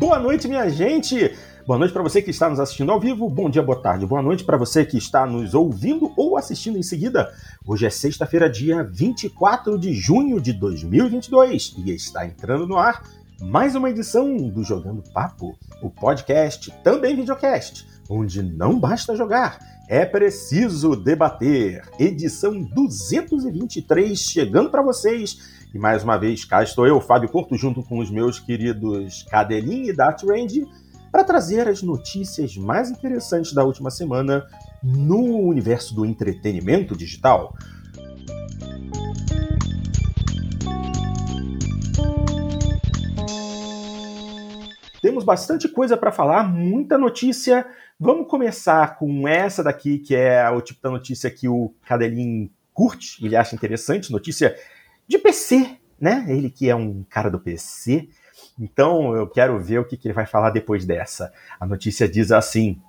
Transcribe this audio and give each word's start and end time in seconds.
Boa 0.00 0.18
noite, 0.18 0.48
minha 0.48 0.66
gente! 0.70 1.36
Boa 1.66 1.78
noite 1.78 1.92
para 1.92 2.02
você 2.02 2.22
que 2.22 2.30
está 2.30 2.48
nos 2.48 2.58
assistindo 2.58 2.90
ao 2.90 2.98
vivo, 2.98 3.28
bom 3.28 3.50
dia, 3.50 3.62
boa 3.62 3.78
tarde, 3.78 4.06
boa 4.06 4.22
noite 4.22 4.42
para 4.44 4.56
você 4.56 4.82
que 4.82 4.96
está 4.96 5.26
nos 5.26 5.52
ouvindo 5.52 6.10
ou 6.16 6.38
assistindo 6.38 6.78
em 6.78 6.82
seguida. 6.82 7.30
Hoje 7.66 7.84
é 7.84 7.90
sexta-feira, 7.90 8.48
dia 8.48 8.82
24 8.82 9.78
de 9.78 9.92
junho 9.92 10.40
de 10.40 10.54
2022 10.54 11.74
e 11.84 11.90
está 11.90 12.24
entrando 12.24 12.66
no 12.66 12.78
ar 12.78 13.02
mais 13.42 13.74
uma 13.74 13.90
edição 13.90 14.34
do 14.48 14.64
Jogando 14.64 15.02
Papo, 15.12 15.54
o 15.82 15.90
podcast, 15.90 16.72
também 16.82 17.14
videocast, 17.14 17.86
onde 18.08 18.42
não 18.42 18.80
basta 18.80 19.14
jogar, 19.14 19.58
é 19.86 20.06
preciso 20.06 20.96
debater. 20.96 21.82
Edição 21.98 22.62
223 22.62 24.18
chegando 24.18 24.70
para 24.70 24.82
vocês 24.82 25.59
e 25.72 25.78
mais 25.78 26.02
uma 26.02 26.16
vez, 26.16 26.44
cá 26.44 26.62
estou 26.62 26.86
eu, 26.86 27.00
Fábio 27.00 27.30
Porto, 27.30 27.56
junto 27.56 27.82
com 27.82 27.98
os 27.98 28.10
meus 28.10 28.40
queridos 28.40 29.22
Cadelin 29.30 29.84
e 29.84 29.92
Dart 29.92 30.22
Range, 30.24 30.66
para 31.12 31.22
trazer 31.22 31.68
as 31.68 31.82
notícias 31.82 32.56
mais 32.56 32.90
interessantes 32.90 33.52
da 33.52 33.64
última 33.64 33.90
semana 33.90 34.44
no 34.82 35.38
universo 35.38 35.94
do 35.94 36.04
entretenimento 36.04 36.96
digital. 36.96 37.54
Temos 45.00 45.24
bastante 45.24 45.68
coisa 45.68 45.96
para 45.96 46.12
falar, 46.12 46.44
muita 46.44 46.98
notícia. 46.98 47.66
Vamos 47.98 48.28
começar 48.28 48.98
com 48.98 49.26
essa 49.26 49.62
daqui, 49.62 49.98
que 49.98 50.14
é 50.14 50.48
o 50.50 50.60
tipo 50.60 50.82
da 50.82 50.90
notícia 50.90 51.30
que 51.30 51.48
o 51.48 51.72
Cadelin 51.86 52.50
curte, 52.72 53.24
ele 53.24 53.36
acha 53.36 53.54
interessante, 53.54 54.12
notícia 54.12 54.56
de 55.10 55.18
PC, 55.18 55.76
né? 56.00 56.24
Ele 56.28 56.48
que 56.48 56.70
é 56.70 56.76
um 56.76 57.04
cara 57.10 57.28
do 57.28 57.40
PC. 57.40 58.08
Então 58.56 59.12
eu 59.16 59.26
quero 59.26 59.58
ver 59.58 59.80
o 59.80 59.84
que, 59.84 59.96
que 59.96 60.06
ele 60.06 60.14
vai 60.14 60.24
falar 60.24 60.50
depois 60.50 60.86
dessa. 60.86 61.32
A 61.58 61.66
notícia 61.66 62.08
diz 62.08 62.30
assim: 62.30 62.80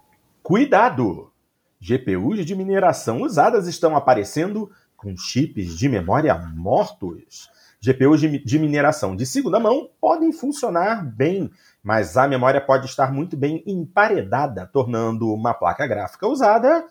Cuidado! 0.43 1.31
GPUs 1.79 2.45
de 2.45 2.55
mineração 2.55 3.23
usadas 3.23 3.67
estão 3.67 3.95
aparecendo 3.95 4.69
com 4.95 5.17
chips 5.17 5.75
de 5.75 5.89
memória 5.89 6.37
mortos. 6.37 7.49
GPUs 7.81 8.21
de, 8.21 8.59
mineração 8.59 9.15
de 9.15 9.25
segunda 9.25 9.59
mão 9.59 9.89
podem 9.99 10.31
funcionar 10.31 11.03
bem, 11.03 11.49
mas 11.81 12.15
a 12.15 12.27
memória 12.27 12.61
pode 12.61 12.85
estar 12.85 13.11
muito 13.11 13.35
bem 13.35 13.63
emparedada, 13.65 14.67
tornando 14.67 15.33
uma 15.33 15.55
placa 15.55 15.87
gráfica 15.87 16.27
usada 16.27 16.85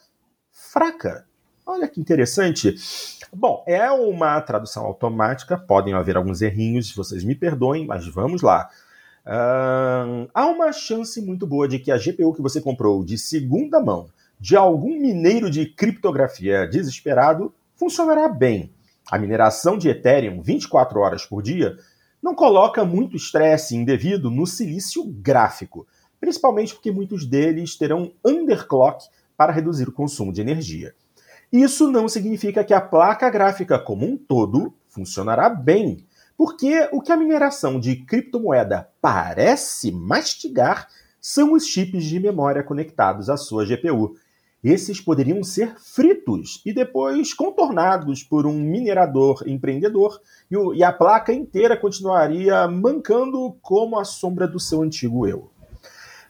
fraca. 0.51 1.30
Olha 1.71 1.87
que 1.87 2.01
interessante. 2.01 2.75
Bom, 3.33 3.63
é 3.65 3.89
uma 3.93 4.41
tradução 4.41 4.85
automática, 4.85 5.57
podem 5.57 5.95
haver 5.95 6.17
alguns 6.17 6.43
errinhos, 6.43 6.93
vocês 6.93 7.23
me 7.23 7.33
perdoem, 7.33 7.87
mas 7.87 8.09
vamos 8.09 8.43
lá. 8.43 8.69
Há 10.35 10.47
uma 10.47 10.73
chance 10.73 11.23
muito 11.23 11.47
boa 11.47 11.69
de 11.69 11.79
que 11.79 11.93
a 11.93 11.97
GPU 11.97 12.35
que 12.35 12.43
você 12.43 12.61
comprou 12.61 13.05
de 13.05 13.17
segunda 13.17 13.79
mão 13.79 14.09
de 14.41 14.57
algum 14.57 15.01
mineiro 15.01 15.49
de 15.49 15.65
criptografia 15.65 16.67
desesperado 16.67 17.55
funcionará 17.77 18.29
bem. 18.29 18.73
A 19.09 19.17
mineração 19.17 19.79
de 19.79 19.89
Ethereum 19.89 20.43
24 20.43 20.99
horas 20.99 21.25
por 21.25 21.41
dia 21.41 21.77
não 22.21 22.35
coloca 22.35 22.85
muito 22.85 23.15
estresse 23.15 23.77
indevido 23.77 24.29
no 24.29 24.45
silício 24.45 25.05
gráfico, 25.07 25.87
principalmente 26.19 26.75
porque 26.75 26.91
muitos 26.91 27.25
deles 27.25 27.77
terão 27.77 28.11
underclock 28.25 29.07
para 29.37 29.53
reduzir 29.53 29.89
o 29.89 29.93
consumo 29.93 30.33
de 30.33 30.41
energia. 30.41 30.93
Isso 31.53 31.91
não 31.91 32.09
significa 32.09 32.63
que 32.63 32.73
a 32.73 32.81
placa 32.81 33.29
gráfica 33.29 33.77
como 33.77 34.07
um 34.07 34.17
todo 34.17 34.73
funcionará 34.89 35.49
bem, 35.49 36.07
porque 36.37 36.89
o 36.93 37.01
que 37.03 37.11
a 37.11 37.17
mineração 37.17 37.81
de 37.81 37.97
criptomoeda 37.97 38.89
parece 39.03 39.91
mastigar 39.91 40.87
são 41.21 41.53
os 41.53 41.67
chips 41.67 42.05
de 42.05 42.21
memória 42.21 42.63
conectados 42.63 43.29
à 43.29 43.37
sua 43.37 43.67
GPU. 43.67 44.15
Esses 44.63 45.01
poderiam 45.01 45.43
ser 45.43 45.75
fritos 45.79 46.63
e 46.65 46.73
depois 46.73 47.35
contornados 47.35 48.23
por 48.23 48.47
um 48.47 48.55
minerador 48.55 49.43
empreendedor, 49.45 50.21
e 50.75 50.85
a 50.85 50.93
placa 50.93 51.33
inteira 51.33 51.77
continuaria 51.77 52.69
mancando 52.69 53.57
como 53.61 53.99
a 53.99 54.05
sombra 54.05 54.47
do 54.47 54.61
seu 54.61 54.83
antigo 54.83 55.27
eu. 55.27 55.51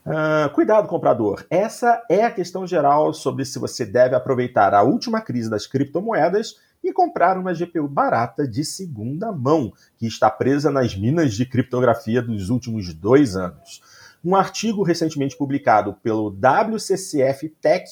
Uh, 0.03 0.51
cuidado, 0.53 0.87
comprador. 0.87 1.45
Essa 1.47 2.03
é 2.09 2.23
a 2.23 2.31
questão 2.31 2.65
geral 2.65 3.13
sobre 3.13 3.45
se 3.45 3.59
você 3.59 3.85
deve 3.85 4.15
aproveitar 4.15 4.73
a 4.73 4.81
última 4.81 5.21
crise 5.21 5.49
das 5.49 5.67
criptomoedas 5.67 6.55
e 6.83 6.91
comprar 6.91 7.37
uma 7.37 7.53
GPU 7.53 7.87
barata 7.87 8.47
de 8.47 8.65
segunda 8.65 9.31
mão, 9.31 9.71
que 9.99 10.07
está 10.07 10.29
presa 10.31 10.71
nas 10.71 10.95
minas 10.95 11.35
de 11.35 11.45
criptografia 11.45 12.19
dos 12.19 12.49
últimos 12.49 12.91
dois 12.95 13.35
anos. 13.35 13.81
Um 14.25 14.35
artigo 14.35 14.81
recentemente 14.81 15.37
publicado 15.37 15.93
pelo 16.01 16.29
WCCF 16.29 17.49
Tech 17.61 17.85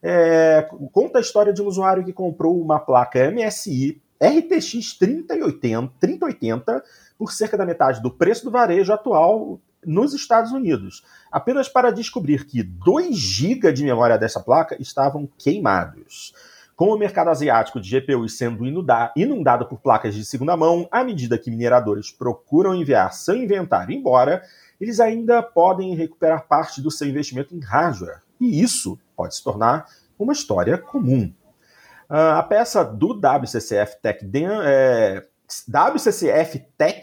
é, 0.00 0.68
conta 0.92 1.18
a 1.18 1.20
história 1.20 1.52
de 1.52 1.60
um 1.60 1.66
usuário 1.66 2.04
que 2.04 2.12
comprou 2.12 2.60
uma 2.60 2.78
placa 2.78 3.28
MSI 3.30 4.00
RTX 4.22 4.96
3080, 4.98 5.92
3080 5.98 6.84
por 7.18 7.32
cerca 7.32 7.56
da 7.56 7.66
metade 7.66 8.00
do 8.00 8.10
preço 8.10 8.44
do 8.44 8.50
varejo 8.50 8.92
atual 8.92 9.60
nos 9.86 10.12
Estados 10.12 10.52
Unidos, 10.52 11.04
apenas 11.30 11.68
para 11.68 11.90
descobrir 11.90 12.44
que 12.44 12.62
2 12.62 13.16
GB 13.16 13.72
de 13.72 13.84
memória 13.84 14.18
dessa 14.18 14.40
placa 14.40 14.76
estavam 14.80 15.28
queimados. 15.38 16.34
Com 16.74 16.88
o 16.88 16.98
mercado 16.98 17.30
asiático 17.30 17.80
de 17.80 17.88
GPUs 17.88 18.36
sendo 18.36 18.62
inundado 19.16 19.64
por 19.66 19.80
placas 19.80 20.14
de 20.14 20.24
segunda 20.26 20.54
mão, 20.56 20.86
à 20.92 21.02
medida 21.02 21.38
que 21.38 21.50
mineradores 21.50 22.10
procuram 22.10 22.74
enviar 22.74 23.14
seu 23.14 23.34
inventário 23.34 23.94
embora, 23.94 24.42
eles 24.78 25.00
ainda 25.00 25.42
podem 25.42 25.94
recuperar 25.94 26.46
parte 26.46 26.82
do 26.82 26.90
seu 26.90 27.08
investimento 27.08 27.54
em 27.54 27.60
hardware. 27.60 28.20
E 28.38 28.62
isso 28.62 28.98
pode 29.16 29.34
se 29.34 29.42
tornar 29.42 29.86
uma 30.18 30.34
história 30.34 30.76
comum. 30.76 31.32
Uh, 32.10 32.36
a 32.36 32.42
peça 32.42 32.84
do 32.84 33.14
WCCF 33.14 33.96
Tech, 34.02 34.30
é, 34.64 35.26
WCCF 35.66 36.64
Tech 36.76 37.00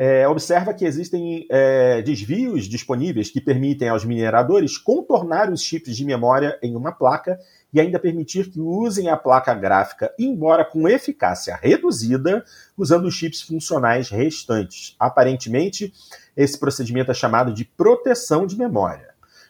é, 0.00 0.28
observa 0.28 0.72
que 0.72 0.84
existem 0.84 1.44
é, 1.50 2.00
desvios 2.02 2.66
disponíveis 2.66 3.30
que 3.32 3.40
permitem 3.40 3.88
aos 3.88 4.04
mineradores 4.04 4.78
contornar 4.78 5.50
os 5.50 5.60
chips 5.60 5.96
de 5.96 6.04
memória 6.04 6.56
em 6.62 6.76
uma 6.76 6.92
placa 6.92 7.36
e 7.74 7.80
ainda 7.80 7.98
permitir 7.98 8.48
que 8.48 8.60
usem 8.60 9.08
a 9.08 9.16
placa 9.16 9.52
gráfica, 9.54 10.14
embora 10.16 10.64
com 10.64 10.88
eficácia 10.88 11.58
reduzida, 11.60 12.44
usando 12.76 13.06
os 13.06 13.14
chips 13.14 13.42
funcionais 13.42 14.08
restantes. 14.08 14.94
Aparentemente, 15.00 15.92
esse 16.36 16.56
procedimento 16.56 17.10
é 17.10 17.14
chamado 17.14 17.52
de 17.52 17.64
proteção 17.64 18.46
de 18.46 18.56
memória. 18.56 19.08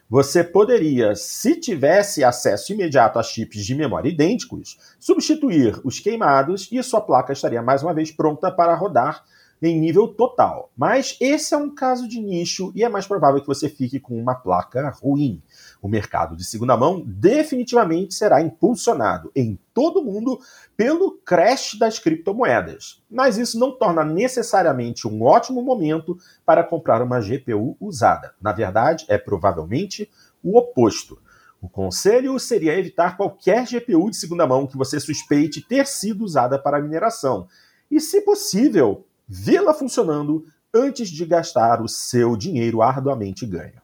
Você 0.09 0.43
poderia, 0.43 1.13
se 1.15 1.59
tivesse 1.59 2.23
acesso 2.23 2.73
imediato 2.73 3.19
a 3.19 3.23
chips 3.23 3.63
de 3.63 3.75
memória 3.75 4.09
idênticos, 4.09 4.79
substituir 4.99 5.79
os 5.83 5.99
queimados 5.99 6.67
e 6.71 6.81
sua 6.81 7.01
placa 7.01 7.33
estaria 7.33 7.61
mais 7.61 7.83
uma 7.83 7.93
vez 7.93 8.11
pronta 8.11 8.51
para 8.51 8.73
rodar 8.73 9.23
em 9.61 9.79
nível 9.79 10.07
total. 10.07 10.71
Mas 10.75 11.17
esse 11.19 11.53
é 11.53 11.57
um 11.57 11.73
caso 11.73 12.07
de 12.07 12.19
nicho 12.19 12.71
e 12.75 12.83
é 12.83 12.89
mais 12.89 13.05
provável 13.05 13.41
que 13.41 13.47
você 13.47 13.67
fique 13.67 13.99
com 13.99 14.19
uma 14.19 14.35
placa 14.35 14.89
ruim. 15.01 15.41
O 15.81 15.87
mercado 15.87 16.35
de 16.35 16.43
segunda 16.43 16.77
mão 16.77 17.03
definitivamente 17.05 18.13
será 18.13 18.41
impulsionado 18.41 19.31
em 19.35 19.59
todo 19.73 20.03
mundo 20.03 20.39
pelo 20.75 21.11
crash 21.11 21.77
das 21.77 21.99
criptomoedas. 21.99 23.01
Mas 23.09 23.37
isso 23.37 23.59
não 23.59 23.71
torna 23.71 24.03
necessariamente 24.03 25.07
um 25.07 25.23
ótimo 25.23 25.61
momento 25.61 26.17
para 26.45 26.63
comprar 26.63 27.01
uma 27.01 27.19
GPU 27.19 27.75
usada. 27.79 28.33
Na 28.41 28.51
verdade, 28.51 29.05
é 29.07 29.17
provavelmente 29.17 30.09
o 30.43 30.57
oposto. 30.57 31.19
O 31.61 31.67
conselho 31.67 32.39
seria 32.39 32.77
evitar 32.77 33.17
qualquer 33.17 33.65
GPU 33.65 34.09
de 34.09 34.15
segunda 34.15 34.47
mão 34.47 34.65
que 34.65 34.77
você 34.77 34.97
suspeite 34.99 35.61
ter 35.61 35.85
sido 35.85 36.23
usada 36.23 36.57
para 36.57 36.81
mineração. 36.81 37.47
E, 37.91 37.99
se 37.99 38.21
possível, 38.21 39.05
vê-la 39.29 39.73
funcionando 39.73 40.43
antes 40.73 41.09
de 41.09 41.25
gastar 41.25 41.81
o 41.81 41.87
seu 41.87 42.35
dinheiro 42.35 42.81
arduamente 42.81 43.45
ganho. 43.45 43.81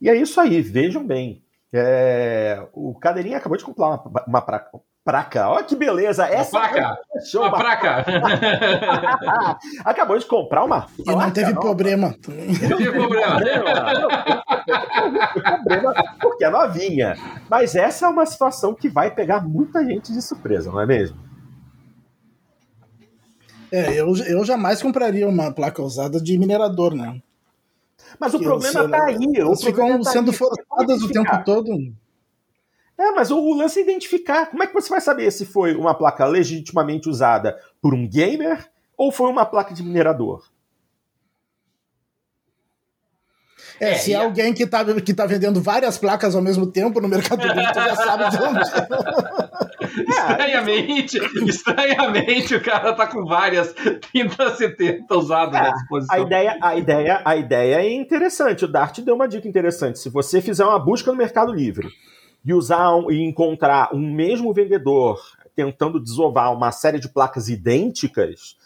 E 0.00 0.10
é 0.10 0.14
isso 0.14 0.40
aí, 0.40 0.60
vejam 0.60 1.06
bem. 1.06 1.42
É, 1.72 2.66
o 2.72 2.94
Cadeirinha 2.94 3.38
acabou 3.38 3.56
de 3.56 3.64
comprar 3.64 3.86
uma, 3.86 4.24
uma 4.26 4.42
pra, 4.42 4.68
praca. 5.06 5.48
Olha 5.48 5.62
que 5.62 5.76
beleza! 5.76 6.26
Essa 6.26 6.58
uma 6.58 6.68
placa! 6.68 6.98
Show, 7.24 7.42
uma, 7.42 7.48
uma 7.50 7.58
praca! 7.58 8.04
acabou 9.84 10.18
de 10.18 10.26
comprar 10.26 10.64
uma 10.64 10.88
E 10.98 11.04
não 11.14 11.30
teve 11.30 11.52
não. 11.52 11.60
problema. 11.60 12.08
Não 12.08 12.76
teve 12.76 12.92
problema. 12.92 13.40
problema 15.64 15.94
porque 16.20 16.44
é 16.44 16.50
novinha. 16.50 17.14
Mas 17.48 17.76
essa 17.76 18.06
é 18.06 18.08
uma 18.08 18.26
situação 18.26 18.74
que 18.74 18.88
vai 18.88 19.12
pegar 19.12 19.46
muita 19.46 19.84
gente 19.84 20.12
de 20.12 20.20
surpresa, 20.20 20.72
não 20.72 20.80
é 20.80 20.86
mesmo? 20.86 21.25
É, 23.76 24.00
eu, 24.00 24.16
eu 24.26 24.42
jamais 24.42 24.80
compraria 24.80 25.28
uma 25.28 25.52
placa 25.52 25.82
usada 25.82 26.18
de 26.18 26.38
minerador, 26.38 26.94
né? 26.94 27.20
Mas 28.18 28.32
o 28.32 28.38
problema 28.38 28.84
está 28.86 29.04
aí. 29.04 29.18
Elas 29.36 29.62
ficam 29.62 30.02
tá 30.02 30.12
sendo 30.12 30.32
forçadas 30.32 31.02
o 31.02 31.12
tempo 31.12 31.44
todo. 31.44 31.70
É, 32.96 33.10
mas 33.10 33.30
o 33.30 33.52
lance 33.52 33.78
é 33.78 33.82
identificar. 33.82 34.46
Como 34.46 34.62
é 34.62 34.66
que 34.66 34.72
você 34.72 34.88
vai 34.88 35.02
saber 35.02 35.30
se 35.30 35.44
foi 35.44 35.76
uma 35.76 35.92
placa 35.92 36.24
legitimamente 36.24 37.06
usada 37.06 37.60
por 37.82 37.92
um 37.92 38.08
gamer 38.08 38.66
ou 38.96 39.12
foi 39.12 39.28
uma 39.28 39.44
placa 39.44 39.74
de 39.74 39.82
minerador? 39.82 40.42
É, 43.78 43.90
é 43.90 43.94
se 43.96 44.14
é 44.14 44.16
alguém 44.16 44.54
que 44.54 44.62
está 44.62 44.82
que 45.02 45.12
tá 45.12 45.26
vendendo 45.26 45.60
várias 45.60 45.98
placas 45.98 46.34
ao 46.34 46.40
mesmo 46.40 46.66
tempo 46.66 46.98
no 46.98 47.08
Mercado 47.08 47.46
Livre, 47.46 47.72
tu 47.74 47.80
já 47.84 47.94
sabe 47.94 48.30
de 48.30 48.42
onde. 48.42 48.60
Estranhamente, 49.96 51.18
estranhamente, 51.46 52.54
o 52.54 52.62
cara 52.62 52.92
tá 52.92 53.06
com 53.06 53.24
várias 53.24 53.72
3070 53.72 55.16
usadas 55.16 55.54
é, 55.54 55.58
à 55.58 55.70
disposição. 55.70 56.16
A 56.16 56.20
ideia, 56.20 56.58
a, 56.60 56.76
ideia, 56.76 57.22
a 57.24 57.36
ideia 57.36 57.76
é 57.76 57.92
interessante. 57.92 58.64
O 58.64 58.68
Dart 58.68 58.98
deu 59.00 59.14
uma 59.14 59.28
dica 59.28 59.48
interessante. 59.48 59.98
Se 59.98 60.08
você 60.10 60.40
fizer 60.40 60.64
uma 60.64 60.78
busca 60.78 61.10
no 61.10 61.18
Mercado 61.18 61.52
Livre 61.52 61.88
e 62.44 62.52
usar 62.52 62.94
um, 62.94 63.10
e 63.10 63.22
encontrar 63.22 63.90
um 63.94 64.12
mesmo 64.12 64.52
vendedor 64.52 65.20
tentando 65.54 65.98
desovar 65.98 66.52
uma 66.52 66.70
série 66.70 67.00
de 67.00 67.08
placas 67.08 67.48
idênticas, 67.48 68.56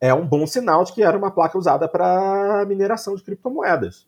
é 0.00 0.14
um 0.14 0.26
bom 0.26 0.46
sinal 0.46 0.84
de 0.84 0.92
que 0.92 1.02
era 1.02 1.16
uma 1.16 1.30
placa 1.30 1.58
usada 1.58 1.86
para 1.88 2.64
mineração 2.66 3.14
de 3.14 3.22
criptomoedas. 3.22 4.06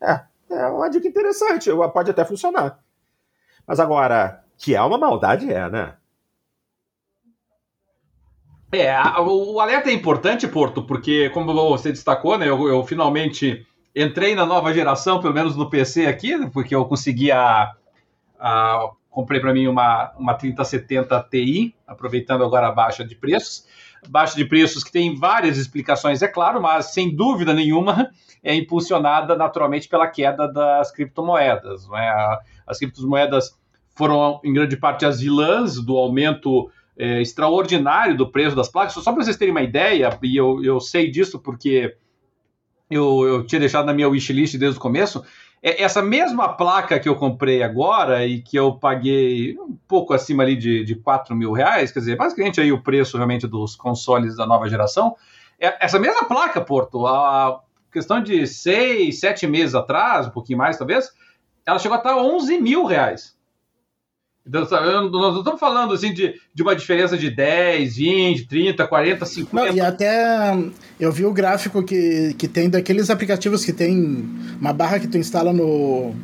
É, 0.00 0.20
é 0.50 0.66
uma 0.68 0.88
dica 0.88 1.06
interessante, 1.06 1.70
pode 1.92 2.10
até 2.10 2.24
funcionar. 2.24 2.78
Mas 3.66 3.80
agora, 3.80 4.44
que 4.56 4.74
é 4.74 4.80
uma 4.80 4.96
maldade, 4.96 5.52
é, 5.52 5.68
né? 5.68 5.94
É, 8.72 9.00
o 9.20 9.60
alerta 9.60 9.90
é 9.90 9.92
importante, 9.92 10.46
Porto, 10.48 10.82
porque, 10.82 11.30
como 11.30 11.52
você 11.52 11.92
destacou, 11.92 12.36
né, 12.36 12.48
eu, 12.48 12.68
eu, 12.68 12.84
finalmente 12.84 13.64
entrei 13.94 14.34
na 14.34 14.44
nova 14.44 14.72
geração, 14.72 15.20
pelo 15.20 15.34
menos 15.34 15.56
no 15.56 15.70
PC 15.70 16.06
aqui, 16.06 16.48
porque 16.50 16.74
eu 16.74 16.84
consegui 16.84 17.30
a. 17.30 17.72
a 18.38 18.90
comprei 19.08 19.40
para 19.40 19.54
mim 19.54 19.66
uma, 19.66 20.12
uma 20.18 20.34
3070 20.34 21.26
Ti, 21.30 21.74
aproveitando 21.86 22.44
agora 22.44 22.68
a 22.68 22.72
baixa 22.72 23.02
de 23.02 23.14
preços. 23.14 23.64
Baixa 24.08 24.36
de 24.36 24.44
preços 24.44 24.84
que 24.84 24.92
tem 24.92 25.14
várias 25.14 25.56
explicações, 25.56 26.20
é 26.20 26.28
claro, 26.28 26.60
mas 26.60 26.92
sem 26.92 27.16
dúvida 27.16 27.54
nenhuma 27.54 28.10
é 28.44 28.54
impulsionada 28.54 29.34
naturalmente 29.34 29.88
pela 29.88 30.06
queda 30.06 30.46
das 30.46 30.92
criptomoedas. 30.92 31.88
Né? 31.88 32.38
As 32.66 32.78
criptomoedas 32.78 33.58
foram, 33.96 34.38
em 34.44 34.52
grande 34.52 34.76
parte, 34.76 35.06
as 35.06 35.18
vilãs 35.18 35.80
do 35.82 35.96
aumento 35.96 36.70
é, 36.98 37.20
extraordinário 37.20 38.16
do 38.16 38.30
preço 38.30 38.56
das 38.56 38.68
placas. 38.68 38.94
Só 38.94 39.12
para 39.12 39.24
vocês 39.24 39.36
terem 39.36 39.52
uma 39.52 39.62
ideia, 39.62 40.18
e 40.22 40.36
eu, 40.36 40.62
eu 40.64 40.80
sei 40.80 41.10
disso 41.10 41.38
porque 41.38 41.96
eu, 42.90 43.26
eu 43.26 43.46
tinha 43.46 43.60
deixado 43.60 43.86
na 43.86 43.92
minha 43.92 44.08
wishlist 44.08 44.56
desde 44.56 44.78
o 44.78 44.82
começo, 44.82 45.24
é, 45.62 45.82
essa 45.82 46.02
mesma 46.02 46.48
placa 46.48 46.98
que 46.98 47.08
eu 47.08 47.16
comprei 47.16 47.62
agora 47.62 48.24
e 48.26 48.40
que 48.40 48.56
eu 48.56 48.74
paguei 48.74 49.58
um 49.58 49.76
pouco 49.88 50.14
acima 50.14 50.42
ali 50.42 50.56
de, 50.56 50.84
de 50.84 50.94
4 50.94 51.34
mil 51.34 51.52
reais, 51.52 51.90
quer 51.90 52.00
dizer, 52.00 52.16
basicamente 52.16 52.60
aí 52.60 52.72
o 52.72 52.82
preço 52.82 53.16
realmente 53.16 53.46
dos 53.46 53.74
consoles 53.74 54.36
da 54.36 54.46
nova 54.46 54.68
geração, 54.68 55.16
é, 55.58 55.84
essa 55.84 55.98
mesma 55.98 56.24
placa, 56.24 56.60
Porto, 56.60 57.06
a 57.06 57.60
questão 57.92 58.22
de 58.22 58.46
6, 58.46 59.18
7 59.18 59.46
meses 59.46 59.74
atrás, 59.74 60.26
um 60.26 60.30
pouquinho 60.30 60.58
mais 60.58 60.76
talvez, 60.78 61.10
ela 61.64 61.78
chegou 61.78 61.96
a 61.96 61.98
estar 61.98 62.16
11 62.16 62.60
mil 62.60 62.84
reais. 62.84 63.35
Então, 64.46 64.60
nós 65.10 65.32
não 65.32 65.38
estamos 65.38 65.58
falando 65.58 65.92
assim 65.92 66.12
de, 66.14 66.34
de 66.54 66.62
uma 66.62 66.76
diferença 66.76 67.18
de 67.18 67.30
10, 67.30 67.96
20, 67.96 68.46
30, 68.46 68.86
40, 68.86 69.26
50. 69.26 69.66
Não, 69.66 69.76
e 69.76 69.80
até 69.80 70.56
eu 71.00 71.10
vi 71.10 71.24
o 71.24 71.32
gráfico 71.32 71.82
que, 71.82 72.32
que 72.38 72.46
tem 72.46 72.70
daqueles 72.70 73.10
aplicativos 73.10 73.64
que 73.64 73.72
tem 73.72 74.24
uma 74.60 74.72
barra 74.72 75.00
que 75.00 75.08
tu 75.08 75.18
instala 75.18 75.52
no, 75.52 76.14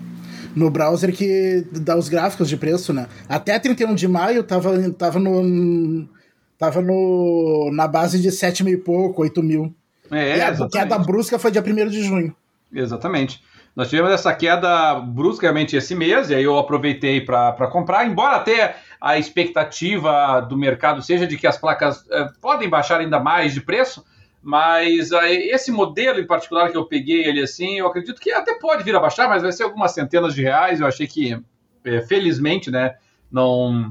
no 0.55 0.71
browser 0.71 1.13
que 1.13 1.67
dá 1.73 1.97
os 1.97 2.09
gráficos 2.09 2.49
de 2.49 2.57
preço, 2.57 2.93
né? 2.93 3.09
Até 3.29 3.59
31 3.59 3.95
de 3.95 4.07
maio 4.07 4.45
tava, 4.45 4.91
tava 4.91 5.19
no. 5.19 6.09
Tava 6.57 6.81
no, 6.81 7.71
na 7.73 7.89
base 7.89 8.21
de 8.21 8.31
7 8.31 8.63
mil 8.63 8.75
e 8.75 8.77
pouco, 8.77 9.23
8 9.23 9.43
mil. 9.43 9.75
É, 10.13 10.37
e 10.37 10.41
a 10.41 10.69
queda 10.69 10.97
brusca 10.97 11.37
foi 11.37 11.51
dia 11.51 11.61
1 11.61 11.89
de 11.89 12.05
junho. 12.05 12.37
Exatamente. 12.73 13.43
Nós 13.75 13.89
tivemos 13.89 14.11
essa 14.11 14.35
queda 14.35 14.95
bruscamente 15.01 15.77
esse 15.77 15.95
mês, 15.95 16.29
e 16.29 16.35
aí 16.35 16.45
eu 16.45 16.59
aproveitei 16.59 17.23
para 17.23 17.67
comprar, 17.69 18.07
embora 18.07 18.37
até 18.37 18.77
a 19.01 19.19
expectativa 19.19 20.41
do 20.41 20.59
mercado 20.59 21.01
seja 21.01 21.27
de 21.27 21.39
que 21.39 21.47
as 21.47 21.57
placas 21.57 22.05
eh, 22.11 22.29
podem 22.41 22.69
baixar 22.69 23.01
ainda 23.01 23.19
mais 23.19 23.55
de 23.55 23.63
preço, 23.63 24.05
mas 24.43 25.11
eh, 25.11 25.33
esse 25.55 25.73
modelo 25.73 26.21
em 26.21 26.27
particular 26.27 26.71
que 26.71 26.77
eu 26.77 26.85
peguei 26.85 27.25
ele 27.25 27.41
assim, 27.41 27.79
eu 27.79 27.87
acredito 27.87 28.21
que 28.21 28.31
até 28.31 28.55
pode 28.55 28.85
vir 28.85 28.95
a 28.95 29.01
baixar, 29.01 29.27
mas 29.27 29.43
vai 29.43 29.53
ser 29.53 29.63
algumas 29.63 29.93
centenas 29.93 30.35
de 30.35 30.43
reais. 30.43 30.79
Eu 30.79 30.87
achei 30.87 31.07
que, 31.07 31.43
eh, 31.85 32.01
felizmente, 32.03 32.71
né, 32.71 32.97
não. 33.31 33.91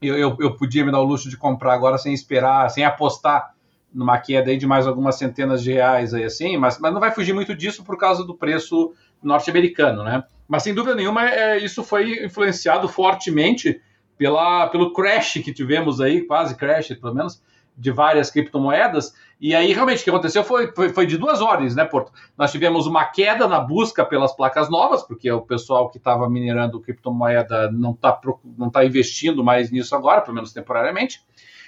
Eu, 0.00 0.16
eu, 0.18 0.36
eu 0.40 0.56
podia 0.56 0.84
me 0.84 0.90
dar 0.90 0.98
o 0.98 1.04
luxo 1.04 1.30
de 1.30 1.36
comprar 1.36 1.74
agora 1.74 1.96
sem 1.96 2.12
esperar, 2.12 2.68
sem 2.70 2.84
apostar 2.84 3.54
numa 3.94 4.18
queda 4.18 4.50
aí 4.50 4.56
de 4.56 4.66
mais 4.66 4.86
algumas 4.86 5.16
centenas 5.16 5.62
de 5.62 5.72
reais 5.72 6.12
aí 6.12 6.24
assim, 6.24 6.56
mas, 6.56 6.78
mas 6.78 6.92
não 6.92 7.00
vai 7.00 7.12
fugir 7.12 7.32
muito 7.32 7.54
disso 7.54 7.84
por 7.84 7.96
causa 7.96 8.24
do 8.24 8.34
preço 8.34 8.92
norte-americano, 9.22 10.02
né? 10.02 10.24
Mas 10.48 10.62
sem 10.62 10.74
dúvida 10.74 10.94
nenhuma, 10.94 11.28
é, 11.28 11.58
isso 11.58 11.82
foi 11.82 12.24
influenciado 12.24 12.88
fortemente 12.88 13.80
pela, 14.18 14.68
pelo 14.68 14.92
crash 14.92 15.34
que 15.42 15.52
tivemos 15.52 16.00
aí, 16.00 16.22
quase 16.22 16.56
crash, 16.56 16.88
pelo 17.00 17.14
menos, 17.14 17.42
de 17.76 17.90
várias 17.90 18.30
criptomoedas. 18.30 19.14
E 19.40 19.54
aí, 19.54 19.72
realmente, 19.72 20.00
o 20.00 20.04
que 20.04 20.10
aconteceu 20.10 20.44
foi, 20.44 20.72
foi, 20.72 20.90
foi, 20.90 21.06
de 21.06 21.16
duas 21.16 21.40
ordens, 21.40 21.74
né, 21.74 21.84
Porto? 21.84 22.12
Nós 22.36 22.52
tivemos 22.52 22.86
uma 22.86 23.04
queda 23.04 23.48
na 23.48 23.58
busca 23.58 24.04
pelas 24.04 24.34
placas 24.36 24.70
novas, 24.70 25.02
porque 25.02 25.30
o 25.30 25.40
pessoal 25.40 25.90
que 25.90 25.98
estava 25.98 26.28
minerando 26.28 26.80
criptomoeda 26.80 27.70
não 27.72 27.92
está 27.92 28.20
não 28.56 28.70
tá 28.70 28.84
investindo 28.84 29.42
mais 29.42 29.70
nisso 29.70 29.96
agora, 29.96 30.20
pelo 30.20 30.34
menos 30.34 30.52
temporariamente. 30.52 31.20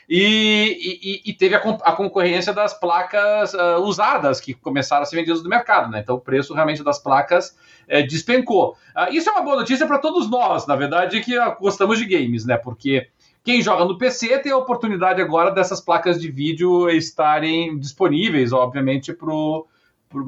E, 0.09 1.23
e, 1.25 1.31
e 1.31 1.33
teve 1.33 1.55
a, 1.55 1.59
a, 1.59 1.93
concorrência 1.93 2.53
das 2.53 2.79
placas 2.79 3.55
uh, 3.55 3.81
usadas 3.83 4.41
que 4.41 4.53
começaram 4.53 5.03
a 5.03 5.07
ser 5.07 5.17
vendidas 5.17 5.43
no 5.43 5.49
mercado, 5.49 5.91
né? 5.91 6.01
Então 6.01 6.17
o 6.17 6.21
preço 6.21 6.53
realmente 6.53 6.85
das 6.85 6.99
placas 6.99 7.57
uh, 7.89 8.07
despencou. 8.07 8.77
Uh, 8.95 9.13
isso 9.13 9.29
é 9.31 9.33
uma 9.33 9.43
boa 9.43 9.57
notícia 9.57 9.87
para 9.87 9.99
todos 9.99 10.29
nós, 10.29 10.67
na 10.67 10.77
verdade, 10.77 11.21
que 11.21 11.35
gostamos 11.59 11.99
de 11.99 12.05
games, 12.05 12.45
né? 12.45 12.57
Porque 12.57 13.09
quem 13.43 13.61
joga 13.61 13.85
no 13.85 13.99
PC 13.99 14.39
tem 14.39 14.53
a 14.53 14.57
oportunidade 14.57 15.21
agora 15.21 15.51
dessas 15.51 15.81
placas 15.81 16.21
de 16.21 16.31
vídeo 16.31 16.89
estarem 16.91 17.79
disponíveis, 17.79 18.53
obviamente, 18.53 19.13
para 19.13 19.31
o 19.31 19.67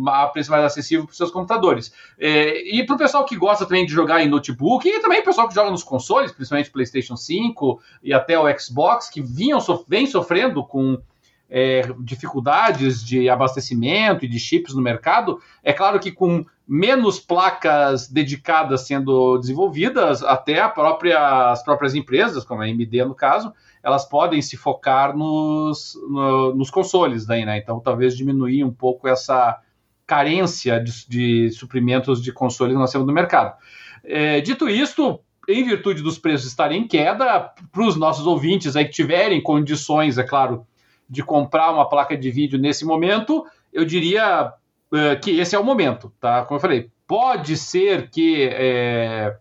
a 0.09 0.27
preço 0.29 0.51
mais 0.51 0.65
acessível 0.65 1.05
para 1.05 1.13
os 1.13 1.17
seus 1.17 1.31
computadores. 1.31 1.93
É, 2.19 2.63
e 2.75 2.85
para 2.85 2.97
o 2.97 2.99
pessoal 2.99 3.25
que 3.25 3.37
gosta 3.37 3.65
também 3.65 3.87
de 3.87 3.93
jogar 3.93 4.23
em 4.23 4.29
notebook, 4.29 4.89
e 4.89 5.01
também 5.01 5.21
o 5.21 5.25
pessoal 5.25 5.49
que 5.49 5.55
joga 5.55 5.71
nos 5.71 5.83
consoles, 5.83 6.33
principalmente 6.33 6.71
PlayStation 6.71 7.17
5 7.17 7.81
e 8.03 8.13
até 8.13 8.39
o 8.39 8.59
Xbox, 8.59 9.09
que 9.09 9.21
vinham 9.21 9.59
vem 9.89 10.07
sofrendo 10.07 10.65
com 10.65 10.99
é, 11.49 11.83
dificuldades 12.01 13.05
de 13.05 13.29
abastecimento 13.29 14.25
e 14.25 14.29
de 14.29 14.39
chips 14.39 14.75
no 14.75 14.83
mercado, 14.83 15.41
é 15.63 15.73
claro 15.73 15.99
que 16.01 16.11
com 16.11 16.45
menos 16.67 17.21
placas 17.21 18.09
dedicadas 18.09 18.87
sendo 18.87 19.39
desenvolvidas, 19.39 20.23
até 20.23 20.67
própria, 20.69 21.51
as 21.51 21.63
próprias 21.63 21.95
empresas, 21.95 22.45
como 22.45 22.63
a 22.63 22.65
AMD 22.65 23.05
no 23.05 23.15
caso, 23.15 23.53
elas 23.83 24.05
podem 24.05 24.43
se 24.43 24.57
focar 24.57 25.17
nos, 25.17 25.97
no, 26.09 26.55
nos 26.55 26.71
consoles 26.71 27.25
daí, 27.25 27.45
né? 27.45 27.59
Então 27.59 27.79
talvez 27.79 28.17
diminuir 28.17 28.65
um 28.65 28.73
pouco 28.73 29.07
essa 29.07 29.61
carência 30.07 30.81
de, 30.81 31.09
de 31.09 31.51
suprimentos 31.51 32.23
de 32.23 32.33
consoles 32.33 32.75
que 32.75 32.79
nós 32.79 32.93
temos 32.93 33.07
no 33.07 33.13
mercado. 33.13 33.57
É, 34.05 34.41
dito 34.41 34.69
isto, 34.69 35.21
em 35.49 35.65
virtude 35.65 36.03
dos 36.03 36.19
preços 36.19 36.47
estarem 36.47 36.83
em 36.83 36.89
queda, 36.89 37.53
para 37.73 37.83
os 37.83 37.97
nossos 37.97 38.27
ouvintes 38.27 38.77
aí 38.77 38.85
que 38.85 38.93
tiverem 38.93 39.43
condições, 39.43 40.19
é 40.19 40.23
claro, 40.23 40.67
de 41.09 41.23
comprar 41.23 41.73
uma 41.73 41.89
placa 41.89 42.17
de 42.17 42.31
vídeo 42.31 42.59
nesse 42.59 42.85
momento, 42.85 43.45
eu 43.73 43.85
diria 43.85 44.53
é, 44.93 45.17
que 45.17 45.39
esse 45.39 45.55
é 45.55 45.59
o 45.59 45.65
momento, 45.65 46.13
tá? 46.21 46.45
Como 46.45 46.57
eu 46.57 46.63
falei, 46.63 46.91
pode 47.07 47.57
ser 47.57 48.11
que 48.11 48.49
é, 48.53 49.37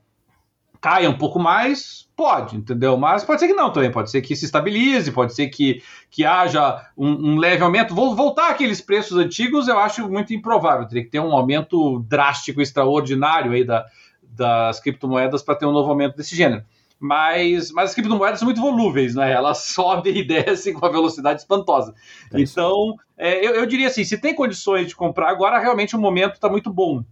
caia 0.81 1.09
um 1.09 1.17
pouco 1.17 1.39
mais, 1.39 2.04
pode, 2.15 2.55
entendeu? 2.55 2.97
Mas 2.97 3.23
pode 3.23 3.39
ser 3.39 3.47
que 3.47 3.53
não 3.53 3.71
também, 3.71 3.91
pode 3.91 4.09
ser 4.09 4.21
que 4.21 4.35
se 4.35 4.45
estabilize, 4.45 5.11
pode 5.11 5.33
ser 5.33 5.47
que, 5.47 5.83
que 6.09 6.25
haja 6.25 6.87
um, 6.97 7.33
um 7.33 7.37
leve 7.37 7.63
aumento. 7.63 7.93
Vou 7.93 8.15
voltar 8.15 8.49
àqueles 8.49 8.81
preços 8.81 9.17
antigos, 9.17 9.67
eu 9.67 9.77
acho 9.77 10.09
muito 10.09 10.33
improvável. 10.33 10.87
Teria 10.87 11.03
que 11.03 11.09
ter 11.09 11.19
um 11.19 11.33
aumento 11.33 11.99
drástico, 12.07 12.61
extraordinário 12.61 13.51
aí 13.51 13.63
da, 13.63 13.85
das 14.21 14.79
criptomoedas 14.79 15.43
para 15.43 15.55
ter 15.55 15.65
um 15.65 15.71
novo 15.71 15.89
aumento 15.89 16.15
desse 16.15 16.35
gênero. 16.35 16.63
Mas, 16.97 17.71
mas 17.71 17.89
as 17.89 17.95
criptomoedas 17.95 18.39
são 18.39 18.45
muito 18.45 18.61
volúveis, 18.61 19.15
né? 19.15 19.31
Elas 19.31 19.59
sobem 19.67 20.17
e 20.17 20.23
descem 20.23 20.73
com 20.73 20.79
uma 20.79 20.91
velocidade 20.91 21.41
espantosa. 21.41 21.93
É 22.33 22.39
então, 22.39 22.95
é, 23.17 23.45
eu, 23.45 23.55
eu 23.55 23.65
diria 23.65 23.87
assim: 23.87 24.03
se 24.03 24.17
tem 24.17 24.33
condições 24.33 24.87
de 24.87 24.95
comprar 24.95 25.29
agora, 25.29 25.59
realmente 25.59 25.95
o 25.95 25.99
momento 25.99 26.35
está 26.35 26.49
muito 26.49 26.71
bom. 26.71 27.03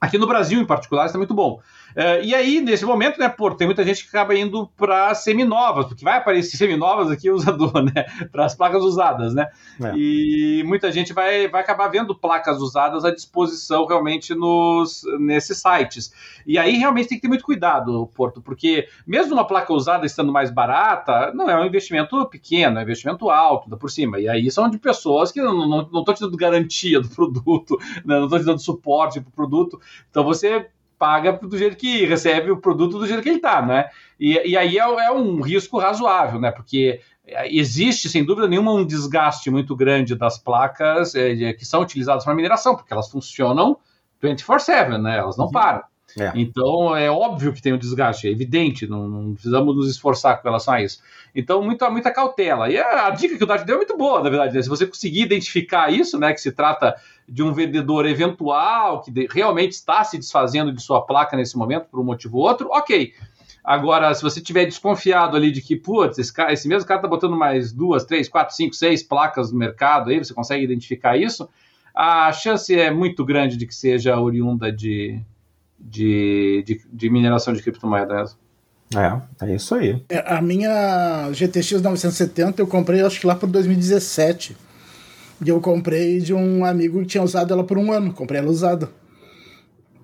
Aqui 0.00 0.18
no 0.18 0.26
Brasil, 0.26 0.60
em 0.60 0.66
particular, 0.66 1.06
está 1.06 1.16
muito 1.16 1.32
bom. 1.32 1.60
Uh, 1.96 2.24
e 2.24 2.34
aí, 2.34 2.60
nesse 2.60 2.84
momento, 2.84 3.18
né, 3.20 3.28
pô, 3.28 3.50
tem 3.52 3.66
muita 3.66 3.84
gente 3.84 4.02
que 4.02 4.08
acaba 4.08 4.34
indo 4.34 4.66
para 4.76 5.14
seminovas, 5.14 5.86
porque 5.86 6.04
vai 6.04 6.18
aparecer 6.18 6.56
seminovas 6.56 7.10
aqui 7.10 7.30
usador, 7.32 7.82
né? 7.82 8.04
Para 8.32 8.44
as 8.44 8.54
placas 8.54 8.82
usadas, 8.82 9.32
né? 9.32 9.48
É. 9.80 9.92
E 9.96 10.64
muita 10.66 10.90
gente 10.90 11.12
vai, 11.12 11.46
vai 11.48 11.60
acabar 11.62 11.88
vendo 11.88 12.14
placas 12.14 12.58
usadas 12.60 13.04
à 13.04 13.12
disposição 13.12 13.86
realmente 13.86 14.34
nos, 14.34 15.02
nesses 15.20 15.58
sites. 15.58 16.12
E 16.46 16.58
aí 16.58 16.76
realmente 16.76 17.08
tem 17.08 17.18
que 17.18 17.22
ter 17.22 17.28
muito 17.28 17.44
cuidado, 17.44 18.08
Porto, 18.14 18.42
porque 18.42 18.88
mesmo 19.06 19.34
uma 19.34 19.46
placa 19.46 19.72
usada 19.72 20.04
estando 20.04 20.32
mais 20.32 20.50
barata, 20.50 21.32
não 21.32 21.48
é 21.48 21.60
um 21.60 21.64
investimento 21.64 22.26
pequeno, 22.26 22.78
é 22.78 22.80
um 22.80 22.82
investimento 22.84 23.30
alto, 23.30 23.70
da 23.70 23.76
por 23.76 23.90
cima. 23.90 24.18
E 24.18 24.28
aí 24.28 24.50
são 24.50 24.68
de 24.68 24.78
pessoas 24.78 25.30
que 25.30 25.40
não 25.40 25.82
estão 25.82 26.14
te 26.14 26.20
dando 26.20 26.36
garantia 26.36 27.00
do 27.00 27.08
produto, 27.08 27.78
né? 28.04 28.18
não 28.18 28.24
estão 28.24 28.38
te 28.38 28.44
dando 28.44 28.60
suporte 28.60 29.20
para 29.20 29.28
o 29.28 29.32
produto. 29.32 29.80
Então 30.10 30.24
você 30.24 30.66
paga 30.98 31.32
do 31.32 31.56
jeito 31.56 31.76
que 31.76 32.04
recebe 32.04 32.50
o 32.50 32.56
produto 32.56 32.98
do 32.98 33.06
jeito 33.06 33.22
que 33.22 33.28
ele 33.28 33.36
está, 33.36 33.60
né? 33.60 33.88
E, 34.18 34.50
e 34.50 34.56
aí 34.56 34.78
é, 34.78 34.82
é, 34.82 35.10
um 35.12 35.40
risco 35.40 35.78
razoável, 35.78 36.40
né? 36.40 36.50
Porque 36.50 37.00
existe, 37.46 38.08
sem 38.08 38.24
dúvida 38.24 38.46
nenhuma, 38.46 38.72
um 38.72 38.84
desgaste 38.84 39.50
muito 39.50 39.74
grande 39.74 40.14
das 40.14 40.38
placas 40.38 41.14
é, 41.14 41.52
que 41.52 41.64
são 41.64 41.80
utilizadas 41.82 42.24
para 42.24 42.34
mineração, 42.34 42.76
porque 42.76 42.92
elas 42.92 43.10
funcionam 43.10 43.78
24/7, 44.22 45.00
né? 45.00 45.18
Elas 45.18 45.36
não 45.36 45.46
uhum. 45.46 45.52
param. 45.52 45.82
É. 46.18 46.32
Então 46.34 46.96
é 46.96 47.10
óbvio 47.10 47.52
que 47.52 47.60
tem 47.60 47.72
um 47.72 47.78
desgaste, 47.78 48.28
é 48.28 48.30
evidente, 48.30 48.86
não, 48.86 49.08
não, 49.08 49.34
precisamos 49.34 49.74
nos 49.74 49.90
esforçar 49.90 50.40
com 50.40 50.48
relação 50.48 50.74
a 50.74 50.82
isso. 50.82 51.00
Então, 51.34 51.62
muita, 51.62 51.90
muita 51.90 52.12
cautela. 52.12 52.70
E 52.70 52.78
a, 52.78 53.06
a 53.06 53.10
dica 53.10 53.36
que 53.36 53.42
o 53.42 53.46
Dart 53.46 53.64
deu 53.64 53.74
é 53.74 53.78
muito 53.78 53.96
boa, 53.96 54.22
na 54.22 54.30
verdade. 54.30 54.54
Né? 54.54 54.62
Se 54.62 54.68
você 54.68 54.86
conseguir 54.86 55.22
identificar 55.22 55.92
isso, 55.92 56.18
né? 56.18 56.32
Que 56.32 56.40
se 56.40 56.52
trata 56.52 56.94
de 57.28 57.42
um 57.42 57.52
vendedor 57.52 58.06
eventual 58.06 59.02
que 59.02 59.10
de, 59.10 59.26
realmente 59.30 59.72
está 59.72 60.04
se 60.04 60.16
desfazendo 60.16 60.72
de 60.72 60.80
sua 60.80 61.02
placa 61.02 61.36
nesse 61.36 61.56
momento 61.58 61.86
por 61.90 61.98
um 61.98 62.04
motivo 62.04 62.38
ou 62.38 62.44
outro, 62.44 62.68
ok. 62.70 63.12
Agora, 63.64 64.14
se 64.14 64.22
você 64.22 64.40
tiver 64.42 64.66
desconfiado 64.66 65.36
ali 65.36 65.50
de 65.50 65.62
que, 65.62 65.74
putz, 65.74 66.18
esse, 66.18 66.32
cara, 66.32 66.52
esse 66.52 66.68
mesmo 66.68 66.86
cara 66.86 66.98
está 66.98 67.08
botando 67.08 67.34
mais 67.34 67.72
duas, 67.72 68.04
três, 68.04 68.28
quatro, 68.28 68.54
cinco, 68.54 68.74
seis 68.74 69.02
placas 69.02 69.50
no 69.50 69.58
mercado 69.58 70.10
aí, 70.10 70.18
você 70.18 70.34
consegue 70.34 70.62
identificar 70.62 71.16
isso, 71.16 71.48
a 71.94 72.30
chance 72.30 72.78
é 72.78 72.90
muito 72.90 73.24
grande 73.24 73.56
de 73.56 73.66
que 73.66 73.74
seja 73.74 74.20
oriunda 74.20 74.70
de, 74.70 75.18
de, 75.78 76.62
de, 76.66 76.80
de 76.92 77.10
mineração 77.10 77.52
de 77.52 77.62
criptomoedas. 77.62 78.36
É, 78.94 79.46
é 79.46 79.54
isso 79.54 79.74
aí. 79.74 80.02
É, 80.08 80.22
a 80.26 80.40
minha 80.40 81.30
GTX 81.32 81.82
970 81.82 82.62
eu 82.62 82.66
comprei 82.66 83.00
acho 83.00 83.20
que 83.20 83.26
lá 83.26 83.34
por 83.34 83.48
2017. 83.48 84.56
E 85.44 85.48
eu 85.48 85.60
comprei 85.60 86.20
de 86.20 86.32
um 86.32 86.64
amigo 86.64 87.00
que 87.00 87.06
tinha 87.06 87.22
usado 87.22 87.52
ela 87.52 87.64
por 87.64 87.76
um 87.76 87.92
ano. 87.92 88.12
Comprei 88.12 88.40
ela 88.40 88.50
usada. 88.50 88.88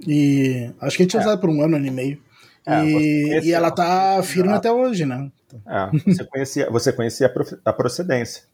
E 0.06 0.70
acho 0.80 0.96
que 0.96 1.02
ele 1.04 1.10
tinha 1.10 1.22
é. 1.22 1.24
usado 1.24 1.40
por 1.40 1.50
um 1.50 1.62
ano, 1.62 1.76
ano 1.76 1.86
e 1.86 1.90
meio. 1.90 2.18
É, 2.66 2.84
e, 2.84 3.40
e, 3.44 3.52
ela 3.52 3.70
tá 3.70 4.22
firme 4.22 4.52
até 4.52 4.70
hoje, 4.70 5.06
né? 5.06 5.30
É, 5.66 5.90
você 6.06 6.24
conhecia, 6.24 6.70
você 6.70 6.92
conhecia 6.92 7.32
a 7.64 7.72
procedência. 7.72 8.44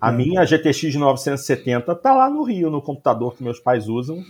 A 0.00 0.10
hum. 0.10 0.16
minha 0.16 0.44
GTX 0.44 0.94
970 0.94 1.94
tá 1.96 2.14
lá 2.14 2.30
no 2.30 2.42
Rio, 2.42 2.70
no 2.70 2.82
computador 2.82 3.34
que 3.34 3.42
meus 3.42 3.58
pais 3.58 3.88
usam. 3.88 4.22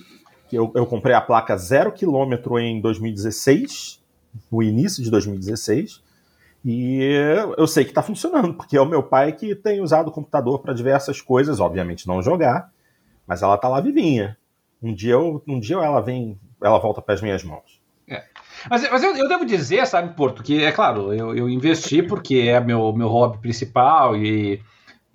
Que 0.49 0.57
eu, 0.57 0.71
eu 0.75 0.87
comprei 0.87 1.15
a 1.15 1.21
placa 1.21 1.57
zero 1.57 1.93
quilômetro 1.93 2.59
em 2.59 2.81
2016, 2.81 4.03
no 4.51 4.63
início 4.63 5.03
de 5.03 5.11
2016. 5.11 6.03
E 6.65 7.01
eu 7.57 7.67
sei 7.67 7.85
que 7.85 7.91
está 7.91 8.03
funcionando, 8.03 8.55
porque 8.55 8.77
é 8.77 8.81
o 8.81 8.87
meu 8.87 9.03
pai 9.03 9.33
que 9.33 9.55
tem 9.55 9.81
usado 9.81 10.09
o 10.09 10.13
computador 10.13 10.59
para 10.59 10.75
diversas 10.75 11.21
coisas, 11.21 11.61
obviamente 11.61 12.09
não 12.09 12.21
jogar, 12.21 12.73
mas 13.25 13.41
ela 13.41 13.55
está 13.55 13.69
lá 13.69 13.81
vivinha. 13.81 14.37
Um 14.83 14.93
dia, 14.93 15.13
eu, 15.13 15.41
um 15.47 15.61
dia 15.61 15.77
ela 15.77 16.01
vem, 16.01 16.37
ela 16.61 16.79
volta 16.79 17.01
para 17.01 17.15
as 17.15 17.23
minhas 17.23 17.45
mãos. 17.45 17.81
É. 18.09 18.25
Mas, 18.69 18.89
mas 18.91 19.03
eu, 19.03 19.17
eu, 19.17 19.29
devo 19.29 19.45
dizer, 19.45 19.87
sabe, 19.87 20.15
Porto, 20.15 20.43
que 20.43 20.63
é 20.63 20.73
claro, 20.73 21.13
eu, 21.13 21.37
eu 21.37 21.49
investi 21.49 22.03
porque 22.03 22.39
é 22.49 22.59
meu, 22.59 22.93
meu 22.93 23.09
hobby 23.09 23.39
principal 23.39 24.17
e, 24.17 24.61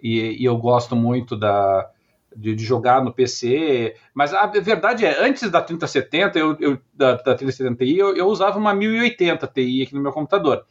e, 0.02 0.42
e 0.42 0.46
eu 0.46 0.58
gosto 0.58 0.96
muito 0.96 1.36
da, 1.36 1.90
de, 2.36 2.56
de, 2.56 2.64
jogar 2.64 3.04
no 3.04 3.14
PC, 3.14 3.96
mas 4.14 4.34
a 4.34 4.46
verdade 4.48 5.06
é, 5.06 5.24
antes 5.24 5.50
da 5.50 5.62
3070, 5.62 6.40
eu, 6.40 6.58
eu 6.60 6.78
da, 6.94 7.14
da 7.14 7.36
3070 7.36 7.86
Ti, 7.86 7.98
eu, 7.98 8.16
eu 8.16 8.28
usava 8.28 8.58
uma 8.58 8.74
1080 8.74 9.48
Ti 9.48 9.84
aqui 9.84 9.96
no 9.96 10.02
meu 10.02 10.12
computador. 10.12 10.66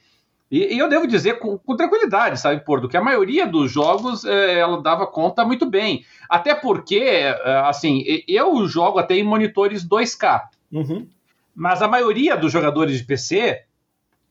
E, 0.50 0.74
e, 0.74 0.78
eu 0.78 0.88
devo 0.88 1.06
dizer 1.06 1.38
com, 1.38 1.56
com, 1.56 1.76
tranquilidade, 1.76 2.40
sabe, 2.40 2.64
Porto, 2.64 2.88
que 2.88 2.96
a 2.96 3.02
maioria 3.02 3.46
dos 3.46 3.70
jogos 3.70 4.24
é, 4.24 4.58
ela 4.58 4.82
dava 4.82 5.06
conta 5.06 5.44
muito 5.44 5.64
bem. 5.64 6.04
Até 6.28 6.54
porque, 6.54 6.96
é, 6.96 7.30
assim, 7.66 8.02
eu 8.26 8.66
jogo 8.66 8.98
até 8.98 9.14
em 9.14 9.22
monitores 9.22 9.86
2K. 9.86 10.42
Uhum. 10.72 11.06
Mas 11.54 11.82
a 11.82 11.88
maioria 11.88 12.36
dos 12.36 12.52
jogadores 12.52 12.98
de 12.98 13.04
PC 13.04 13.62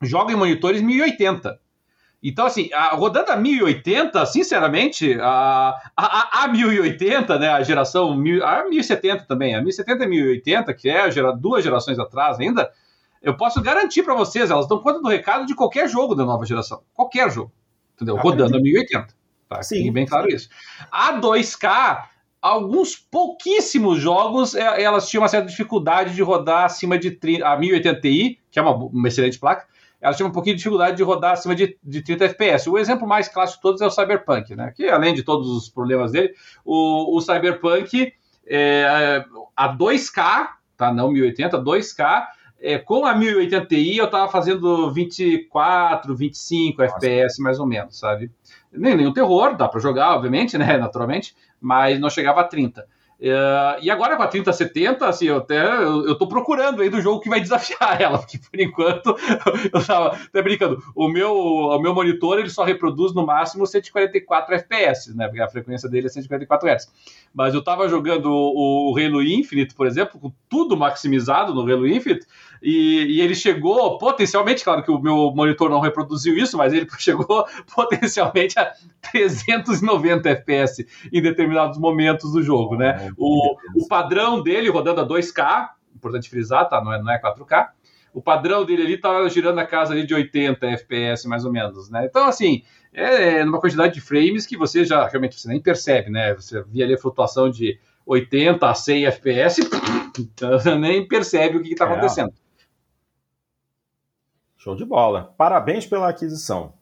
joga 0.01 0.33
em 0.33 0.35
monitores 0.35 0.81
1080. 0.81 1.59
Então, 2.21 2.45
assim, 2.45 2.69
a, 2.73 2.95
rodando 2.95 3.31
a 3.31 3.37
1080, 3.37 4.25
sinceramente, 4.25 5.17
a, 5.21 5.73
a, 5.95 6.43
a 6.43 6.47
1080, 6.49 7.39
né, 7.39 7.49
a 7.49 7.63
geração, 7.63 8.11
a 8.43 8.69
1070 8.69 9.25
também, 9.25 9.55
a 9.55 9.61
1070 9.61 10.03
e 10.03 10.07
1080, 10.07 10.73
que 10.73 10.89
é 10.89 11.09
gera, 11.09 11.31
duas 11.31 11.63
gerações 11.63 11.97
atrás 11.97 12.39
ainda, 12.39 12.69
eu 13.21 13.35
posso 13.37 13.61
garantir 13.61 14.03
para 14.03 14.15
vocês, 14.15 14.51
elas 14.51 14.67
dão 14.67 14.79
conta 14.79 15.01
do 15.01 15.07
recado 15.07 15.45
de 15.45 15.55
qualquer 15.55 15.87
jogo 15.87 16.13
da 16.13 16.25
nova 16.25 16.45
geração. 16.45 16.81
Qualquer 16.93 17.31
jogo. 17.31 17.51
Entendeu? 17.95 18.17
Ah, 18.17 18.21
Rodando 18.21 18.57
a 18.57 18.61
1080. 18.61 19.07
Tá? 19.47 19.63
Sim. 19.63 19.77
Fique 19.77 19.91
bem 19.91 20.05
claro 20.05 20.29
isso. 20.29 20.49
A 20.91 21.13
2K, 21.19 22.03
alguns 22.41 22.95
pouquíssimos 22.95 23.99
jogos, 23.99 24.55
é, 24.55 24.81
elas 24.81 25.09
tinham 25.09 25.21
uma 25.21 25.27
certa 25.29 25.47
dificuldade 25.47 26.15
de 26.15 26.21
rodar 26.21 26.65
acima 26.65 26.97
de 26.97 27.11
30, 27.11 27.47
a 27.47 27.57
1080 27.57 28.01
Ti, 28.01 28.39
que 28.51 28.59
é 28.59 28.61
uma, 28.61 28.71
uma 28.71 29.07
excelente 29.07 29.39
placa, 29.39 29.67
elas 30.01 30.15
tinham 30.15 30.29
um 30.29 30.31
pouquinho 30.31 30.55
de 30.55 30.59
dificuldade 30.59 30.97
de 30.97 31.03
rodar 31.03 31.33
acima 31.33 31.53
de, 31.55 31.77
de 31.83 32.01
30 32.01 32.25
FPS. 32.25 32.69
O 32.69 32.77
exemplo 32.77 33.07
mais 33.07 33.27
clássico 33.27 33.57
de 33.57 33.61
todos 33.61 33.81
é 33.81 33.85
o 33.85 33.91
Cyberpunk, 33.91 34.55
né? 34.55 34.71
Que 34.75 34.87
além 34.89 35.13
de 35.13 35.23
todos 35.23 35.49
os 35.49 35.69
problemas 35.69 36.11
dele, 36.11 36.33
o, 36.63 37.17
o 37.17 37.21
Cyberpunk 37.21 38.13
é, 38.47 39.25
a 39.55 39.75
2K, 39.75 40.49
tá? 40.77 40.93
Não 40.93 41.11
1080, 41.11 41.61
2K, 41.61 42.27
é, 42.61 42.77
com 42.77 43.05
a 43.05 43.15
1080 43.15 43.65
Ti 43.65 43.97
eu 43.97 44.09
tava 44.09 44.31
fazendo 44.31 44.91
24, 44.91 46.15
25 46.15 46.81
Nossa. 46.81 46.95
FPS 46.95 47.41
mais 47.41 47.59
ou 47.59 47.65
menos, 47.65 47.97
sabe? 47.97 48.31
Nem 48.71 48.95
nenhum 48.95 49.13
terror, 49.13 49.55
dá 49.55 49.67
para 49.67 49.79
jogar, 49.79 50.15
obviamente, 50.15 50.57
né, 50.57 50.75
naturalmente, 50.79 51.35
mas 51.59 51.99
não 51.99 52.09
chegava 52.09 52.41
a 52.41 52.43
30. 52.43 52.85
Uh, 53.21 53.75
e 53.81 53.91
agora 53.91 54.15
com 54.15 54.23
a 54.23 54.27
3070, 54.27 55.05
assim, 55.05 55.25
eu 55.25 55.37
até 55.37 55.61
eu, 55.61 56.07
eu 56.07 56.17
tô 56.17 56.25
procurando 56.25 56.81
aí 56.81 56.89
do 56.89 57.01
jogo 57.01 57.19
que 57.19 57.27
vai 57.27 57.41
desafiar 57.41 57.99
ela, 58.01 58.17
porque 58.17 58.37
por 58.37 58.57
enquanto 58.57 59.13
eu 59.73 59.85
tava 59.85 60.15
até 60.15 60.41
brincando. 60.41 60.81
O 60.95 61.09
meu, 61.09 61.33
o 61.35 61.79
meu 61.79 61.93
monitor 61.93 62.39
ele 62.39 62.49
só 62.49 62.63
reproduz 62.63 63.13
no 63.13 63.25
máximo 63.25 63.67
144 63.67 64.55
FPS, 64.55 65.13
né? 65.13 65.27
Porque 65.27 65.41
a 65.41 65.49
frequência 65.49 65.89
dele 65.89 66.07
é 66.07 66.09
144 66.09 66.69
Hz. 66.69 66.91
Mas 67.33 67.53
eu 67.53 67.61
tava 67.61 67.89
jogando 67.89 68.31
o, 68.31 68.93
o 68.93 68.97
Halo 68.97 69.21
Infinite, 69.21 69.75
por 69.75 69.85
exemplo, 69.85 70.17
com 70.17 70.31
tudo 70.47 70.77
maximizado 70.77 71.53
no 71.53 71.61
Halo 71.61 71.87
Infinite, 71.87 72.25
e, 72.61 73.17
e, 73.17 73.21
ele 73.21 73.35
chegou 73.35 73.97
potencialmente, 73.97 74.63
claro 74.63 74.83
que 74.83 74.91
o 74.91 74.99
meu 74.99 75.31
monitor 75.33 75.69
não 75.69 75.79
reproduziu 75.79 76.37
isso, 76.37 76.57
mas 76.57 76.73
ele 76.73 76.87
chegou 76.99 77.45
potencialmente 77.73 78.59
a 78.59 78.71
390 79.11 80.29
FPS 80.29 80.85
em 81.11 81.21
determinados 81.21 81.77
momentos 81.77 82.31
do 82.31 82.41
jogo, 82.41 82.75
né? 82.75 83.11
O, 83.17 83.55
o 83.75 83.87
padrão 83.87 84.41
dele 84.41 84.69
rodando 84.69 85.01
a 85.01 85.07
2K, 85.07 85.69
importante 85.95 86.29
frisar, 86.29 86.67
tá? 86.67 86.83
Não 86.83 86.93
é, 86.93 87.01
não 87.01 87.11
é 87.11 87.21
4K. 87.21 87.67
O 88.13 88.21
padrão 88.21 88.65
dele 88.65 88.83
ali 88.83 88.93
estava 88.95 89.29
girando 89.29 89.59
a 89.59 89.65
casa 89.65 89.93
ali 89.93 90.05
de 90.05 90.13
80 90.13 90.65
FPS, 90.65 91.27
mais 91.27 91.45
ou 91.45 91.51
menos, 91.51 91.89
né? 91.89 92.05
Então, 92.05 92.27
assim, 92.27 92.63
é 92.91 93.43
numa 93.45 93.59
quantidade 93.59 93.93
de 93.93 94.01
frames 94.01 94.45
que 94.45 94.57
você 94.57 94.83
já 94.83 95.07
realmente 95.07 95.39
você 95.39 95.47
nem 95.47 95.61
percebe, 95.61 96.09
né? 96.09 96.33
Você 96.33 96.63
via 96.63 96.85
ali 96.85 96.95
a 96.95 96.97
flutuação 96.97 97.49
de 97.49 97.79
80 98.05 98.67
a 98.67 98.73
100 98.73 99.05
FPS, 99.05 99.61
então 100.17 100.79
nem 100.79 101.07
percebe 101.07 101.57
o 101.57 101.61
que 101.61 101.73
está 101.73 101.85
acontecendo. 101.85 102.29
É. 102.29 102.48
Show 104.59 104.75
de 104.75 104.83
bola. 104.83 105.33
Parabéns 105.37 105.85
pela 105.85 106.09
aquisição, 106.09 106.73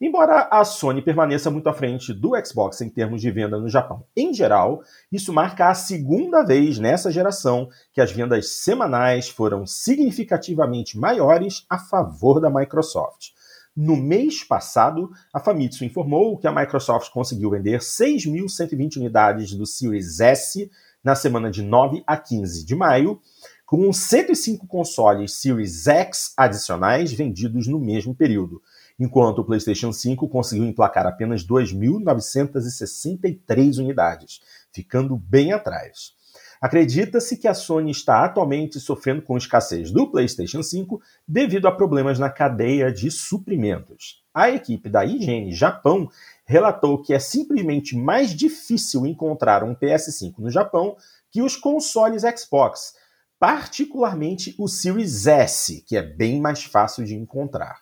Embora 0.00 0.48
a 0.50 0.64
Sony 0.64 1.02
permaneça 1.02 1.50
muito 1.50 1.68
à 1.68 1.74
frente 1.74 2.14
do 2.14 2.30
Xbox 2.42 2.80
em 2.80 2.88
termos 2.88 3.20
de 3.20 3.30
venda 3.30 3.58
no 3.58 3.68
Japão 3.68 4.06
em 4.16 4.32
geral, 4.32 4.80
isso 5.12 5.34
marca 5.34 5.68
a 5.68 5.74
segunda 5.74 6.42
vez 6.42 6.78
nessa 6.78 7.12
geração 7.12 7.68
que 7.92 8.00
as 8.00 8.10
vendas 8.10 8.62
semanais 8.62 9.28
foram 9.28 9.66
significativamente 9.66 10.98
maiores 10.98 11.66
a 11.68 11.78
favor 11.78 12.40
da 12.40 12.48
Microsoft. 12.48 13.34
No 13.76 13.96
mês 13.96 14.44
passado, 14.44 15.10
a 15.32 15.40
Famitsu 15.40 15.84
informou 15.84 16.38
que 16.38 16.46
a 16.46 16.52
Microsoft 16.52 17.10
conseguiu 17.10 17.50
vender 17.50 17.80
6.120 17.80 18.96
unidades 18.96 19.52
do 19.52 19.66
Series 19.66 20.20
S 20.20 20.70
na 21.04 21.14
semana 21.14 21.50
de 21.50 21.62
9 21.62 22.02
a 22.06 22.16
15 22.16 22.64
de 22.64 22.74
maio, 22.74 23.20
com 23.66 23.92
105 23.92 24.66
consoles 24.66 25.34
Series 25.40 25.86
X 25.86 26.32
adicionais 26.36 27.12
vendidos 27.12 27.66
no 27.66 27.78
mesmo 27.78 28.14
período, 28.14 28.62
enquanto 28.98 29.40
o 29.40 29.44
PlayStation 29.44 29.92
5 29.92 30.26
conseguiu 30.28 30.64
emplacar 30.64 31.06
apenas 31.06 31.46
2.963 31.46 33.78
unidades, 33.78 34.40
ficando 34.72 35.14
bem 35.16 35.52
atrás. 35.52 36.14
Acredita-se 36.60 37.36
que 37.36 37.46
a 37.46 37.52
Sony 37.52 37.90
está 37.90 38.24
atualmente 38.24 38.80
sofrendo 38.80 39.20
com 39.20 39.36
escassez 39.36 39.90
do 39.90 40.10
PlayStation 40.10 40.62
5 40.62 40.98
devido 41.28 41.68
a 41.68 41.72
problemas 41.72 42.18
na 42.18 42.30
cadeia 42.30 42.90
de 42.90 43.10
suprimentos. 43.10 44.24
A 44.32 44.50
equipe 44.50 44.88
da 44.88 45.04
IGN 45.04 45.52
Japão 45.52 46.08
relatou 46.44 47.02
que 47.02 47.14
é 47.14 47.18
simplesmente 47.18 47.96
mais 47.96 48.30
difícil 48.30 49.06
encontrar 49.06 49.64
um 49.64 49.74
PS5 49.74 50.34
no 50.38 50.50
Japão 50.50 50.96
que 51.30 51.42
os 51.42 51.56
consoles 51.56 52.22
Xbox, 52.22 52.94
particularmente 53.38 54.54
o 54.58 54.68
Series 54.68 55.26
S, 55.26 55.82
que 55.86 55.96
é 55.96 56.02
bem 56.02 56.40
mais 56.40 56.64
fácil 56.64 57.04
de 57.04 57.14
encontrar. 57.14 57.78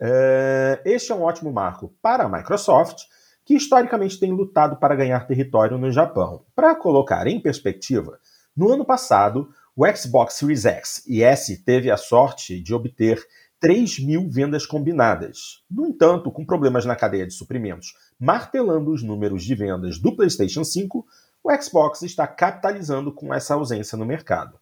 É, 0.00 0.80
este 0.84 1.10
é 1.10 1.14
um 1.14 1.22
ótimo 1.22 1.52
marco 1.52 1.94
para 2.00 2.24
a 2.24 2.28
Microsoft, 2.28 3.04
que 3.44 3.54
historicamente 3.54 4.20
tem 4.20 4.30
lutado 4.30 4.76
para 4.76 4.94
ganhar 4.94 5.26
território 5.26 5.78
no 5.78 5.90
Japão. 5.90 6.44
Para 6.54 6.74
colocar 6.74 7.26
em 7.26 7.40
perspectiva, 7.40 8.18
no 8.54 8.70
ano 8.70 8.84
passado, 8.84 9.48
o 9.74 9.86
Xbox 9.86 10.34
Series 10.34 10.64
X 10.64 11.02
e 11.06 11.22
S 11.22 11.56
teve 11.64 11.90
a 11.90 11.96
sorte 11.96 12.60
de 12.60 12.74
obter 12.74 13.24
3 13.60 13.98
mil 14.04 14.28
vendas 14.30 14.64
combinadas. 14.64 15.62
No 15.70 15.86
entanto, 15.86 16.30
com 16.30 16.44
problemas 16.44 16.84
na 16.84 16.94
cadeia 16.94 17.26
de 17.26 17.34
suprimentos 17.34 17.94
martelando 18.18 18.92
os 18.92 19.02
números 19.02 19.44
de 19.44 19.54
vendas 19.54 19.98
do 19.98 20.14
PlayStation 20.14 20.64
5, 20.64 21.06
o 21.42 21.62
Xbox 21.62 22.02
está 22.02 22.26
capitalizando 22.26 23.12
com 23.12 23.32
essa 23.32 23.54
ausência 23.54 23.96
no 23.96 24.04
mercado. 24.04 24.58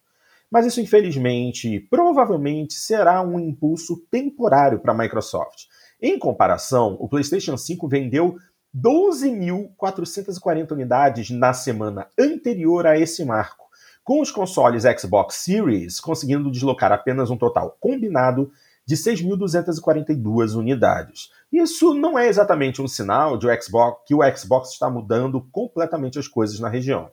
Mas 0.51 0.67
isso, 0.67 0.81
infelizmente, 0.81 1.81
provavelmente 1.91 2.75
será 2.75 3.21
um 3.23 3.41
impulso 3.41 3.97
temporário 4.11 4.79
para 4.79 4.93
a 4.93 4.97
Microsoft. 4.97 5.65
Em 6.01 6.19
comparação, 6.19 6.97
o 7.01 7.09
PlayStation 7.09 7.57
5 7.57 7.89
vendeu 7.89 8.37
12.440 8.75 10.73
unidades 10.73 11.31
na 11.31 11.53
semana 11.53 12.07
anterior 12.19 12.87
a 12.87 12.99
esse 12.99 13.25
marco, 13.25 13.67
com 14.05 14.21
os 14.21 14.31
consoles 14.31 14.85
Xbox 15.01 15.37
Series 15.37 15.99
conseguindo 15.99 16.51
deslocar 16.51 16.93
apenas 16.93 17.31
um 17.31 17.37
total 17.37 17.77
combinado 17.81 18.53
de 18.87 18.95
6.242 18.95 20.57
unidades. 20.57 21.31
Isso 21.53 21.93
não 21.93 22.19
é 22.19 22.29
exatamente 22.29 22.81
um 22.81 22.87
sinal 22.87 23.37
de 23.37 23.47
o 23.47 23.63
Xbox, 23.63 24.03
que 24.07 24.15
o 24.15 24.37
Xbox 24.37 24.71
está 24.71 24.89
mudando 24.89 25.41
completamente 25.51 26.19
as 26.19 26.29
coisas 26.29 26.61
na 26.61 26.69
região. 26.69 27.11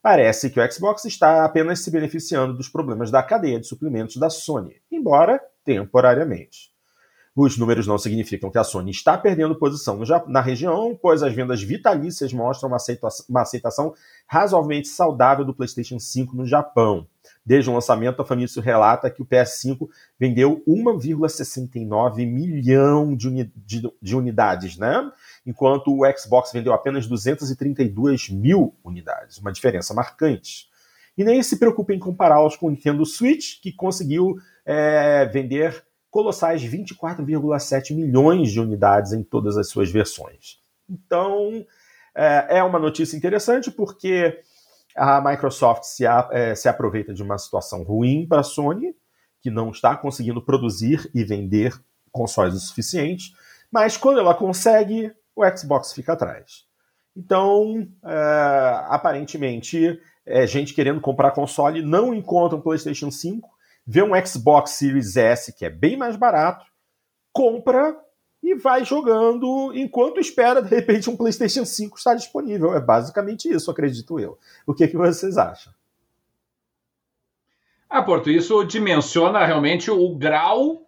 Parece 0.00 0.48
que 0.50 0.60
o 0.60 0.72
Xbox 0.72 1.04
está 1.04 1.44
apenas 1.44 1.80
se 1.80 1.90
beneficiando 1.90 2.54
dos 2.54 2.68
problemas 2.68 3.10
da 3.10 3.24
cadeia 3.24 3.58
de 3.58 3.66
suprimentos 3.66 4.16
da 4.18 4.30
Sony, 4.30 4.76
embora 4.90 5.40
temporariamente. 5.64 6.70
Os 7.34 7.58
números 7.58 7.86
não 7.86 7.98
significam 7.98 8.50
que 8.50 8.56
a 8.56 8.64
Sony 8.64 8.92
está 8.92 9.18
perdendo 9.18 9.58
posição 9.58 10.00
na 10.28 10.40
região, 10.40 10.98
pois 11.02 11.22
as 11.22 11.34
vendas 11.34 11.60
vitalícias 11.60 12.32
mostram 12.32 12.70
uma 13.28 13.42
aceitação 13.42 13.92
razoavelmente 14.26 14.88
saudável 14.88 15.44
do 15.44 15.52
PlayStation 15.52 15.98
5 15.98 16.34
no 16.34 16.46
Japão. 16.46 17.06
Desde 17.46 17.70
o 17.70 17.72
lançamento, 17.72 18.20
a 18.20 18.24
Famitsu 18.24 18.60
relata 18.60 19.08
que 19.08 19.22
o 19.22 19.24
PS5 19.24 19.88
vendeu 20.18 20.64
1,69 20.66 22.26
milhão 22.26 23.14
de, 23.14 23.28
uni 23.28 23.52
de, 23.54 23.88
de, 24.02 24.16
unidades, 24.16 24.76
né? 24.76 25.08
enquanto 25.46 25.96
o 25.96 26.02
Xbox 26.18 26.50
vendeu 26.52 26.72
apenas 26.72 27.06
232 27.06 28.30
mil 28.30 28.74
unidades, 28.82 29.38
uma 29.38 29.52
diferença 29.52 29.94
marcante. 29.94 30.66
E 31.16 31.22
nem 31.22 31.40
se 31.40 31.56
preocupe 31.56 31.94
em 31.94 32.00
compará-los 32.00 32.56
com 32.56 32.66
o 32.66 32.70
Nintendo 32.70 33.06
Switch, 33.06 33.60
que 33.62 33.72
conseguiu 33.72 34.34
é, 34.64 35.24
vender 35.26 35.84
colossais 36.10 36.62
24,7 36.62 37.94
milhões 37.94 38.50
de 38.50 38.58
unidades 38.58 39.12
em 39.12 39.22
todas 39.22 39.56
as 39.56 39.68
suas 39.68 39.88
versões. 39.88 40.58
Então, 40.90 41.64
é, 42.12 42.58
é 42.58 42.62
uma 42.64 42.78
notícia 42.78 43.16
interessante 43.16 43.70
porque 43.70 44.40
a 44.96 45.20
Microsoft 45.20 45.84
se, 45.84 46.06
a, 46.06 46.28
é, 46.32 46.54
se 46.54 46.68
aproveita 46.68 47.12
de 47.12 47.22
uma 47.22 47.38
situação 47.38 47.82
ruim 47.82 48.26
para 48.26 48.40
a 48.40 48.44
Sony, 48.44 48.94
que 49.40 49.50
não 49.50 49.70
está 49.70 49.96
conseguindo 49.96 50.42
produzir 50.42 51.10
e 51.14 51.22
vender 51.22 51.72
consoles 52.10 52.54
o 52.54 52.60
suficiente, 52.60 53.32
mas 53.70 53.96
quando 53.96 54.18
ela 54.18 54.34
consegue, 54.34 55.12
o 55.34 55.44
Xbox 55.56 55.92
fica 55.92 56.14
atrás. 56.14 56.64
Então, 57.14 57.86
é, 58.04 58.84
aparentemente, 58.88 60.00
é, 60.24 60.46
gente 60.46 60.74
querendo 60.74 61.00
comprar 61.00 61.30
console 61.32 61.82
não 61.82 62.14
encontra 62.14 62.56
um 62.56 62.62
PlayStation 62.62 63.10
5 63.10 63.56
vê 63.86 64.02
um 64.02 64.12
Xbox 64.26 64.72
Series 64.72 65.16
S 65.16 65.52
que 65.52 65.64
é 65.64 65.70
bem 65.70 65.96
mais 65.96 66.16
barato, 66.16 66.66
compra 67.32 67.96
e 68.46 68.54
vai 68.54 68.84
jogando 68.84 69.72
enquanto 69.74 70.20
espera, 70.20 70.62
de 70.62 70.72
repente, 70.72 71.10
um 71.10 71.16
PlayStation 71.16 71.64
5 71.64 71.98
estar 71.98 72.14
disponível. 72.14 72.72
É 72.74 72.80
basicamente 72.80 73.52
isso, 73.52 73.72
acredito 73.72 74.20
eu. 74.20 74.38
O 74.64 74.72
que, 74.72 74.84
é 74.84 74.86
que 74.86 74.96
vocês 74.96 75.36
acham? 75.36 75.72
Ah, 77.90 78.02
Porto, 78.02 78.30
isso 78.30 78.62
dimensiona 78.62 79.44
realmente 79.44 79.90
o 79.90 80.14
grau 80.14 80.82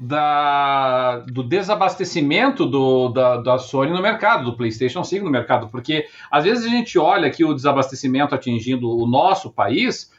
da, 0.00 1.18
do 1.26 1.42
desabastecimento 1.42 2.64
do, 2.64 3.10
da, 3.10 3.36
da, 3.36 3.58
Sony 3.58 3.92
no 3.92 4.00
mercado, 4.00 4.44
do 4.44 4.56
PlayStation 4.56 5.04
5 5.04 5.24
no 5.26 5.30
mercado, 5.30 5.68
porque 5.68 6.06
às 6.30 6.44
vezes 6.44 6.64
a 6.64 6.68
gente 6.68 6.98
olha 6.98 7.28
aqui 7.28 7.44
o 7.44 7.54
desabastecimento 7.54 8.34
atingindo 8.34 8.88
o 8.88 9.06
nosso 9.06 9.52
país, 9.52 10.10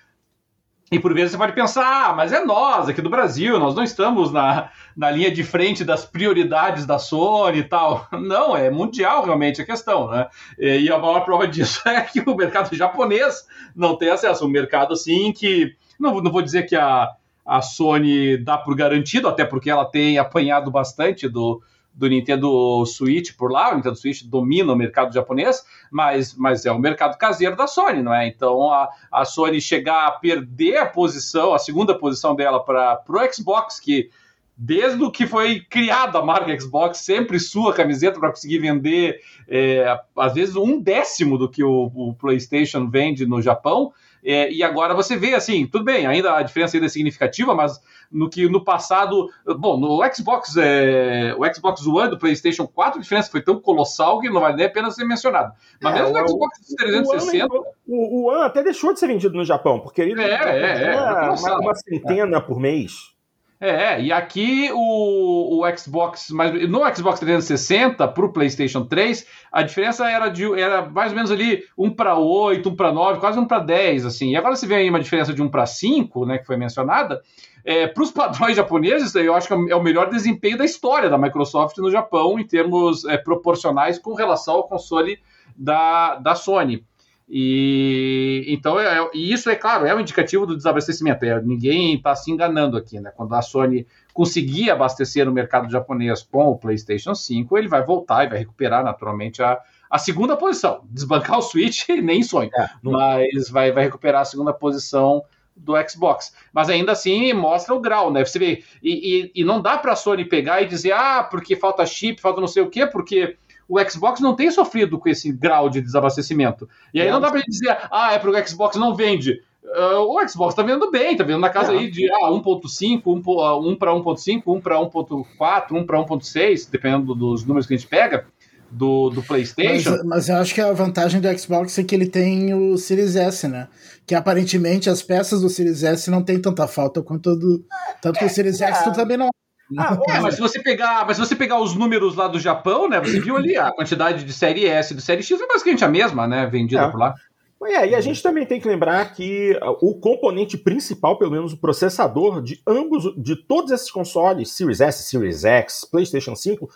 e 0.96 1.00
por 1.00 1.14
vezes 1.14 1.32
você 1.32 1.38
pode 1.38 1.52
pensar, 1.52 2.10
ah, 2.10 2.14
mas 2.14 2.32
é 2.32 2.44
nós 2.46 2.88
aqui 2.88 3.02
do 3.02 3.10
Brasil, 3.10 3.60
nós 3.60 3.76
não 3.76 3.84
estamos 3.84 4.32
na, 4.32 4.70
na 4.96 5.12
linha 5.12 5.30
de 5.30 5.44
frente 5.44 5.84
das 5.84 6.06
prioridades 6.06 6.86
da 6.86 6.98
Sony 6.98 7.60
e 7.60 7.64
tal. 7.66 8.08
Não, 8.16 8.56
é 8.56 8.70
mundial 8.70 9.26
realmente 9.26 9.62
a 9.62 9.66
questão, 9.66 10.10
né? 10.10 10.28
E 10.58 10.90
a 10.90 10.98
maior 10.98 11.26
prova 11.26 11.46
disso 11.48 11.82
é 11.88 12.00
que 12.02 12.22
o 12.22 12.36
mercado 12.36 12.74
japonês 12.74 13.46
não 13.76 13.98
tem 13.98 14.10
acesso. 14.10 14.46
Um 14.46 14.50
mercado 14.50 14.94
assim 14.94 15.34
que. 15.34 15.76
Não, 16.00 16.22
não 16.22 16.32
vou 16.32 16.42
dizer 16.42 16.64
que 16.64 16.78
a, 16.78 17.10
a 17.46 17.62
Sony 17.62 18.38
dá 18.38 18.58
por 18.58 18.74
garantido, 18.74 19.28
até 19.28 19.44
porque 19.44 19.70
ela 19.70 19.86
tem 19.86 20.18
apanhado 20.18 20.72
bastante 20.72 21.28
do, 21.28 21.62
do 21.96 22.10
Nintendo 22.10 22.86
Switch 22.86 23.36
por 23.38 23.52
lá, 23.52 23.72
o 23.72 23.76
Nintendo 23.76 23.96
Switch 23.96 24.24
domina 24.24 24.74
o 24.74 24.76
mercado 24.76 25.14
japonês, 25.14 25.66
mas, 25.90 26.36
mas 26.36 26.66
é 26.66 26.72
o 26.72 26.78
mercado 26.78 27.18
caseiro 27.18 27.56
da 27.56 27.68
Sony, 27.68 28.04
não 28.04 28.14
é? 28.14 28.28
Então 28.28 28.72
a, 28.72 28.90
a 29.12 29.24
Sony 29.24 29.62
chegar 29.62 30.08
a 30.08 30.12
perder 30.12 30.78
a 30.78 30.86
posição, 30.86 31.54
a 31.54 31.60
segunda 31.60 31.98
posição 31.98 32.36
dela 32.36 32.64
para 32.64 33.02
o 33.08 33.34
Xbox, 33.34 33.80
que 33.80 34.10
desde 34.58 35.04
o 35.04 35.12
que 35.12 35.28
foi 35.28 35.60
criada 35.62 36.20
a 36.20 36.26
marca 36.26 36.58
Xbox, 36.60 37.00
sempre 37.00 37.40
sua 37.40 37.74
camiseta 37.74 38.20
para 38.20 38.30
conseguir 38.30 38.60
vender, 38.60 39.20
é, 39.48 40.00
às 40.16 40.34
vezes, 40.34 40.56
um 40.56 40.80
décimo 40.80 41.38
do 41.38 41.50
que 41.50 41.64
o, 41.64 41.92
o 41.94 42.14
PlayStation 42.14 42.90
vende 42.90 43.26
no 43.26 43.42
Japão. 43.42 43.92
É, 44.28 44.52
e 44.52 44.64
agora 44.64 44.96
você 44.96 45.16
vê 45.16 45.36
assim, 45.36 45.68
tudo 45.68 45.86
bem, 45.86 46.08
ainda 46.08 46.36
a 46.36 46.42
diferença 46.42 46.76
ainda 46.76 46.88
é 46.88 46.90
significativa, 46.90 47.54
mas 47.54 47.80
no 48.12 48.28
que 48.28 48.50
no 48.50 48.64
passado, 48.64 49.30
bom, 49.60 49.78
no 49.78 50.02
Xbox, 50.12 50.58
é, 50.58 51.36
o 51.38 51.54
Xbox 51.54 51.86
One 51.86 52.10
do 52.10 52.18
PlayStation 52.18 52.66
4, 52.66 52.98
a 52.98 53.02
diferença 53.04 53.30
foi 53.30 53.42
tão 53.42 53.60
colossal 53.60 54.20
que 54.20 54.30
não 54.30 54.42
vale 54.42 54.56
nem 54.56 54.66
a 54.66 54.70
pena 54.70 54.90
ser 54.90 55.06
mencionado. 55.06 55.54
Mas 55.80 55.96
é, 55.96 56.02
mesmo 56.02 56.18
no 56.18 56.28
Xbox 56.28 56.60
360. 56.76 57.46
O 57.46 57.58
One, 57.58 57.66
o 57.88 58.32
One 58.32 58.44
até 58.46 58.64
deixou 58.64 58.94
de 58.94 59.00
ser 59.00 59.08
vendido 59.08 59.38
no 59.38 59.46
Japão, 59.46 59.80
porque 59.80 60.02
ele 60.02 60.20
é, 60.20 60.26
é, 60.26 60.94
é, 60.96 61.30
uma, 61.30 61.60
uma, 61.60 61.76
centena 61.76 62.42
por 62.42 62.60
mês. 62.60 63.15
É, 63.60 64.02
e 64.02 64.12
aqui 64.12 64.70
o, 64.74 65.62
o 65.62 65.78
Xbox, 65.78 66.30
mas 66.30 66.52
no 66.68 66.80
Xbox 66.94 67.20
360 67.22 68.06
para 68.10 68.26
o 68.26 68.34
PlayStation 68.34 68.84
3, 68.84 69.26
a 69.50 69.64
diferença 69.64 70.10
era 70.10 70.28
de 70.28 70.44
era 70.60 70.90
mais 70.90 71.12
ou 71.12 71.16
menos 71.16 71.32
ali 71.32 71.64
1 71.78 71.92
para 71.92 72.18
8, 72.18 72.68
1 72.68 72.76
para 72.76 72.92
9, 72.92 73.20
quase 73.22 73.40
1 73.40 73.46
para 73.46 73.60
10, 73.60 74.06
assim. 74.06 74.32
E 74.32 74.36
agora 74.36 74.56
você 74.56 74.68
vê 74.68 74.76
aí 74.76 74.90
uma 74.90 75.00
diferença 75.00 75.34
de 75.34 75.42
1 75.42 75.50
para 75.50 75.66
5, 75.66 76.26
né, 76.26 76.38
que 76.38 76.46
foi 76.46 76.58
mencionada. 76.58 77.22
É, 77.64 77.88
para 77.88 78.04
os 78.04 78.12
padrões 78.12 78.56
japoneses, 78.58 79.16
eu 79.16 79.34
acho 79.34 79.48
que 79.48 79.54
é 79.54 79.76
o 79.76 79.82
melhor 79.82 80.10
desempenho 80.10 80.58
da 80.58 80.66
história 80.66 81.10
da 81.10 81.18
Microsoft 81.18 81.78
no 81.78 81.90
Japão, 81.90 82.38
em 82.38 82.46
termos 82.46 83.06
é, 83.06 83.18
proporcionais 83.18 83.98
com 83.98 84.14
relação 84.14 84.56
ao 84.56 84.68
console 84.68 85.18
da, 85.56 86.16
da 86.16 86.36
Sony. 86.36 86.84
E 87.28 88.46
então 88.48 88.80
é, 88.80 89.10
e 89.14 89.34
isso 89.34 89.50
é 89.50 89.56
claro, 89.56 89.86
é 89.86 89.96
um 89.96 90.00
indicativo 90.00 90.46
do 90.46 90.56
desabastecimento. 90.56 91.26
É, 91.26 91.42
ninguém 91.42 91.96
está 91.96 92.16
se 92.16 92.32
enganando 92.32 92.78
aqui, 92.78 93.00
né? 93.00 93.12
Quando 93.16 93.34
a 93.34 93.42
Sony 93.42 93.88
conseguir 94.14 94.70
abastecer 94.70 95.26
no 95.26 95.32
mercado 95.32 95.70
japonês 95.70 96.22
com 96.22 96.46
o 96.48 96.58
PlayStation 96.58 97.16
5, 97.16 97.58
ele 97.58 97.68
vai 97.68 97.84
voltar 97.84 98.26
e 98.26 98.30
vai 98.30 98.38
recuperar 98.38 98.84
naturalmente 98.84 99.42
a, 99.42 99.60
a 99.90 99.98
segunda 99.98 100.38
posição. 100.38 100.82
Desbancar 100.92 101.40
o 101.40 101.42
Switch 101.42 101.90
nem 102.02 102.22
sonho, 102.22 102.52
é, 102.56 102.70
não... 102.84 102.92
mas 102.92 103.50
vai, 103.50 103.72
vai 103.72 103.86
recuperar 103.86 104.22
a 104.22 104.26
segunda 104.26 104.54
posição 104.54 105.24
do 105.56 105.74
Xbox. 105.90 106.36
Mas 106.54 106.70
ainda 106.70 106.92
assim 106.92 107.34
mostra 107.34 107.74
o 107.74 107.80
grau, 107.80 108.12
né? 108.12 108.24
Você 108.24 108.38
vê, 108.38 108.64
e, 108.84 109.32
e, 109.34 109.42
e 109.42 109.44
não 109.44 109.62
dá 109.62 109.78
para 109.78 109.94
a 109.94 109.96
Sony 109.96 110.26
pegar 110.26 110.62
e 110.62 110.68
dizer, 110.68 110.92
ah, 110.92 111.24
porque 111.24 111.56
falta 111.56 111.86
chip, 111.86 112.22
falta 112.22 112.42
não 112.42 112.48
sei 112.48 112.62
o 112.62 112.70
quê, 112.70 112.86
porque 112.86 113.38
o 113.68 113.80
Xbox 113.90 114.20
não 114.20 114.36
tem 114.36 114.52
sofrido 114.52 115.00
com 115.00 115.10
esse 115.10 115.32
grau 115.32 115.70
de 115.70 115.82
desabastecimento. 115.82 116.70
E 116.94 117.02
aí 117.02 117.10
não 117.10 117.20
dá 117.20 117.30
pra 117.30 117.40
gente 117.40 117.52
dizer, 117.52 117.78
ah, 117.92 118.14
é 118.14 118.20
porque 118.20 118.40
o 118.40 118.48
Xbox 118.48 118.76
não 118.78 118.96
vende. 118.96 119.42
Uh, 119.64 120.02
o 120.02 120.28
Xbox 120.28 120.54
tá 120.54 120.62
vendo 120.62 120.92
bem, 120.92 121.18
tá 121.18 121.24
vendo 121.24 121.40
na 121.40 121.50
casa 121.50 121.74
é. 121.74 121.78
aí 121.78 121.90
de 121.90 122.10
ah, 122.12 122.30
1.5, 122.30 123.02
1, 123.06 123.72
1 123.72 123.76
para 123.76 123.92
1.5, 123.92 124.44
1 124.46 124.62
para 124.62 124.76
1.4, 124.76 125.72
1 125.72 125.86
para 125.86 126.00
1.6, 126.00 126.70
dependendo 126.72 127.16
dos 127.16 127.44
números 127.44 127.66
que 127.66 127.74
a 127.74 127.78
gente 127.78 127.88
pega. 127.88 128.26
Do, 128.72 129.10
do 129.10 129.22
PlayStation. 129.22 129.92
Mas, 129.92 130.04
mas, 130.04 130.30
eu 130.30 130.36
acho 130.38 130.54
que 130.54 130.60
a 130.60 130.74
vantagem 130.74 131.22
do 131.22 131.40
Xbox 131.40 131.78
é 131.78 131.84
que 131.84 131.96
ele 131.96 132.08
tem 132.08 132.54
o 132.54 132.78
Series 132.78 133.16
S, 133.16 133.48
né? 133.48 133.70
Que 134.06 134.16
aparentemente 134.16 134.90
as 134.90 135.02
peças 135.02 135.40
do 135.40 135.48
Series 135.48 135.84
S 135.84 136.12
não 136.12 136.22
tem 136.22 136.42
tanta 136.42 136.68
falta 136.68 137.02
quanto 137.02 137.36
do. 137.38 137.64
Tanto 138.02 138.20
que 138.20 138.26
o 138.26 138.30
Series 138.30 138.60
é, 138.60 138.68
X 138.68 138.92
também 138.94 139.16
não 139.16 139.30
ah, 139.78 139.98
é, 140.08 140.20
mas 140.20 140.36
se 140.36 140.42
você 140.42 140.62
pegar, 140.62 141.06
mas 141.08 141.18
se 141.18 141.26
você 141.26 141.36
pegar 141.36 141.60
os 141.60 141.76
números 141.76 142.16
lá 142.16 142.28
do 142.28 142.40
Japão, 142.40 142.88
né? 142.88 143.00
Você 143.00 143.20
viu 143.20 143.36
ali 143.36 143.58
a 143.58 143.72
quantidade 143.74 144.24
de 144.24 144.34
série 144.34 144.68
S 144.68 144.94
e 144.94 144.96
do 144.96 145.02
série 145.02 145.24
X 145.24 145.42
é 145.42 145.48
basicamente 145.48 145.84
a 145.84 145.88
mesma, 145.88 146.28
né? 146.28 146.46
Vendida 146.46 146.82
é. 146.82 146.90
por 146.90 147.00
lá. 147.00 147.16
É, 147.64 147.90
e 147.90 147.96
a 147.96 148.02
gente 148.02 148.22
também 148.22 148.46
tem 148.46 148.60
que 148.60 148.68
lembrar 148.68 149.14
que 149.14 149.58
o 149.82 149.96
componente 149.96 150.56
principal, 150.58 151.18
pelo 151.18 151.32
menos 151.32 151.54
o 151.54 151.58
processador 151.58 152.42
de 152.42 152.62
ambos, 152.68 153.12
de 153.18 153.36
todos 153.36 153.72
esses 153.72 153.90
consoles, 153.90 154.52
Series 154.52 154.82
S, 154.82 155.04
Series 155.10 155.44
X, 155.44 155.86
PlayStation 155.90 156.36
5, 156.36 156.70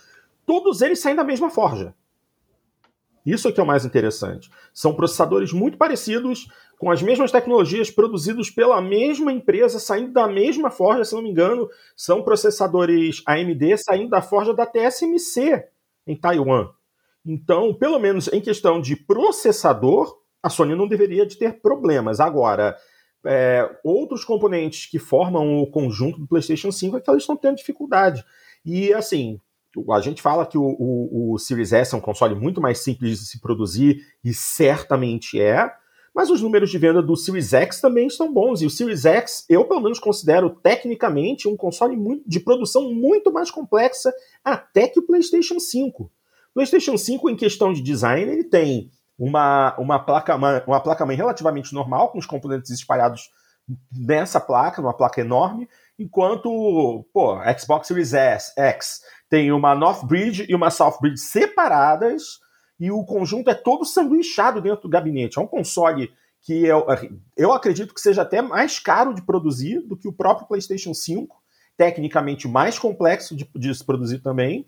todos 0.46 0.82
eles 0.82 1.00
saem 1.00 1.16
da 1.16 1.24
mesma 1.24 1.50
forja. 1.50 1.94
Isso 3.26 3.48
é 3.48 3.52
que 3.52 3.60
é 3.60 3.64
o 3.64 3.68
mais 3.68 3.86
interessante. 3.86 4.50
São 4.74 4.96
processadores 4.96 5.54
muito 5.54 5.78
parecidos, 5.78 6.48
com 6.80 6.90
as 6.90 7.02
mesmas 7.02 7.30
tecnologias, 7.30 7.92
produzidos 7.92 8.50
pela 8.50 8.82
mesma 8.82 9.34
empresa, 9.34 9.78
saindo 9.80 10.14
da 10.14 10.30
mesma 10.30 10.72
forja, 10.72 11.04
se 11.04 11.14
não 11.14 11.22
me 11.22 11.30
engano, 11.30 11.70
são 11.94 12.24
processadores 12.24 13.22
AMD 13.28 13.78
saindo 13.78 14.10
da 14.10 14.22
forja 14.22 14.54
da 14.54 14.66
TSMC 14.66 15.66
em 16.08 16.16
Taiwan. 16.16 16.70
Então, 17.26 17.74
pelo 17.74 18.00
menos 18.00 18.30
em 18.32 18.40
questão 18.40 18.80
de 18.80 18.96
processador, 18.96 20.20
a 20.42 20.50
Sony 20.50 20.74
não 20.74 20.88
deveria 20.88 21.26
de 21.26 21.38
ter 21.38 21.60
problemas. 21.60 22.22
Agora, 22.22 22.78
é, 23.26 23.70
outros 23.84 24.24
componentes 24.24 24.90
que 24.90 24.98
formam 24.98 25.60
o 25.60 25.68
conjunto 25.70 26.18
do 26.18 26.28
PlayStation 26.28 26.72
5 26.72 26.96
é 26.96 27.02
que 27.02 27.12
eles 27.12 27.24
estão 27.24 27.36
tendo 27.36 27.58
dificuldade. 27.58 28.24
E 28.66 28.94
assim, 28.94 29.42
a 29.92 30.00
gente 30.00 30.22
fala 30.22 30.46
que 30.46 30.58
o, 30.58 30.64
o, 30.64 31.34
o, 31.34 31.38
Series 31.38 31.74
S 31.74 31.94
é 31.94 31.98
um 31.98 32.02
console 32.02 32.36
muito 32.36 32.62
mais 32.62 32.80
simples 32.80 33.20
de 33.20 33.26
se 33.26 33.42
produzir, 33.42 34.00
e 34.24 34.34
certamente 34.34 35.42
é, 35.42 35.70
mas 36.20 36.30
os 36.30 36.42
números 36.42 36.70
de 36.70 36.78
venda 36.78 37.02
do 37.02 37.16
Series 37.16 37.54
X 37.54 37.80
também 37.80 38.06
estão 38.06 38.34
bons. 38.34 38.62
E 38.62 38.66
o 38.66 38.70
Series 38.70 39.06
X, 39.06 39.46
eu 39.48 39.64
pelo 39.64 39.80
menos 39.80 40.00
considero 40.00 40.50
tecnicamente 40.50 41.48
um 41.48 41.56
console 41.56 41.96
muito, 41.96 42.28
de 42.28 42.42
produção 42.42 42.94
muito 42.94 43.32
mais 43.32 43.50
complexa 43.50 44.12
até 44.44 44.90
que 44.90 45.00
o 45.00 45.08
PlayStation 45.08 45.58
5. 45.58 46.04
O 46.04 46.12
PlayStation 46.54 46.98
5, 46.98 47.30
em 47.30 47.38
questão 47.38 47.72
de 47.72 47.82
design, 47.82 48.30
ele 48.30 48.44
tem 48.44 48.92
uma, 49.18 49.74
uma 49.80 49.98
placa-mãe 49.98 50.62
uma 50.68 50.82
placa 50.82 51.06
relativamente 51.06 51.74
normal, 51.74 52.10
com 52.10 52.18
os 52.18 52.26
componentes 52.26 52.70
espalhados 52.70 53.30
nessa 53.90 54.42
placa, 54.42 54.82
numa 54.82 54.98
placa 54.98 55.22
enorme, 55.22 55.70
enquanto 55.98 57.08
pô, 57.14 57.38
Xbox 57.58 57.88
Series 57.88 58.14
S, 58.14 58.52
X 58.58 59.00
tem 59.30 59.54
uma 59.54 59.74
North 59.74 60.06
Bridge 60.06 60.46
e 60.50 60.54
uma 60.54 60.70
South 60.70 60.98
Bridge 61.00 61.22
separadas, 61.22 62.24
e 62.80 62.92
o 62.92 63.04
conjunto 63.04 63.50
é 63.50 63.54
todo 63.54 63.84
sanduichado 63.84 64.62
dentro 64.62 64.84
do 64.84 64.90
gabinete. 64.90 65.38
É 65.38 65.42
um 65.42 65.48
console 65.48 66.12
que 66.42 66.66
eu, 66.66 66.86
eu 67.36 67.52
acredito 67.52 67.94
que 67.94 68.00
seja 68.00 68.22
até 68.22 68.42
mais 68.42 68.80
caro 68.80 69.14
de 69.14 69.22
produzir 69.22 69.82
do 69.82 69.98
que 69.98 70.08
o 70.08 70.14
próprio 70.14 70.48
PlayStation 70.48 70.94
5, 70.94 71.36
tecnicamente 71.76 72.48
mais 72.48 72.80
complexo 72.80 73.36
de, 73.36 73.50
de 73.56 73.76
se 73.76 73.84
produzir 73.84 74.20
também, 74.20 74.66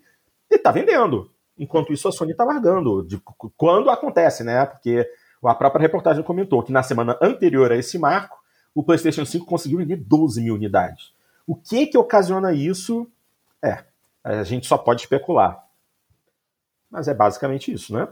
e 0.50 0.56
está 0.56 0.70
vendendo. 0.70 1.30
Enquanto 1.58 1.92
isso, 1.92 2.08
a 2.08 2.12
Sony 2.12 2.32
está 2.32 2.44
largando. 2.44 3.02
De, 3.02 3.20
quando 3.56 3.88
acontece, 3.90 4.44
né? 4.44 4.66
Porque 4.66 5.08
a 5.42 5.54
própria 5.54 5.80
reportagem 5.80 6.22
comentou 6.22 6.62
que 6.62 6.72
na 6.72 6.82
semana 6.82 7.18
anterior 7.20 7.72
a 7.72 7.76
esse 7.76 7.98
marco, 7.98 8.38
o 8.74 8.82
PlayStation 8.82 9.24
5 9.24 9.46
conseguiu 9.46 9.78
vender 9.78 9.96
12 9.96 10.42
mil 10.42 10.54
unidades. 10.54 11.12
O 11.46 11.56
que 11.56 11.86
que 11.86 11.98
ocasiona 11.98 12.52
isso? 12.52 13.06
É, 13.62 13.84
a 14.22 14.44
gente 14.44 14.66
só 14.66 14.78
pode 14.78 15.02
especular. 15.02 15.62
Mas 16.92 17.08
é 17.08 17.14
basicamente 17.14 17.72
isso, 17.72 17.94
né? 17.94 18.06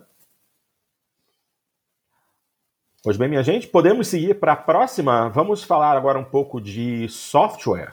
Pois 3.02 3.18
bem, 3.18 3.28
minha 3.28 3.42
gente, 3.42 3.68
podemos 3.68 4.08
seguir 4.08 4.40
para 4.40 4.52
a 4.52 4.56
próxima. 4.56 5.28
Vamos 5.28 5.62
falar 5.62 5.98
agora 5.98 6.18
um 6.18 6.24
pouco 6.24 6.58
de 6.58 7.06
software. 7.10 7.92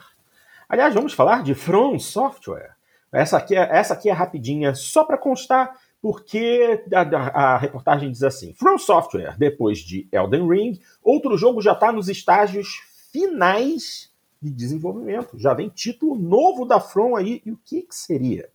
Aliás, 0.66 0.94
vamos 0.94 1.12
falar 1.12 1.42
de 1.42 1.54
From 1.54 1.98
Software. 1.98 2.74
Essa 3.12 3.36
aqui 3.36 3.54
é, 3.54 3.68
essa 3.70 3.92
aqui 3.92 4.08
é 4.08 4.12
rapidinha, 4.12 4.74
só 4.74 5.04
para 5.04 5.18
constar, 5.18 5.78
porque 6.00 6.82
a, 6.94 7.54
a, 7.54 7.58
reportagem 7.58 8.10
diz 8.10 8.22
assim: 8.22 8.54
From 8.54 8.78
Software, 8.78 9.36
depois 9.38 9.78
de 9.78 10.08
Elden 10.10 10.48
Ring, 10.48 10.80
outro 11.02 11.36
jogo 11.36 11.60
já 11.60 11.72
está 11.72 11.92
nos 11.92 12.08
estágios 12.08 12.80
finais 13.12 14.10
de 14.40 14.50
desenvolvimento. 14.50 15.38
Já 15.38 15.52
vem 15.52 15.68
título 15.68 16.16
novo 16.16 16.64
da 16.64 16.80
From 16.80 17.14
aí, 17.16 17.42
e 17.44 17.52
o 17.52 17.58
que, 17.58 17.82
que 17.82 17.94
seria? 17.94 18.50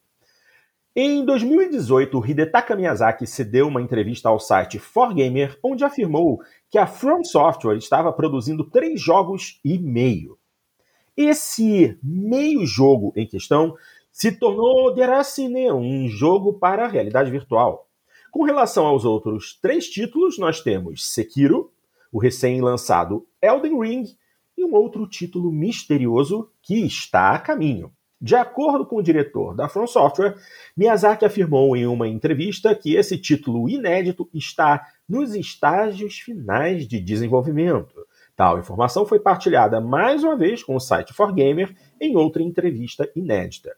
Em 0.96 1.26
2018, 1.26 2.24
Hidetaka 2.24 2.76
Miyazaki 2.76 3.26
cedeu 3.26 3.68
uma 3.68 3.82
entrevista 3.82 4.30
ao 4.30 4.40
site 4.40 4.78
4Gamer, 4.78 5.58
onde 5.64 5.84
afirmou 5.84 6.40
que 6.70 6.78
a 6.78 6.86
From 6.86 7.24
Software 7.24 7.78
estava 7.78 8.14
produzindo 8.14 8.64
três 8.70 9.02
jogos 9.02 9.60
e 9.66 9.80
meio. 9.80 10.38
Esse 11.18 11.98
meio 12.04 12.64
jogo 12.68 13.12
em 13.16 13.26
questão 13.26 13.76
se 14.12 14.34
tornou 14.34 14.94
Deracine, 14.94 15.72
um 15.72 16.08
jogo 16.08 16.54
para 16.54 16.86
a 16.86 16.88
realidade 16.88 17.32
virtual. 17.32 17.90
Com 18.30 18.44
relação 18.44 18.86
aos 18.86 19.04
outros 19.04 19.58
três 19.60 19.90
títulos, 19.90 20.38
nós 20.38 20.62
temos 20.62 21.12
Sekiro, 21.12 21.72
o 22.12 22.20
recém-lançado 22.20 23.26
Elden 23.42 23.80
Ring 23.82 24.16
e 24.56 24.64
um 24.64 24.76
outro 24.76 25.08
título 25.08 25.52
misterioso 25.52 26.52
que 26.62 26.86
está 26.86 27.32
a 27.32 27.40
caminho. 27.40 27.92
De 28.24 28.38
acordo 28.38 28.86
com 28.86 28.96
o 28.96 29.04
diretor 29.04 29.54
da 29.54 29.68
From 29.68 29.86
Software, 29.86 30.38
Miyazaki 30.78 31.26
afirmou 31.26 31.76
em 31.76 31.86
uma 31.86 32.08
entrevista 32.08 32.74
que 32.74 32.96
esse 32.96 33.18
título 33.18 33.68
inédito 33.68 34.30
está 34.34 34.88
nos 35.10 35.36
estágios 35.36 36.20
finais 36.20 36.88
de 36.88 37.02
desenvolvimento. 37.02 38.08
Tal 38.34 38.58
informação 38.58 39.06
foi 39.06 39.20
partilhada 39.20 39.82
mais 39.82 40.24
uma 40.24 40.38
vez 40.38 40.64
com 40.64 40.74
o 40.74 40.80
site 40.80 41.14
4Gamer 41.14 41.76
em 42.00 42.16
outra 42.16 42.42
entrevista 42.42 43.12
inédita. 43.14 43.76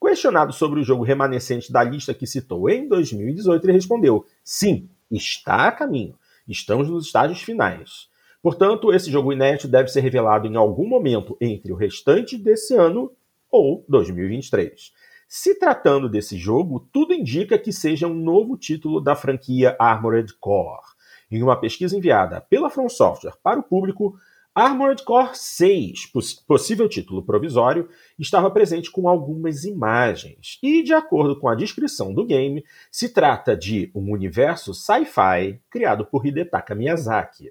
Questionado 0.00 0.52
sobre 0.52 0.78
o 0.78 0.84
jogo 0.84 1.02
remanescente 1.02 1.72
da 1.72 1.82
lista 1.82 2.14
que 2.14 2.24
citou 2.24 2.70
em 2.70 2.86
2018, 2.86 3.64
ele 3.64 3.72
respondeu: 3.72 4.24
sim, 4.44 4.88
está 5.10 5.66
a 5.66 5.72
caminho. 5.72 6.14
Estamos 6.46 6.88
nos 6.88 7.06
estágios 7.06 7.42
finais. 7.42 8.08
Portanto, 8.40 8.92
esse 8.92 9.10
jogo 9.10 9.32
inédito 9.32 9.66
deve 9.66 9.88
ser 9.88 10.02
revelado 10.02 10.46
em 10.46 10.54
algum 10.54 10.86
momento 10.86 11.36
entre 11.40 11.72
o 11.72 11.76
restante 11.76 12.38
desse 12.38 12.76
ano 12.76 13.10
ou 13.52 13.84
2023. 13.88 14.90
Se 15.28 15.58
tratando 15.58 16.08
desse 16.08 16.36
jogo, 16.36 16.88
tudo 16.92 17.12
indica 17.12 17.58
que 17.58 17.72
seja 17.72 18.08
um 18.08 18.14
novo 18.14 18.56
título 18.56 19.00
da 19.00 19.14
franquia 19.14 19.76
Armored 19.78 20.34
Core. 20.40 20.82
Em 21.30 21.42
uma 21.42 21.58
pesquisa 21.58 21.96
enviada 21.96 22.40
pela 22.40 22.68
From 22.68 22.88
Software 22.88 23.36
para 23.42 23.60
o 23.60 23.62
público, 23.62 24.14
Armored 24.54 25.02
Core 25.04 25.30
6, 25.32 26.12
possível 26.46 26.86
título 26.86 27.22
provisório, 27.22 27.88
estava 28.18 28.50
presente 28.50 28.90
com 28.90 29.08
algumas 29.08 29.64
imagens. 29.64 30.58
E, 30.62 30.82
de 30.82 30.92
acordo 30.92 31.38
com 31.40 31.48
a 31.48 31.54
descrição 31.54 32.12
do 32.12 32.26
game, 32.26 32.62
se 32.90 33.08
trata 33.08 33.56
de 33.56 33.90
um 33.94 34.12
universo 34.12 34.74
sci-fi 34.74 35.58
criado 35.70 36.04
por 36.04 36.26
Hidetaka 36.26 36.74
Miyazaki. 36.74 37.50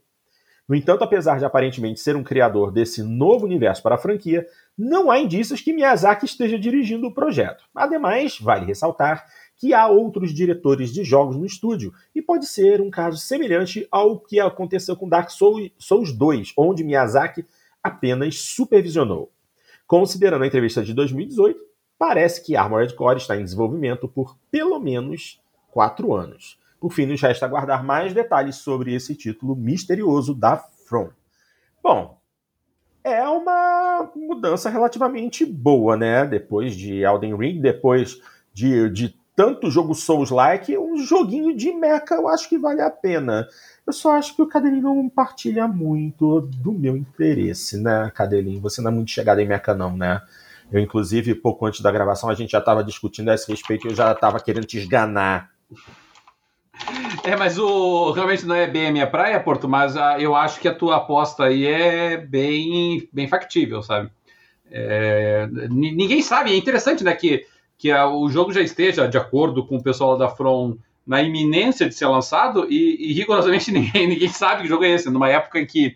No 0.67 0.75
entanto, 0.75 1.03
apesar 1.03 1.37
de 1.37 1.45
aparentemente 1.45 1.99
ser 1.99 2.15
um 2.15 2.23
criador 2.23 2.71
desse 2.71 3.03
novo 3.03 3.45
universo 3.45 3.83
para 3.83 3.95
a 3.95 3.97
franquia, 3.97 4.47
não 4.77 5.11
há 5.11 5.19
indícios 5.19 5.59
que 5.61 5.73
Miyazaki 5.73 6.25
esteja 6.25 6.57
dirigindo 6.57 7.07
o 7.07 7.13
projeto. 7.13 7.65
Ademais, 7.75 8.39
vale 8.39 8.65
ressaltar 8.65 9.25
que 9.57 9.73
há 9.73 9.87
outros 9.87 10.33
diretores 10.33 10.91
de 10.91 11.03
jogos 11.03 11.35
no 11.35 11.45
estúdio, 11.45 11.93
e 12.15 12.21
pode 12.21 12.47
ser 12.47 12.81
um 12.81 12.89
caso 12.89 13.17
semelhante 13.17 13.87
ao 13.91 14.19
que 14.19 14.39
aconteceu 14.39 14.95
com 14.95 15.07
Dark 15.07 15.29
Souls 15.29 16.11
2, 16.17 16.53
onde 16.57 16.83
Miyazaki 16.83 17.45
apenas 17.83 18.39
supervisionou. 18.39 19.31
Considerando 19.85 20.43
a 20.43 20.47
entrevista 20.47 20.83
de 20.83 20.93
2018, 20.93 21.59
parece 21.99 22.43
que 22.43 22.55
Armored 22.55 22.95
Core 22.95 23.17
está 23.17 23.35
em 23.35 23.43
desenvolvimento 23.43 24.07
por 24.07 24.37
pelo 24.49 24.79
menos 24.79 25.39
quatro 25.69 26.13
anos. 26.13 26.57
Por 26.81 26.91
fim, 26.91 27.05
nos 27.05 27.21
resta 27.21 27.45
aguardar 27.45 27.83
mais 27.85 28.11
detalhes 28.11 28.55
sobre 28.55 28.95
esse 28.95 29.15
título 29.15 29.55
misterioso 29.55 30.33
da 30.33 30.57
From. 30.57 31.09
Bom, 31.83 32.17
é 33.03 33.21
uma 33.23 34.11
mudança 34.15 34.67
relativamente 34.67 35.45
boa, 35.45 35.95
né? 35.95 36.25
Depois 36.25 36.75
de 36.75 37.03
Elden 37.03 37.37
Ring, 37.37 37.61
depois 37.61 38.19
de, 38.51 38.89
de 38.89 39.15
tanto 39.35 39.69
jogo 39.69 39.93
Souls-like, 39.93 40.75
um 40.75 40.97
joguinho 40.97 41.55
de 41.55 41.71
mecha 41.71 42.15
eu 42.15 42.27
acho 42.27 42.49
que 42.49 42.57
vale 42.57 42.81
a 42.81 42.89
pena. 42.89 43.47
Eu 43.85 43.93
só 43.93 44.13
acho 44.13 44.35
que 44.35 44.41
o 44.41 44.47
Cadelinho 44.47 44.81
não 44.81 45.07
partilha 45.07 45.67
muito 45.67 46.41
do 46.41 46.71
meu 46.71 46.97
interesse, 46.97 47.79
né, 47.79 48.11
Cadelinho? 48.15 48.59
Você 48.61 48.81
não 48.81 48.89
é 48.89 48.93
muito 48.93 49.11
chegado 49.11 49.39
em 49.39 49.47
mecha, 49.47 49.75
não, 49.75 49.95
né? 49.95 50.19
Eu, 50.71 50.79
inclusive, 50.79 51.35
pouco 51.35 51.63
antes 51.65 51.81
da 51.81 51.91
gravação, 51.91 52.27
a 52.27 52.33
gente 52.33 52.51
já 52.51 52.59
estava 52.59 52.83
discutindo 52.83 53.29
a 53.29 53.35
esse 53.35 53.51
respeito 53.51 53.85
e 53.85 53.91
eu 53.91 53.95
já 53.95 54.13
estava 54.13 54.39
querendo 54.39 54.65
te 54.65 54.79
esganar. 54.79 55.51
É, 57.23 57.35
mas 57.35 57.57
o 57.57 58.11
realmente 58.11 58.45
não 58.45 58.55
é 58.55 58.67
bem 58.67 58.87
a 58.87 58.91
minha 58.91 59.07
praia, 59.07 59.39
Porto, 59.39 59.67
mas 59.69 59.95
a, 59.95 60.19
eu 60.19 60.35
acho 60.35 60.59
que 60.59 60.67
a 60.67 60.73
tua 60.73 60.97
aposta 60.97 61.45
aí 61.45 61.65
é 61.65 62.17
bem, 62.17 63.07
bem 63.13 63.27
factível, 63.27 63.81
sabe? 63.81 64.09
É, 64.71 65.47
ninguém 65.69 66.21
sabe, 66.21 66.51
é 66.51 66.55
interessante, 66.55 67.03
né, 67.03 67.13
que, 67.13 67.45
que 67.77 67.91
a, 67.91 68.07
o 68.07 68.29
jogo 68.29 68.53
já 68.53 68.61
esteja, 68.61 69.07
de 69.07 69.17
acordo 69.17 69.65
com 69.65 69.75
o 69.75 69.83
pessoal 69.83 70.17
da 70.17 70.29
From, 70.29 70.77
na 71.05 71.21
iminência 71.21 71.87
de 71.87 71.93
ser 71.93 72.07
lançado 72.07 72.67
e, 72.69 73.09
e 73.09 73.13
rigorosamente 73.13 73.69
ninguém, 73.73 74.07
ninguém 74.07 74.29
sabe 74.29 74.63
que 74.63 74.69
jogo 74.69 74.85
é 74.85 74.91
esse. 74.91 75.09
Numa 75.09 75.29
época 75.29 75.59
em 75.59 75.65
que 75.65 75.95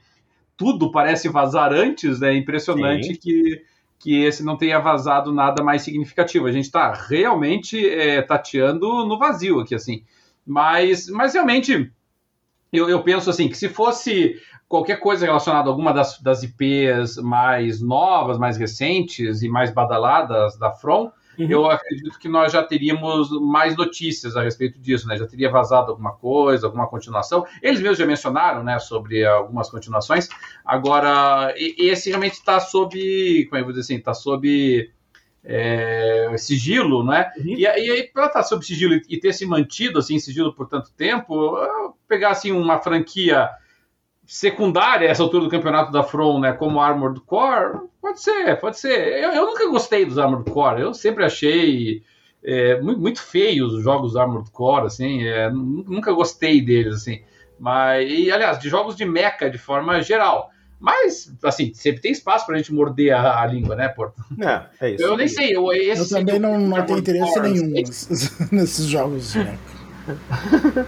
tudo 0.58 0.92
parece 0.92 1.30
vazar 1.30 1.74
antes, 1.74 2.22
é 2.22 2.34
impressionante 2.34 3.16
que, 3.18 3.62
que 4.00 4.24
esse 4.24 4.44
não 4.44 4.58
tenha 4.58 4.80
vazado 4.80 5.34
nada 5.34 5.64
mais 5.64 5.82
significativo. 5.82 6.48
A 6.48 6.52
gente 6.52 6.66
está 6.66 6.94
realmente 6.94 7.88
é, 7.88 8.22
tateando 8.22 9.06
no 9.06 9.18
vazio 9.18 9.60
aqui, 9.60 9.76
assim. 9.76 10.04
Mas, 10.46 11.08
mas 11.10 11.34
realmente, 11.34 11.92
eu, 12.72 12.90
eu 12.90 13.02
penso 13.04 13.30
assim, 13.30 13.48
que 13.48 13.58
se 13.58 13.70
fosse 13.70 14.40
qualquer 14.68 15.00
coisa 15.00 15.26
relacionada 15.26 15.70
a 15.70 15.72
alguma 15.72 15.94
das, 15.94 16.20
das 16.20 16.44
IPs 16.44 17.18
mais 17.18 17.82
novas, 17.82 18.38
mais 18.38 18.58
recentes 18.58 19.42
e 19.42 19.50
mais 19.50 19.72
badaladas 19.72 20.58
da 20.58 20.72
From, 20.72 21.12
uhum. 21.38 21.48
eu 21.50 21.70
acredito 21.70 22.18
que 22.20 22.28
nós 22.28 22.52
já 22.52 22.64
teríamos 22.64 23.30
mais 23.42 23.76
notícias 23.76 24.36
a 24.36 24.44
respeito 24.44 24.80
disso, 24.80 25.08
né? 25.08 25.18
Já 25.18 25.28
teria 25.28 25.50
vazado 25.50 25.92
alguma 25.92 26.14
coisa, 26.14 26.66
alguma 26.66 26.88
continuação. 26.88 27.46
Eles 27.62 27.80
mesmos 27.80 27.98
já 27.98 28.06
mencionaram, 28.06 28.64
né, 28.64 28.80
sobre 28.80 29.26
algumas 29.26 29.70
continuações. 29.70 30.28
Agora, 30.64 31.54
esse 31.58 32.10
realmente 32.10 32.34
está 32.34 32.60
sob, 32.60 33.46
como 33.46 33.56
é 33.56 33.60
que 33.60 33.62
eu 33.62 33.64
vou 33.64 33.72
dizer 33.72 33.82
assim, 33.82 33.96
está 33.96 34.14
sob 34.14 34.92
é, 35.46 36.36
sigilo, 36.38 37.04
né? 37.06 37.32
Uhum. 37.38 37.54
E, 37.54 37.62
e, 37.62 37.68
aí, 37.68 38.04
para 38.12 38.26
estar 38.26 38.44
sob 38.44 38.66
sigilo 38.66 38.96
e, 39.08 39.20
ter 39.20 39.32
se 39.32 39.46
mantido 39.46 40.00
assim, 40.00 40.18
sigilo 40.18 40.54
por 40.54 40.68
tanto 40.68 40.92
tempo, 40.94 41.56
pegar 42.08 42.32
assim 42.32 42.52
uma 42.52 42.80
franquia 42.80 43.50
secundária 44.26 45.08
essa 45.08 45.22
altura 45.22 45.44
do 45.44 45.50
campeonato 45.50 45.92
da 45.92 46.04
From, 46.04 46.40
né, 46.40 46.52
como 46.52 46.80
Armored 46.80 47.22
Core, 47.22 47.80
pode 48.02 48.20
ser, 48.20 48.60
pode 48.60 48.80
ser. 48.80 49.24
Eu, 49.24 49.32
eu 49.34 49.46
nunca 49.46 49.70
gostei 49.70 50.04
dos 50.04 50.18
Armored 50.18 50.50
Core, 50.50 50.82
eu 50.82 50.94
sempre 50.96 51.24
achei 51.24 52.02
é, 52.44 52.82
muito, 52.82 53.00
muito 53.00 53.22
feios 53.22 53.74
os 53.74 53.84
jogos 53.84 54.16
Armored 54.16 54.50
Core, 54.50 54.88
assim, 54.88 55.24
é, 55.24 55.50
nunca 55.52 56.12
gostei 56.12 56.60
deles, 56.60 56.96
assim. 56.96 57.22
Mas, 57.60 58.10
e, 58.10 58.32
aliás, 58.32 58.58
de 58.60 58.68
jogos 58.68 58.96
de 58.96 59.06
mecha 59.06 59.50
de 59.50 59.58
forma 59.58 60.02
geral. 60.02 60.50
Mas, 60.80 61.34
assim, 61.44 61.74
sempre 61.74 62.02
tem 62.02 62.12
espaço 62.12 62.46
pra 62.46 62.58
gente 62.58 62.74
morder 62.74 63.14
a, 63.14 63.42
a 63.42 63.46
língua, 63.46 63.76
né, 63.76 63.88
Porto? 63.88 64.22
É, 64.40 64.86
é 64.86 64.92
isso. 64.92 65.04
Eu 65.04 65.18
nem 65.18 65.28
sei. 65.28 65.56
Eu, 65.56 65.72
eu 65.72 66.10
também 66.10 66.40
não, 66.40 66.60
não 66.60 66.86
tenho 66.86 67.00
interesse 67.00 67.40
nenhum 67.40 67.68
nesses, 67.68 68.40
nesses 68.52 68.86
jogos. 68.86 69.36
Né? 69.36 69.58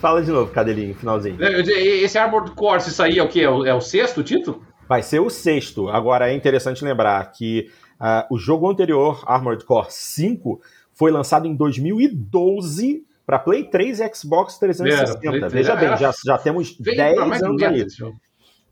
Fala 0.00 0.22
de 0.22 0.30
novo, 0.30 0.50
Cadelinho, 0.50 0.94
finalzinho. 0.94 1.42
É, 1.42 1.60
esse 1.60 2.18
Armored 2.18 2.52
Core, 2.52 2.80
se 2.80 2.90
sair 2.90 3.18
é 3.18 3.22
o 3.22 3.28
quê? 3.28 3.40
É 3.40 3.50
o, 3.50 3.64
é 3.64 3.74
o 3.74 3.80
sexto 3.80 4.22
título? 4.22 4.62
Vai 4.88 5.02
ser 5.02 5.20
o 5.20 5.28
sexto. 5.28 5.88
Agora 5.88 6.30
é 6.30 6.34
interessante 6.34 6.82
lembrar 6.82 7.30
que 7.30 7.70
uh, 8.00 8.34
o 8.34 8.38
jogo 8.38 8.68
anterior, 8.68 9.22
Armored 9.26 9.64
Core 9.64 9.88
5, 9.90 10.60
foi 10.94 11.10
lançado 11.10 11.46
em 11.46 11.54
2012 11.54 13.04
para 13.26 13.38
Play 13.38 13.64
3 13.64 14.00
e 14.00 14.14
Xbox 14.14 14.58
360. 14.58 15.36
Era, 15.36 15.48
Veja 15.50 15.76
bem, 15.76 15.96
já, 15.98 16.12
já 16.24 16.38
temos 16.38 16.74
10 16.78 17.18
anos 17.42 17.62
aí. 17.62 17.86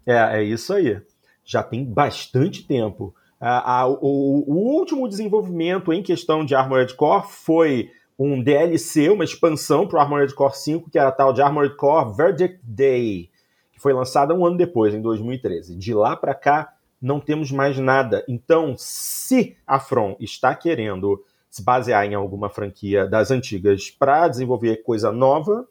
É, 0.06 0.38
é 0.38 0.42
isso 0.42 0.72
aí. 0.72 1.00
Já 1.44 1.62
tem 1.62 1.84
bastante 1.84 2.64
tempo. 2.64 3.14
Uh, 3.40 3.90
uh, 3.90 3.98
o, 4.00 4.44
o, 4.46 4.54
último 4.78 5.08
desenvolvimento 5.08 5.92
em 5.92 6.02
questão 6.02 6.44
de 6.44 6.54
Armored 6.54 6.94
Core 6.94 7.26
foi 7.28 7.90
um 8.18 8.42
DLC, 8.42 9.10
uma 9.10 9.24
expansão 9.24 9.86
para 9.86 9.98
o 9.98 10.00
Armored 10.00 10.34
Core 10.34 10.56
5, 10.56 10.90
que 10.90 10.98
era 10.98 11.08
a 11.08 11.12
tal 11.12 11.32
de 11.32 11.42
Armored 11.42 11.76
Core 11.76 12.16
Verdict 12.16 12.60
Day, 12.62 13.30
que 13.72 13.80
foi 13.80 13.92
lançada 13.92 14.34
um 14.34 14.46
ano 14.46 14.56
depois, 14.56 14.94
em 14.94 15.02
2013. 15.02 15.76
De 15.76 15.92
lá 15.92 16.16
para 16.16 16.34
cá, 16.34 16.72
não 17.00 17.20
temos 17.20 17.52
mais 17.52 17.78
nada. 17.78 18.24
Então, 18.26 18.74
se 18.78 19.54
a 19.66 19.78
From 19.78 20.16
está 20.18 20.54
querendo 20.54 21.22
se 21.50 21.62
basear 21.62 22.04
em 22.06 22.14
alguma 22.14 22.48
franquia 22.48 23.06
das 23.06 23.30
antigas 23.30 23.90
para 23.90 24.28
desenvolver 24.28 24.82
coisa 24.82 25.12
nova, 25.12 25.68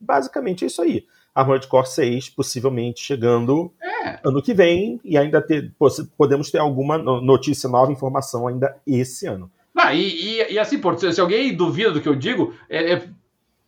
basicamente 0.00 0.64
é 0.64 0.66
isso 0.66 0.80
aí. 0.80 1.06
Armored 1.34 1.66
Core 1.66 1.86
6 1.86 2.30
possivelmente 2.30 3.00
chegando 3.02 3.72
é. 3.82 4.20
ano 4.24 4.42
que 4.42 4.52
vem 4.52 5.00
e 5.04 5.16
ainda 5.16 5.40
ter, 5.40 5.72
podemos 6.16 6.50
ter 6.50 6.58
alguma 6.58 6.98
notícia 6.98 7.68
nova, 7.68 7.92
informação 7.92 8.46
ainda 8.46 8.76
esse 8.86 9.26
ano. 9.26 9.50
E, 9.94 10.40
e, 10.40 10.52
e 10.52 10.58
assim, 10.58 10.78
por, 10.78 10.98
se, 10.98 11.12
se, 11.12 11.20
alguém 11.20 11.54
duvida 11.54 11.90
do 11.90 12.00
que 12.00 12.08
eu 12.08 12.14
digo, 12.14 12.54
é, 12.68 12.92
é, 12.94 13.02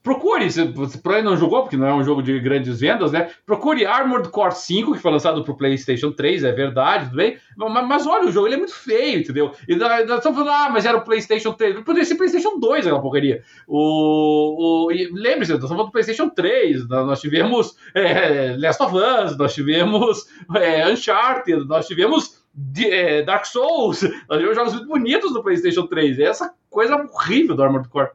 procure, 0.05 0.51
você 0.51 0.99
por 0.99 1.15
aí 1.15 1.23
não 1.23 1.35
jogou, 1.35 1.63
porque 1.63 1.79
não 1.79 1.87
é 1.87 1.95
um 1.95 2.05
jogo 2.05 2.23
de 2.23 2.39
grandes 2.39 2.79
vendas, 2.79 3.11
né? 3.11 3.31
Procure 3.47 3.87
Armored 3.87 4.29
Core 4.29 4.55
5, 4.55 4.93
que 4.93 4.99
foi 4.99 5.11
lançado 5.11 5.43
pro 5.43 5.57
PlayStation 5.57 6.13
3, 6.13 6.45
é 6.45 6.53
verdade, 6.53 7.07
tudo 7.07 7.17
bem? 7.17 7.39
Mas, 7.57 7.89
mas 7.89 8.07
olha, 8.07 8.29
o 8.29 8.31
jogo 8.31 8.47
ele 8.47 8.57
é 8.57 8.59
muito 8.59 8.75
feio, 8.75 9.21
entendeu? 9.21 9.53
E 9.67 9.75
nós 9.75 10.03
estamos 10.03 10.39
falando, 10.39 10.51
ah, 10.51 10.69
mas 10.71 10.85
era 10.85 10.99
o 10.99 11.01
PlayStation 11.01 11.55
3. 11.55 11.81
Poderia 11.81 12.05
ser 12.05 12.17
PlayStation 12.17 12.59
2 12.61 12.87
aquela 12.87 13.01
porcaria. 13.01 13.43
O, 13.67 14.85
o, 14.85 14.89
Lembre-se, 14.89 15.53
nós 15.53 15.63
estamos 15.63 15.69
falando 15.71 15.87
do 15.87 15.93
PlayStation 15.93 16.29
3, 16.29 16.87
nós 16.87 17.21
tivemos 17.23 17.75
é, 17.95 18.57
Last 18.59 18.83
of 18.83 18.95
Us, 18.95 19.39
nós 19.39 19.55
tivemos 19.55 20.27
é, 20.55 20.87
Uncharted, 20.87 21.67
nós 21.67 21.87
tivemos 21.87 22.45
é, 22.79 23.23
Dark 23.23 23.47
Souls, 23.47 24.03
nós 24.29 24.39
tivemos 24.39 24.55
jogos 24.55 24.75
muito 24.75 24.89
bonitos 24.89 25.33
no 25.33 25.43
PlayStation 25.43 25.87
3. 25.87 26.19
É 26.19 26.25
essa 26.25 26.53
coisa 26.69 26.95
horrível 26.95 27.57
do 27.57 27.63
Armored 27.63 27.89
Core. 27.89 28.11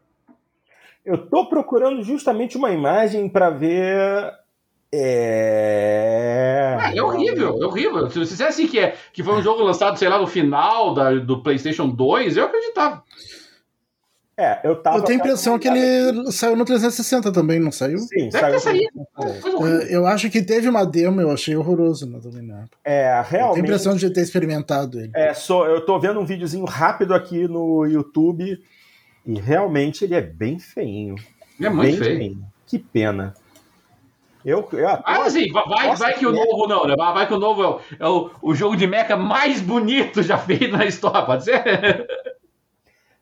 Eu 1.06 1.18
tô 1.18 1.48
procurando 1.48 2.04
justamente 2.04 2.58
uma 2.58 2.72
imagem 2.72 3.28
para 3.30 3.50
ver. 3.50 4.34
É... 4.92 6.78
é... 6.92 6.98
é 6.98 7.04
horrível, 7.04 7.62
é 7.62 7.66
horrível. 7.66 8.10
Se 8.10 8.20
você 8.20 8.32
dissesse 8.32 8.68
que, 8.68 8.80
é, 8.80 8.96
que 9.14 9.24
foi 9.24 9.34
um 9.34 9.42
jogo 9.42 9.64
lançado, 9.64 9.98
sei 9.98 10.10
lá, 10.10 10.20
no 10.20 10.28
final 10.28 10.94
da, 10.94 11.14
do 11.14 11.42
PlayStation 11.42 11.90
2, 11.90 12.38
eu 12.38 12.46
acreditava. 12.46 13.04
É, 14.40 14.62
eu 14.64 14.82
tava. 14.82 15.00
Eu 15.00 15.04
tenho 15.04 15.20
a 15.20 15.22
impressão 15.22 15.60
que 15.60 15.68
ele 15.68 16.32
saiu 16.32 16.56
no 16.56 16.64
360 16.64 17.30
também, 17.30 17.60
não 17.60 17.74
saiu? 17.74 17.98
Sim, 17.98 18.30
Deve 18.30 18.58
saiu. 18.60 18.88
É, 19.18 19.94
eu 19.94 20.08
acho 20.08 20.30
que 20.30 20.42
teve 20.42 20.70
uma 20.70 20.86
demo, 20.86 21.20
eu 21.20 21.30
achei 21.30 21.58
horroroso 21.58 22.10
né, 22.10 22.20
também 22.24 22.44
na 22.44 22.64
É, 22.86 23.22
realmente. 23.22 23.34
Eu 23.34 23.54
tenho 23.54 23.56
a 23.56 23.60
impressão 23.60 23.96
de 23.98 24.10
ter 24.12 24.22
experimentado 24.22 24.98
ele. 24.98 25.12
É, 25.14 25.34
só, 25.34 25.68
eu 25.68 25.86
tô 25.86 26.00
vendo 26.00 26.22
um 26.22 26.26
videozinho 26.26 26.64
rápido 26.64 27.14
aqui 27.14 27.50
no 27.50 27.86
YouTube 27.86 28.58
e 29.26 29.40
realmente 29.40 30.04
ele 30.04 30.16
é 30.16 30.22
bem 30.22 30.60
feinho. 30.60 31.16
É 31.60 31.70
muito 31.70 31.98
feio. 31.98 32.18
feinho. 32.18 32.48
Que 32.66 32.80
pena. 32.80 33.34
Eu, 34.44 34.68
eu 34.72 34.88
ah, 34.88 35.26
assim, 35.26 35.52
vai, 35.52 35.96
vai 35.96 36.14
que 36.18 36.26
o 36.26 36.32
novo 36.32 36.66
não, 36.66 36.86
né? 36.86 36.96
Vai 36.96 37.28
que 37.28 37.34
o 37.34 37.40
novo 37.40 37.62
é 37.62 37.68
o, 37.68 37.80
é 38.00 38.08
o, 38.08 38.32
o 38.42 38.56
jogo 38.56 38.78
de 38.78 38.88
mecha 38.88 39.18
mais 39.18 39.60
bonito 39.60 40.24
já 40.24 40.38
feito 40.38 40.72
na 40.76 40.86
história, 40.86 41.26
pode 41.26 41.44
ser? 41.44 41.64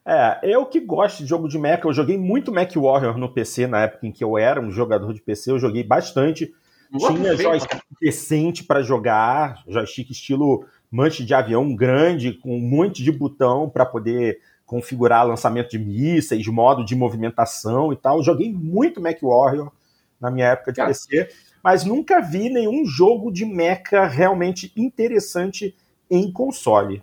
É, 0.10 0.40
eu 0.42 0.66
que 0.66 0.80
gosto 0.80 1.18
de 1.18 1.26
jogo 1.26 1.50
de 1.50 1.60
mecha, 1.60 1.86
eu 1.86 1.92
joguei 1.92 2.18
muito 2.18 2.50
Mac 2.50 2.74
Warrior 2.74 3.18
no 3.18 3.28
PC 3.28 3.68
na 3.68 3.82
época 3.82 4.08
em 4.08 4.12
que 4.14 4.24
eu 4.24 4.38
era 4.38 4.62
um 4.62 4.72
jogador 4.72 5.14
de 5.14 5.22
PC, 5.22 5.52
eu 5.52 5.60
joguei 5.60 5.84
bastante. 5.84 6.50
Tinha 6.98 7.36
joystick 7.36 7.82
decente 8.02 8.64
para 8.64 8.82
jogar, 8.82 9.62
joystick 9.68 10.10
estilo 10.10 10.66
manche 10.90 11.26
de 11.26 11.34
avião 11.34 11.76
grande, 11.76 12.32
com 12.32 12.56
um 12.56 12.62
monte 12.62 13.04
de 13.04 13.12
botão 13.12 13.70
para 13.70 13.86
poder 13.86 14.40
configurar 14.68 15.26
lançamento 15.26 15.70
de 15.70 15.80
mísseis, 15.80 16.46
modo 16.46 16.86
de 16.86 16.96
movimentação 16.96 17.92
e 17.92 17.96
tal. 17.96 18.22
Joguei 18.22 18.54
muito 18.54 19.02
Mac 19.02 19.18
Warrior 19.24 19.72
na 20.20 20.30
minha 20.30 20.48
época 20.48 20.74
de 20.74 20.86
PC, 20.86 21.30
mas 21.64 21.86
nunca 21.86 22.20
vi 22.20 22.50
nenhum 22.50 22.86
jogo 22.86 23.32
de 23.32 23.46
mecha 23.46 24.06
realmente 24.06 24.72
interessante 24.76 25.74
em 26.12 26.32
console. 26.32 27.02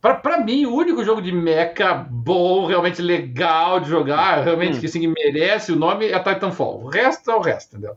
Para 0.00 0.44
mim, 0.44 0.66
o 0.66 0.74
único 0.74 1.02
jogo 1.02 1.20
de 1.22 1.32
mecha 1.32 1.94
bom, 1.94 2.66
realmente 2.66 3.00
legal 3.00 3.80
de 3.80 3.88
jogar, 3.88 4.44
realmente 4.44 4.76
hum. 4.76 4.80
que 4.80 4.86
assim, 4.86 5.06
merece 5.06 5.72
o 5.72 5.76
nome 5.76 6.06
é 6.06 6.18
Titanfall. 6.18 6.84
O 6.84 6.88
resto 6.88 7.30
é 7.30 7.34
o 7.34 7.40
resto, 7.40 7.76
entendeu? 7.76 7.96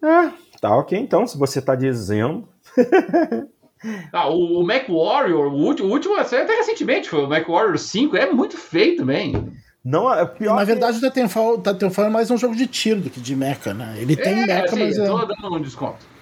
Ah, 0.00 0.32
tá 0.60 0.74
ok 0.76 0.98
então, 0.98 1.26
se 1.26 1.36
você 1.36 1.60
tá 1.60 1.74
dizendo. 1.74 2.48
ah, 4.12 4.28
o, 4.28 4.60
o 4.60 4.66
Mac 4.66 4.88
Warrior, 4.88 5.52
o 5.52 5.56
último, 5.56 5.88
o 5.88 5.92
último, 5.92 6.16
até 6.16 6.44
recentemente 6.44 7.08
foi 7.08 7.24
o 7.24 7.28
Mac 7.28 7.46
Warrior 7.46 7.78
5, 7.78 8.16
é 8.16 8.32
muito 8.32 8.56
feio 8.56 8.96
também. 8.96 9.52
Não, 9.84 10.12
é 10.12 10.24
pior 10.24 10.56
Na 10.56 10.64
verdade, 10.64 11.00
que... 11.00 11.06
o 11.06 11.10
Titanfall, 11.10 11.60
Titanfall 11.60 12.06
é 12.06 12.10
mais 12.10 12.30
um 12.30 12.36
jogo 12.36 12.54
de 12.54 12.66
tiro 12.66 13.00
do 13.00 13.10
que 13.10 13.20
de 13.20 13.34
mecha, 13.34 13.74
né? 13.74 13.96
Ele 13.98 14.16
tem 14.16 14.42
é, 14.42 14.46
mecha, 14.46 14.76
mas. 14.76 14.96
Eu 14.96 15.06
tô 15.06 15.22
é... 15.22 15.26
dando 15.26 15.56
um 15.56 15.60
desconto. 15.60 16.12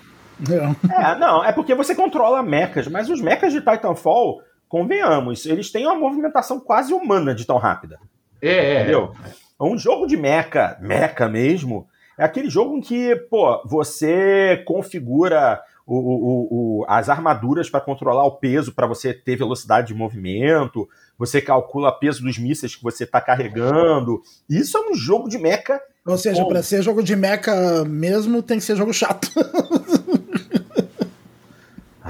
É, 0.48 1.18
não, 1.18 1.44
é 1.44 1.52
porque 1.52 1.74
você 1.74 1.94
controla 1.94 2.42
mechas, 2.42 2.88
mas 2.88 3.10
os 3.10 3.20
mechas 3.20 3.52
de 3.52 3.60
Titanfall, 3.60 4.40
convenhamos, 4.66 5.44
eles 5.44 5.70
têm 5.70 5.86
uma 5.86 5.94
movimentação 5.94 6.58
quase 6.58 6.94
humana 6.94 7.34
de 7.34 7.44
tão 7.44 7.58
rápida. 7.58 7.98
É, 8.40 8.48
é, 8.48 8.74
é. 8.74 8.80
entendeu? 8.80 9.12
É. 9.26 9.64
Um 9.64 9.76
jogo 9.76 10.06
de 10.06 10.16
mecha, 10.16 10.78
mecha 10.80 11.28
mesmo, 11.28 11.86
é 12.18 12.24
aquele 12.24 12.48
jogo 12.48 12.76
em 12.76 12.80
que, 12.80 13.14
pô, 13.28 13.62
você 13.66 14.62
configura 14.66 15.60
o, 15.92 15.98
o, 15.98 16.48
o, 16.80 16.84
as 16.86 17.08
armaduras 17.08 17.68
para 17.68 17.80
controlar 17.80 18.24
o 18.24 18.36
peso, 18.36 18.72
para 18.72 18.86
você 18.86 19.12
ter 19.12 19.34
velocidade 19.34 19.88
de 19.88 19.94
movimento, 19.94 20.88
você 21.18 21.42
calcula 21.42 21.88
o 21.88 21.98
peso 21.98 22.22
dos 22.22 22.38
mísseis 22.38 22.76
que 22.76 22.82
você 22.82 23.02
está 23.02 23.20
carregando. 23.20 24.22
Isso 24.48 24.78
é 24.78 24.80
um 24.88 24.94
jogo 24.94 25.28
de 25.28 25.36
mecha. 25.36 25.80
Ou 26.06 26.16
seja, 26.16 26.44
para 26.44 26.62
ser 26.62 26.80
jogo 26.82 27.02
de 27.02 27.16
mecha 27.16 27.84
mesmo, 27.84 28.40
tem 28.40 28.58
que 28.58 28.64
ser 28.64 28.76
jogo 28.76 28.92
chato. 28.92 29.28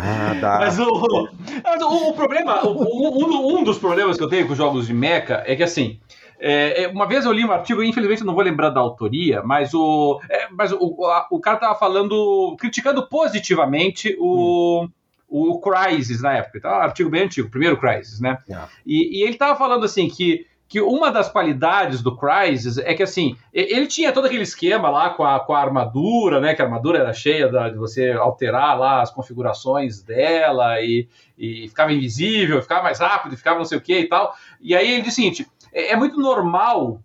Ah, 0.03 0.35
tá. 0.40 0.59
Mas 0.61 0.79
o, 0.79 0.85
o, 0.85 2.09
o 2.09 2.14
problema, 2.14 2.66
o, 2.66 2.73
um, 2.73 3.59
um, 3.59 3.64
dos 3.64 3.77
problemas 3.77 4.16
que 4.16 4.23
eu 4.23 4.31
tenho 4.31 4.49
com 4.49 4.55
jogos 4.55 4.87
de 4.87 4.95
mecha 4.95 5.43
é 5.45 5.55
que 5.55 5.62
assim. 5.62 5.99
É, 6.40 6.85
é, 6.85 6.88
uma 6.88 7.07
vez 7.07 7.26
eu 7.26 7.33
li 7.33 7.44
um 7.44 7.53
artigo, 7.53 7.83
infelizmente 7.83 8.24
não 8.24 8.35
vou 8.35 8.42
lembrar 8.42 8.70
da 8.70 8.81
autoria, 8.81 9.42
mas 9.42 9.74
o, 9.74 10.20
é, 10.29 10.48
mas 10.50 10.72
o, 10.72 11.05
a, 11.05 11.26
o 11.31 11.38
cara 11.38 11.59
tava 11.59 11.74
falando, 11.74 12.57
criticando 12.59 13.07
positivamente 13.07 14.16
o, 14.18 14.85
hum. 14.85 14.88
o 15.29 15.61
Crysis 15.61 16.22
na 16.22 16.33
época. 16.38 16.59
Então, 16.59 16.70
um 16.70 16.74
artigo 16.74 17.11
bem 17.11 17.24
antigo, 17.24 17.50
primeiro 17.50 17.76
Crysis, 17.76 18.20
né? 18.20 18.38
Yeah. 18.48 18.68
E, 18.87 19.18
e 19.18 19.22
ele 19.22 19.35
tava 19.35 19.59
falando 19.59 19.85
assim 19.85 20.09
que 20.09 20.46
que 20.70 20.81
uma 20.81 21.11
das 21.11 21.29
qualidades 21.29 22.00
do 22.00 22.16
Crysis 22.16 22.79
é 22.79 22.94
que, 22.94 23.03
assim, 23.03 23.37
ele 23.53 23.88
tinha 23.88 24.12
todo 24.12 24.26
aquele 24.26 24.44
esquema 24.44 24.88
lá 24.88 25.11
com 25.11 25.24
a, 25.24 25.40
com 25.40 25.53
a 25.53 25.61
armadura, 25.61 26.40
né? 26.40 26.55
Que 26.55 26.62
a 26.62 26.64
armadura 26.64 27.00
era 27.00 27.12
cheia 27.12 27.48
da, 27.48 27.68
de 27.68 27.76
você 27.76 28.12
alterar 28.12 28.79
lá 28.79 29.03
as 29.03 29.11
configurações 29.11 30.00
dela 30.00 30.81
e, 30.81 31.09
e 31.37 31.66
ficava 31.68 31.92
invisível, 31.92 32.62
ficava 32.62 32.85
mais 32.85 33.00
rápido, 33.00 33.37
ficava 33.37 33.59
não 33.59 33.64
sei 33.64 33.79
o 33.79 33.81
que 33.81 33.98
e 33.98 34.09
tal. 34.09 34.33
E 34.61 34.72
aí 34.76 34.92
ele 34.92 35.03
disse 35.03 35.20
o 35.20 35.24
seguinte: 35.24 35.50
é, 35.72 35.92
é 35.92 35.96
muito 35.96 36.18
normal 36.18 37.00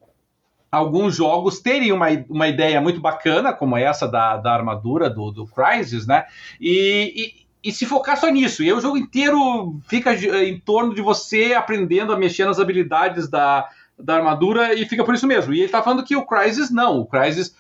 alguns 0.72 1.16
jogos 1.16 1.60
terem 1.60 1.92
uma, 1.92 2.08
uma 2.30 2.48
ideia 2.48 2.82
muito 2.82 3.00
bacana, 3.00 3.54
como 3.54 3.78
essa 3.78 4.08
da, 4.08 4.38
da 4.38 4.54
armadura 4.54 5.10
do, 5.10 5.32
do 5.32 5.48
Crysis, 5.48 6.06
né? 6.06 6.26
E, 6.60 7.14
e 7.16 7.46
e 7.66 7.72
se 7.72 7.84
focar 7.88 8.16
só 8.16 8.30
nisso. 8.30 8.62
E 8.62 8.72
o 8.72 8.80
jogo 8.80 8.96
inteiro 8.96 9.80
fica 9.88 10.14
em 10.14 10.60
torno 10.60 10.94
de 10.94 11.02
você 11.02 11.56
aprendendo 11.56 12.14
a 12.14 12.18
mexer 12.18 12.46
nas 12.46 12.60
habilidades 12.60 13.28
da, 13.28 13.68
da 13.98 14.18
armadura 14.18 14.76
e 14.76 14.86
fica 14.86 15.04
por 15.04 15.16
isso 15.16 15.26
mesmo. 15.26 15.52
E 15.52 15.62
ele 15.62 15.72
tá 15.72 15.82
falando 15.82 16.04
que 16.04 16.16
o 16.16 16.28
Crysis 16.28 16.70
não. 16.70 17.00
O 17.00 17.08
Crysis 17.08 17.56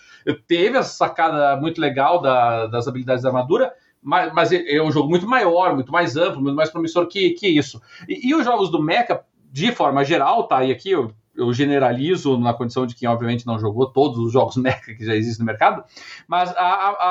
teve 0.47 0.77
essa 0.77 0.93
sacada 0.93 1.59
muito 1.59 1.81
legal 1.81 2.21
da, 2.21 2.67
das 2.67 2.87
habilidades 2.87 3.23
da 3.23 3.29
armadura, 3.29 3.73
mas, 3.99 4.31
mas, 4.31 4.51
é 4.51 4.79
um 4.79 4.91
jogo 4.91 5.09
muito 5.09 5.27
maior, 5.27 5.73
muito 5.73 5.91
mais 5.91 6.15
amplo, 6.15 6.39
muito 6.39 6.55
mais 6.55 6.69
promissor 6.69 7.07
que, 7.07 7.31
que 7.31 7.47
isso. 7.47 7.81
E, 8.07 8.29
e 8.29 8.35
os 8.35 8.45
jogos 8.45 8.69
do 8.69 8.79
Mecha, 8.79 9.19
de 9.55 9.71
forma 9.71 10.03
geral, 10.03 10.49
tá? 10.49 10.65
E 10.65 10.71
aqui 10.71 10.91
eu 10.91 11.13
eu 11.37 11.51
generalizo 11.51 12.37
na 12.37 12.53
condição 12.53 12.85
de 12.85 12.95
quem 12.95 13.09
obviamente 13.09 13.45
não 13.45 13.59
jogou 13.59 13.91
todos 13.91 14.17
os 14.19 14.31
jogos 14.31 14.55
mecha 14.57 14.93
que 14.93 15.05
já 15.05 15.15
existem 15.15 15.45
no 15.45 15.51
mercado, 15.51 15.83
mas 16.27 16.49
a, 16.51 16.63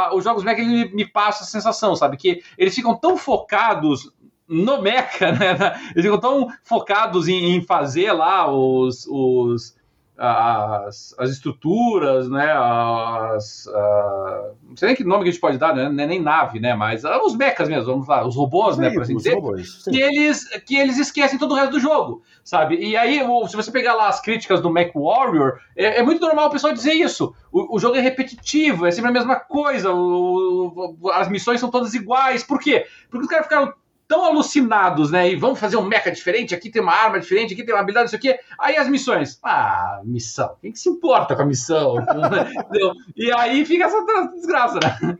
a, 0.09 0.15
os 0.15 0.25
jogos 0.25 0.43
mecha 0.43 0.63
ele 0.63 0.95
me 0.95 1.07
passa 1.07 1.45
a 1.45 1.47
sensação, 1.47 1.95
sabe, 1.95 2.17
que 2.17 2.43
eles 2.57 2.75
ficam 2.75 2.95
tão 2.95 3.17
focados 3.19 4.11
no 4.49 4.83
mecha, 4.83 5.33
né? 5.33 5.57
Eles 5.93 6.05
ficam 6.05 6.21
tão 6.21 6.49
focados 6.63 7.29
em, 7.29 7.55
em 7.55 7.63
fazer 7.63 8.13
lá 8.13 8.51
os, 8.51 9.07
os 9.07 9.77
as, 10.17 11.15
as 11.19 11.31
estruturas, 11.31 12.29
né, 12.31 12.53
as, 12.53 13.67
uh, 13.67 14.55
não 14.63 14.77
sei 14.77 14.89
nem 14.89 14.97
que 14.97 15.03
nome 15.03 15.25
que 15.25 15.29
a 15.29 15.33
gente 15.33 15.41
pode 15.41 15.59
dar, 15.59 15.75
né, 15.75 15.85
é 15.85 16.07
nem 16.07 16.23
nave, 16.23 16.61
né, 16.61 16.73
mas 16.75 17.03
uh, 17.03 17.21
os 17.25 17.37
mechas 17.37 17.69
mesmo, 17.69 17.87
vamos 17.87 18.07
lá, 18.07 18.25
os 18.25 18.37
robôs, 18.37 18.79
né, 18.79 18.91
por 18.91 19.03
assim 19.03 19.17
dizer, 19.17 19.35
robôs, 19.35 19.83
que, 19.83 20.01
eles, 20.01 20.49
que 20.65 20.77
eles 20.77 20.99
esquecem 20.99 21.39
todo 21.39 21.53
o 21.53 21.55
resto 21.57 21.73
do 21.73 21.81
jogo, 21.81 22.23
sabe? 22.45 22.77
E 22.77 22.97
aí, 22.97 23.21
se 23.49 23.57
você 23.57 23.73
pegar 23.73 23.95
lá 23.95 24.09
as 24.09 24.21
críticas 24.21 24.61
do 24.61 24.73
Mac 24.73 24.93
Warrior, 24.95 25.59
é, 25.77 25.99
é 25.99 26.03
muito 26.03 26.21
normal 26.21 26.47
o 26.47 26.51
pessoal 26.51 26.73
dizer 26.73 26.93
isso. 26.93 27.35
O, 27.51 27.77
o, 27.77 27.79
jogo 27.81 27.97
é 27.97 28.01
repetitivo, 28.01 28.87
é 28.87 28.91
sempre 28.91 29.11
a 29.11 29.15
mesma 29.15 29.37
coisa, 29.37 29.93
o, 29.93 30.97
as 31.13 31.29
missões 31.29 31.59
são 31.59 31.71
todas 31.71 31.95
iguais. 31.95 32.45
Por 32.45 32.61
quê? 32.61 32.87
Porque 33.11 33.25
os 33.25 33.31
caras 33.31 33.47
ficaram 33.47 33.73
tão 34.07 34.25
alucinados, 34.25 35.11
né? 35.11 35.31
E 35.31 35.37
vamos 35.37 35.59
fazer 35.59 35.77
um 35.77 35.85
mecha 35.85 36.11
diferente, 36.11 36.55
aqui 36.55 36.71
tem 36.71 36.83
uma 36.83 36.93
arma 36.93 37.19
diferente, 37.19 37.55
aqui 37.55 37.65
tem 37.65 37.75
uma 37.75 37.81
habilidade, 37.81 38.09
isso 38.09 38.17
aqui. 38.17 38.39
Aí 38.59 38.77
as 38.77 38.89
missões. 38.89 39.39
Ah, 39.43 40.01
missão. 40.05 40.57
Quem 40.61 40.73
que 40.73 40.79
se 40.79 40.89
importa 40.89 41.35
com 41.35 41.43
a 41.43 41.47
missão? 41.47 41.97
e 43.17 43.33
aí 43.33 43.65
fica 43.65 43.85
essa 43.85 44.05
desgraça, 44.35 44.79
né? 44.81 45.19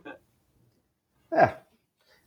É. 1.33 1.65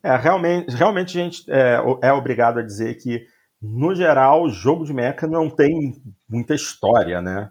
É, 0.03 0.17
realmente, 0.17 0.75
realmente 0.75 1.19
a 1.19 1.25
gente 1.25 1.51
é, 1.51 1.81
é 2.03 2.13
obrigado 2.13 2.59
a 2.59 2.63
dizer 2.63 2.95
que, 2.95 3.27
no 3.61 3.95
geral, 3.95 4.45
o 4.45 4.51
jogo 4.51 4.85
de 4.85 4.95
mecha 4.95 5.27
não 5.27 5.51
tem 5.51 6.01
muita 6.29 6.55
história, 6.55 7.21
né? 7.21 7.51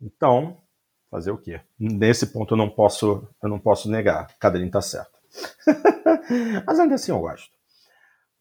Então, 0.00 0.58
fazer 1.10 1.30
o 1.30 1.38
quê? 1.38 1.60
Nesse 1.78 2.26
ponto 2.26 2.54
eu 2.54 2.58
não 2.58 2.70
posso, 2.70 3.28
eu 3.42 3.48
não 3.48 3.58
posso 3.58 3.90
negar. 3.90 4.28
Cadeirinho 4.38 4.70
tá 4.70 4.80
certo. 4.80 5.18
Mas 6.66 6.78
ainda 6.78 6.94
assim 6.94 7.10
eu 7.10 7.20
gosto. 7.20 7.50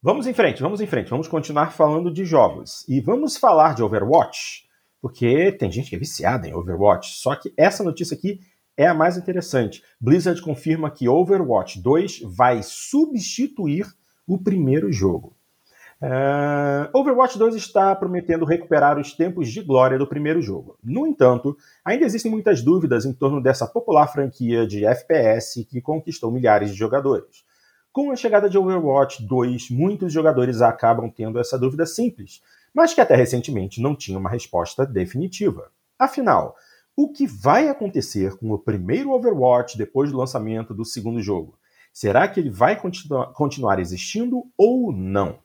Vamos 0.03 0.25
em 0.25 0.33
frente, 0.33 0.63
vamos 0.63 0.81
em 0.81 0.87
frente, 0.87 1.11
vamos 1.11 1.27
continuar 1.27 1.73
falando 1.73 2.11
de 2.11 2.25
jogos. 2.25 2.83
E 2.89 2.99
vamos 2.99 3.37
falar 3.37 3.75
de 3.75 3.83
Overwatch, 3.83 4.63
porque 4.99 5.51
tem 5.51 5.71
gente 5.71 5.91
que 5.91 5.95
é 5.95 5.99
viciada 5.99 6.47
em 6.47 6.55
Overwatch. 6.55 7.19
Só 7.19 7.35
que 7.35 7.53
essa 7.55 7.83
notícia 7.83 8.17
aqui 8.17 8.39
é 8.75 8.87
a 8.87 8.95
mais 8.95 9.15
interessante. 9.15 9.83
Blizzard 9.99 10.41
confirma 10.41 10.89
que 10.89 11.07
Overwatch 11.07 11.79
2 11.79 12.21
vai 12.35 12.61
substituir 12.63 13.85
o 14.25 14.39
primeiro 14.39 14.91
jogo. 14.91 15.35
Uh, 16.01 16.97
Overwatch 16.97 17.37
2 17.37 17.53
está 17.53 17.95
prometendo 17.95 18.43
recuperar 18.43 18.97
os 18.97 19.13
tempos 19.13 19.49
de 19.49 19.61
glória 19.61 19.99
do 19.99 20.07
primeiro 20.07 20.41
jogo. 20.41 20.79
No 20.83 21.05
entanto, 21.05 21.55
ainda 21.85 22.05
existem 22.05 22.31
muitas 22.31 22.63
dúvidas 22.63 23.05
em 23.05 23.13
torno 23.13 23.39
dessa 23.39 23.67
popular 23.67 24.07
franquia 24.07 24.65
de 24.65 24.83
FPS 24.83 25.63
que 25.63 25.79
conquistou 25.79 26.31
milhares 26.31 26.71
de 26.71 26.75
jogadores. 26.75 27.50
Com 27.93 28.09
a 28.09 28.15
chegada 28.15 28.49
de 28.49 28.57
Overwatch 28.57 29.21
2, 29.21 29.69
muitos 29.69 30.13
jogadores 30.13 30.61
acabam 30.61 31.11
tendo 31.11 31.37
essa 31.37 31.59
dúvida 31.59 31.85
simples, 31.85 32.41
mas 32.73 32.93
que 32.93 33.01
até 33.01 33.15
recentemente 33.15 33.81
não 33.81 33.93
tinha 33.93 34.17
uma 34.17 34.29
resposta 34.29 34.85
definitiva. 34.85 35.69
Afinal, 35.99 36.55
o 36.95 37.11
que 37.11 37.27
vai 37.27 37.67
acontecer 37.67 38.37
com 38.37 38.49
o 38.51 38.57
primeiro 38.57 39.11
Overwatch 39.11 39.77
depois 39.77 40.09
do 40.09 40.17
lançamento 40.17 40.73
do 40.73 40.85
segundo 40.85 41.21
jogo? 41.21 41.59
Será 41.91 42.29
que 42.29 42.39
ele 42.39 42.49
vai 42.49 42.79
continu 42.79 43.27
continuar 43.33 43.77
existindo 43.77 44.45
ou 44.57 44.93
não? 44.93 45.39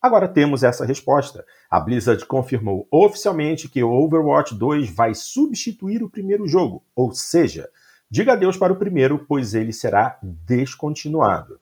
Agora 0.00 0.26
temos 0.26 0.62
essa 0.62 0.86
resposta. 0.86 1.44
A 1.70 1.78
Blizzard 1.78 2.24
confirmou 2.24 2.88
oficialmente 2.90 3.68
que 3.68 3.84
o 3.84 3.92
Overwatch 3.92 4.54
2 4.54 4.88
vai 4.88 5.14
substituir 5.14 6.02
o 6.02 6.08
primeiro 6.08 6.48
jogo, 6.48 6.82
ou 6.96 7.12
seja, 7.12 7.68
diga 8.10 8.32
adeus 8.32 8.56
para 8.56 8.72
o 8.72 8.76
primeiro, 8.76 9.26
pois 9.28 9.52
ele 9.52 9.74
será 9.74 10.18
descontinuado. 10.22 11.60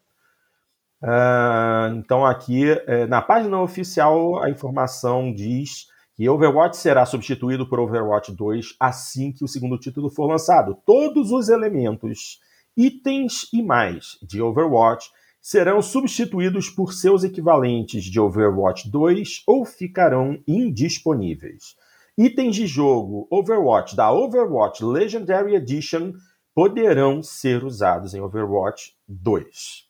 Uh, 1.02 1.96
então, 1.96 2.26
aqui 2.26 2.70
uh, 2.70 3.06
na 3.08 3.22
página 3.22 3.60
oficial, 3.60 4.42
a 4.42 4.50
informação 4.50 5.32
diz 5.32 5.86
que 6.14 6.28
Overwatch 6.28 6.76
será 6.76 7.06
substituído 7.06 7.66
por 7.66 7.80
Overwatch 7.80 8.32
2 8.32 8.76
assim 8.78 9.32
que 9.32 9.42
o 9.42 9.48
segundo 9.48 9.78
título 9.78 10.10
for 10.10 10.26
lançado. 10.26 10.76
Todos 10.84 11.30
os 11.30 11.48
elementos, 11.48 12.38
itens 12.76 13.48
e 13.52 13.62
mais 13.62 14.18
de 14.22 14.42
Overwatch 14.42 15.08
serão 15.40 15.80
substituídos 15.80 16.68
por 16.68 16.92
seus 16.92 17.24
equivalentes 17.24 18.04
de 18.04 18.20
Overwatch 18.20 18.90
2 18.90 19.42
ou 19.46 19.64
ficarão 19.64 20.38
indisponíveis. 20.46 21.74
Itens 22.18 22.56
de 22.56 22.66
jogo 22.66 23.26
Overwatch 23.30 23.96
da 23.96 24.12
Overwatch 24.12 24.84
Legendary 24.84 25.54
Edition 25.54 26.12
poderão 26.54 27.22
ser 27.22 27.64
usados 27.64 28.12
em 28.12 28.20
Overwatch 28.20 28.92
2 29.08 29.89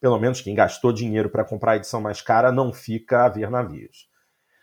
pelo 0.00 0.18
menos 0.18 0.40
quem 0.40 0.54
gastou 0.54 0.92
dinheiro 0.92 1.28
para 1.28 1.44
comprar 1.44 1.72
a 1.72 1.76
edição 1.76 2.00
mais 2.00 2.20
cara, 2.20 2.52
não 2.52 2.72
fica 2.72 3.24
a 3.24 3.28
ver 3.28 3.50
navios. 3.50 4.08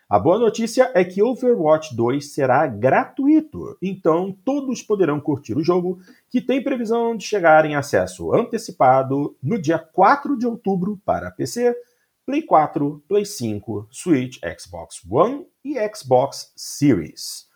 A 0.08 0.20
boa 0.20 0.38
notícia 0.38 0.92
é 0.94 1.04
que 1.04 1.20
Overwatch 1.20 1.96
2 1.96 2.32
será 2.32 2.64
gratuito, 2.68 3.76
então 3.82 4.32
todos 4.44 4.80
poderão 4.80 5.18
curtir 5.18 5.54
o 5.54 5.64
jogo, 5.64 5.98
que 6.30 6.40
tem 6.40 6.62
previsão 6.62 7.16
de 7.16 7.24
chegar 7.24 7.64
em 7.64 7.74
acesso 7.74 8.32
antecipado 8.32 9.36
no 9.42 9.60
dia 9.60 9.80
4 9.80 10.38
de 10.38 10.46
outubro 10.46 11.00
para 11.04 11.32
PC, 11.32 11.74
Play 12.24 12.42
4, 12.42 13.04
Play 13.08 13.24
5, 13.24 13.88
Switch, 13.90 14.38
Xbox 14.58 15.00
One 15.10 15.44
e 15.64 15.76
Xbox 15.92 16.52
Series. 16.54 17.46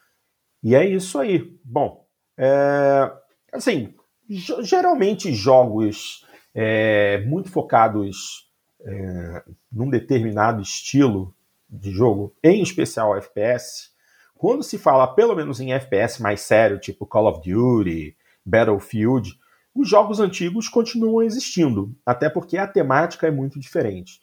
E 0.60 0.74
é 0.74 0.84
isso 0.84 1.20
aí. 1.20 1.56
Bom, 1.64 2.04
é, 2.36 3.12
assim, 3.52 3.94
geralmente 4.28 5.32
jogos 5.32 6.26
é, 6.54 7.22
muito 7.26 7.50
focados 7.50 8.50
é, 8.80 9.42
num 9.70 9.90
determinado 9.90 10.62
estilo 10.62 11.34
de 11.68 11.90
jogo, 11.90 12.34
em 12.42 12.62
especial 12.62 13.16
FPS, 13.16 13.90
quando 14.34 14.62
se 14.62 14.78
fala 14.78 15.06
pelo 15.14 15.36
menos 15.36 15.60
em 15.60 15.72
FPS 15.72 16.20
mais 16.20 16.40
sério, 16.40 16.78
tipo 16.78 17.06
Call 17.06 17.28
of 17.28 17.48
Duty, 17.48 18.16
Battlefield, 18.44 19.38
os 19.74 19.88
jogos 19.88 20.18
antigos 20.18 20.68
continuam 20.68 21.22
existindo, 21.22 21.94
até 22.04 22.28
porque 22.28 22.56
a 22.56 22.66
temática 22.66 23.26
é 23.26 23.30
muito 23.30 23.60
diferente. 23.60 24.20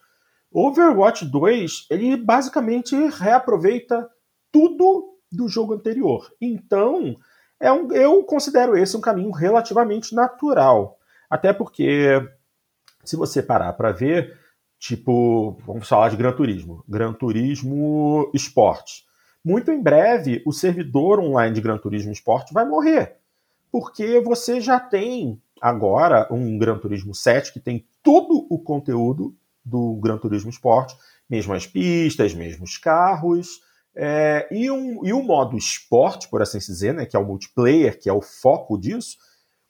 Overwatch 0.51 1.25
2, 1.25 1.87
ele 1.89 2.17
basicamente 2.17 2.95
reaproveita 2.95 4.09
tudo 4.51 5.17
do 5.31 5.47
jogo 5.47 5.73
anterior. 5.73 6.31
Então, 6.41 7.15
é 7.59 7.71
um, 7.71 7.91
eu 7.91 8.23
considero 8.23 8.77
esse 8.77 8.95
um 8.95 9.01
caminho 9.01 9.31
relativamente 9.31 10.15
natural. 10.15 10.96
Até 11.29 11.53
porque, 11.53 12.21
se 13.03 13.15
você 13.15 13.41
parar 13.41 13.73
para 13.73 13.91
ver, 13.91 14.37
tipo, 14.79 15.57
vamos 15.65 15.87
falar 15.87 16.09
de 16.09 16.17
Gran 16.17 16.33
Turismo, 16.33 16.83
Gran 16.87 17.13
Turismo 17.13 18.29
Esporte. 18.33 19.05
Muito 19.43 19.71
em 19.71 19.81
breve, 19.81 20.43
o 20.45 20.51
servidor 20.51 21.19
online 21.19 21.53
de 21.53 21.61
Gran 21.61 21.77
Turismo 21.77 22.11
Esporte 22.11 22.53
vai 22.53 22.65
morrer, 22.65 23.17
porque 23.71 24.19
você 24.19 24.59
já 24.59 24.79
tem 24.79 25.41
agora 25.61 26.27
um 26.31 26.57
Gran 26.57 26.77
Turismo 26.77 27.13
7 27.13 27.53
que 27.53 27.59
tem 27.59 27.85
todo 28.03 28.45
o 28.49 28.59
conteúdo 28.59 29.35
do 29.63 29.95
Gran 30.01 30.17
Turismo 30.17 30.49
Sport, 30.49 30.93
mesmo 31.29 31.53
as 31.53 31.67
pistas, 31.67 32.33
mesmo 32.33 32.63
os 32.63 32.77
carros, 32.77 33.61
é, 33.95 34.47
e, 34.51 34.69
um, 34.69 35.03
e 35.03 35.11
o 35.11 35.23
modo 35.23 35.57
esporte, 35.57 36.29
por 36.29 36.41
assim 36.41 36.59
dizer, 36.59 36.93
né, 36.93 37.05
que 37.05 37.17
é 37.17 37.19
o 37.19 37.25
multiplayer, 37.25 37.99
que 37.99 38.07
é 38.07 38.13
o 38.13 38.21
foco 38.21 38.77
disso, 38.77 39.17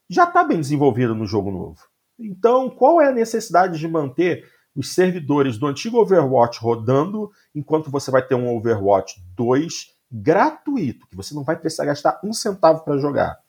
já 0.09 0.23
está 0.23 0.43
bem 0.43 0.59
desenvolvido 0.59 1.13
no 1.13 1.25
jogo 1.25 1.51
novo. 1.51 1.79
Então, 2.19 2.69
qual 2.69 3.01
é 3.01 3.09
a 3.09 3.13
necessidade 3.13 3.77
de 3.77 3.87
manter 3.87 4.49
os 4.75 4.93
servidores 4.93 5.57
do 5.57 5.65
antigo 5.67 5.97
Overwatch 5.97 6.59
rodando, 6.59 7.31
enquanto 7.53 7.89
você 7.89 8.11
vai 8.11 8.21
ter 8.21 8.35
um 8.35 8.55
Overwatch 8.55 9.19
2 9.35 9.95
gratuito, 10.11 11.07
que 11.07 11.15
você 11.15 11.33
não 11.33 11.43
vai 11.43 11.57
precisar 11.57 11.85
gastar 11.85 12.19
um 12.23 12.31
centavo 12.31 12.83
para 12.83 12.97
jogar? 12.97 13.39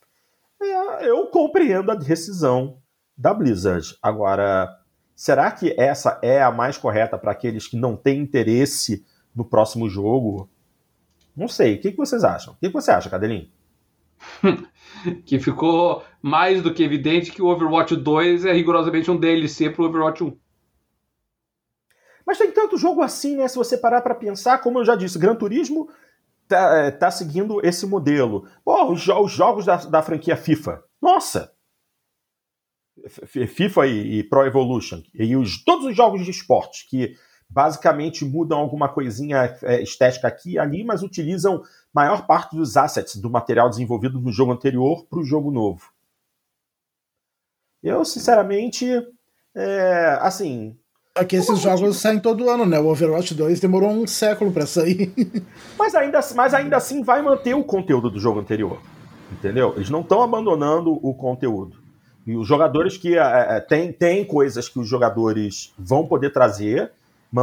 É, 0.60 1.08
eu 1.08 1.26
compreendo 1.26 1.90
a 1.90 1.94
decisão 1.94 2.78
da 3.16 3.32
Blizzard. 3.32 3.96
Agora, 4.02 4.68
será 5.14 5.50
que 5.50 5.74
essa 5.78 6.18
é 6.22 6.42
a 6.42 6.50
mais 6.50 6.76
correta 6.76 7.18
para 7.18 7.32
aqueles 7.32 7.66
que 7.66 7.76
não 7.76 7.96
têm 7.96 8.20
interesse 8.20 9.04
no 9.34 9.44
próximo 9.44 9.88
jogo? 9.88 10.48
Não 11.36 11.46
sei. 11.46 11.76
O 11.76 11.80
que, 11.80 11.90
que 11.92 11.96
vocês 11.96 12.24
acham? 12.24 12.54
O 12.54 12.56
que, 12.56 12.68
que 12.68 12.74
você 12.74 12.90
acha, 12.90 13.10
Cadelinho? 13.10 13.48
que 15.24 15.38
ficou 15.38 16.02
mais 16.22 16.62
do 16.62 16.72
que 16.72 16.82
evidente 16.82 17.30
que 17.30 17.42
o 17.42 17.46
Overwatch 17.46 17.96
2 17.96 18.44
é 18.44 18.52
rigorosamente 18.52 19.10
um 19.10 19.16
DLC 19.16 19.70
para 19.70 19.82
o 19.82 19.86
Overwatch 19.86 20.24
1. 20.24 20.36
Mas 22.26 22.38
tem 22.38 22.52
tanto 22.52 22.76
jogo 22.76 23.00
assim, 23.00 23.36
né? 23.36 23.48
Se 23.48 23.56
você 23.56 23.78
parar 23.78 24.02
para 24.02 24.14
pensar, 24.14 24.58
como 24.58 24.78
eu 24.78 24.84
já 24.84 24.94
disse, 24.94 25.18
Gran 25.18 25.34
Turismo 25.34 25.88
tá, 26.46 26.76
é, 26.76 26.90
tá 26.90 27.10
seguindo 27.10 27.64
esse 27.64 27.86
modelo. 27.86 28.46
Pô, 28.64 28.92
os, 28.92 29.06
os 29.08 29.32
jogos 29.32 29.64
da, 29.64 29.76
da, 29.76 30.02
franquia 30.02 30.36
FIFA. 30.36 30.82
Nossa! 31.00 31.52
FIFA 33.08 33.86
e, 33.86 34.18
e 34.18 34.24
Pro 34.24 34.44
Evolution. 34.44 35.02
E 35.14 35.34
os, 35.36 35.64
todos 35.64 35.86
os 35.86 35.96
jogos 35.96 36.24
de 36.24 36.30
esporte 36.30 36.86
que 36.90 37.14
basicamente 37.48 38.24
mudam 38.24 38.58
alguma 38.58 38.88
coisinha 38.88 39.56
é, 39.62 39.80
estética 39.82 40.28
aqui 40.28 40.52
e 40.52 40.58
ali, 40.58 40.84
mas 40.84 41.02
utilizam 41.02 41.62
maior 41.98 42.26
parte 42.26 42.54
dos 42.54 42.76
assets 42.76 43.16
do 43.16 43.28
material 43.28 43.68
desenvolvido 43.68 44.20
no 44.20 44.30
jogo 44.30 44.52
anterior 44.52 45.04
para 45.10 45.18
o 45.18 45.24
jogo 45.24 45.50
novo. 45.50 45.90
Eu, 47.82 48.04
sinceramente, 48.04 48.86
é, 49.52 50.16
assim. 50.20 50.76
Só 51.16 51.24
que 51.24 51.34
esses 51.34 51.58
jogos 51.58 51.96
saem 51.96 52.20
todo 52.20 52.48
ano, 52.48 52.64
né? 52.64 52.78
O 52.78 52.86
Overwatch 52.86 53.34
2 53.34 53.58
demorou 53.58 53.90
um 53.90 54.06
século 54.06 54.52
para 54.52 54.64
sair. 54.64 55.12
mas, 55.76 55.96
ainda, 55.96 56.20
mas 56.36 56.54
ainda 56.54 56.76
assim 56.76 57.02
vai 57.02 57.20
manter 57.20 57.54
o 57.54 57.64
conteúdo 57.64 58.08
do 58.08 58.20
jogo 58.20 58.38
anterior. 58.38 58.80
Entendeu? 59.32 59.72
Eles 59.74 59.90
não 59.90 60.02
estão 60.02 60.22
abandonando 60.22 60.92
o 61.02 61.12
conteúdo. 61.12 61.78
E 62.24 62.36
os 62.36 62.46
jogadores 62.46 62.96
que. 62.96 63.18
É, 63.18 63.56
é 63.56 63.60
tem, 63.60 63.92
tem 63.92 64.24
coisas 64.24 64.68
que 64.68 64.78
os 64.78 64.88
jogadores 64.88 65.74
vão 65.76 66.06
poder 66.06 66.32
trazer 66.32 66.92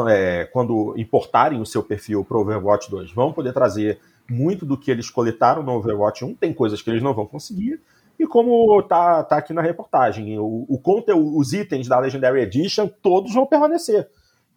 é, 0.09 0.45
quando 0.45 0.93
importarem 0.97 1.59
o 1.61 1.65
seu 1.65 1.83
perfil 1.83 2.23
para 2.23 2.37
o 2.37 2.41
Overwatch 2.41 2.89
2, 2.89 3.11
vão 3.11 3.31
poder 3.31 3.53
trazer 3.53 3.99
muito 4.29 4.65
do 4.65 4.77
que 4.77 4.89
eles 4.89 5.09
coletaram 5.09 5.63
no 5.63 5.73
Overwatch 5.73 6.25
1, 6.25 6.35
tem 6.35 6.53
coisas 6.53 6.81
que 6.81 6.89
eles 6.89 7.03
não 7.03 7.13
vão 7.13 7.25
conseguir, 7.25 7.79
e 8.17 8.25
como 8.25 8.81
tá, 8.83 9.23
tá 9.23 9.37
aqui 9.37 9.53
na 9.53 9.61
reportagem, 9.61 10.39
o, 10.39 10.65
o 10.67 10.79
conteúdo, 10.79 11.37
os 11.37 11.53
itens 11.53 11.87
da 11.87 11.99
Legendary 11.99 12.41
Edition, 12.41 12.87
todos 13.01 13.33
vão 13.33 13.45
permanecer. 13.45 14.07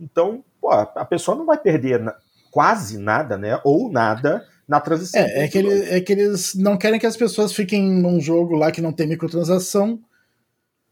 Então, 0.00 0.44
pô, 0.60 0.70
a 0.70 1.04
pessoa 1.04 1.36
não 1.36 1.44
vai 1.44 1.58
perder 1.58 1.98
na, 1.98 2.14
quase 2.50 2.98
nada, 2.98 3.36
né? 3.36 3.60
Ou 3.64 3.90
nada 3.90 4.46
na 4.66 4.80
transição. 4.80 5.20
É, 5.20 5.44
é 5.44 5.48
que, 5.48 5.58
ele, 5.58 5.82
é 5.88 6.00
que 6.00 6.12
eles 6.12 6.54
não 6.54 6.76
querem 6.76 7.00
que 7.00 7.06
as 7.06 7.16
pessoas 7.16 7.52
fiquem 7.52 7.82
num 7.82 8.20
jogo 8.20 8.54
lá 8.54 8.70
que 8.70 8.80
não 8.80 8.92
tem 8.92 9.06
microtransação. 9.06 9.98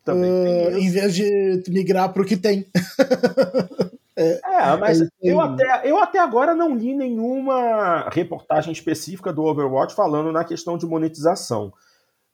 Uh, 0.09 0.79
em 0.79 0.89
vez 0.89 1.14
de 1.14 1.64
migrar 1.68 2.12
para 2.12 2.22
o 2.22 2.24
que 2.24 2.37
tem. 2.37 2.66
É, 4.17 4.41
é 4.43 4.77
mas 4.79 5.01
eu, 5.23 5.41
até, 5.41 5.83
eu 5.85 5.99
até 5.99 6.19
agora 6.19 6.55
não 6.55 6.75
li 6.75 6.95
nenhuma 6.95 8.09
reportagem 8.11 8.73
específica 8.73 9.33
do 9.33 9.45
Overwatch 9.45 9.95
falando 9.95 10.33
na 10.33 10.43
questão 10.43 10.79
de 10.79 10.87
monetização. 10.87 11.73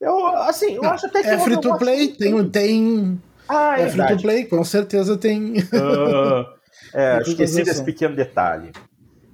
Eu, 0.00 0.26
assim, 0.36 0.74
eu 0.74 0.84
acho 0.84 1.06
até 1.06 1.22
que. 1.22 1.28
É 1.28 1.38
free 1.38 1.60
to 1.60 1.76
play, 1.78 2.08
tem. 2.08 2.48
tem... 2.50 3.22
Ah, 3.48 3.80
é, 3.80 3.84
é 3.84 3.88
free 3.88 4.06
to 4.06 4.22
play, 4.22 4.44
com 4.44 4.64
certeza 4.64 5.16
tem. 5.16 5.58
Uh, 5.58 6.46
é, 6.94 7.20
esqueci 7.26 7.64
desse 7.64 7.84
pequeno 7.84 8.14
detalhe. 8.14 8.72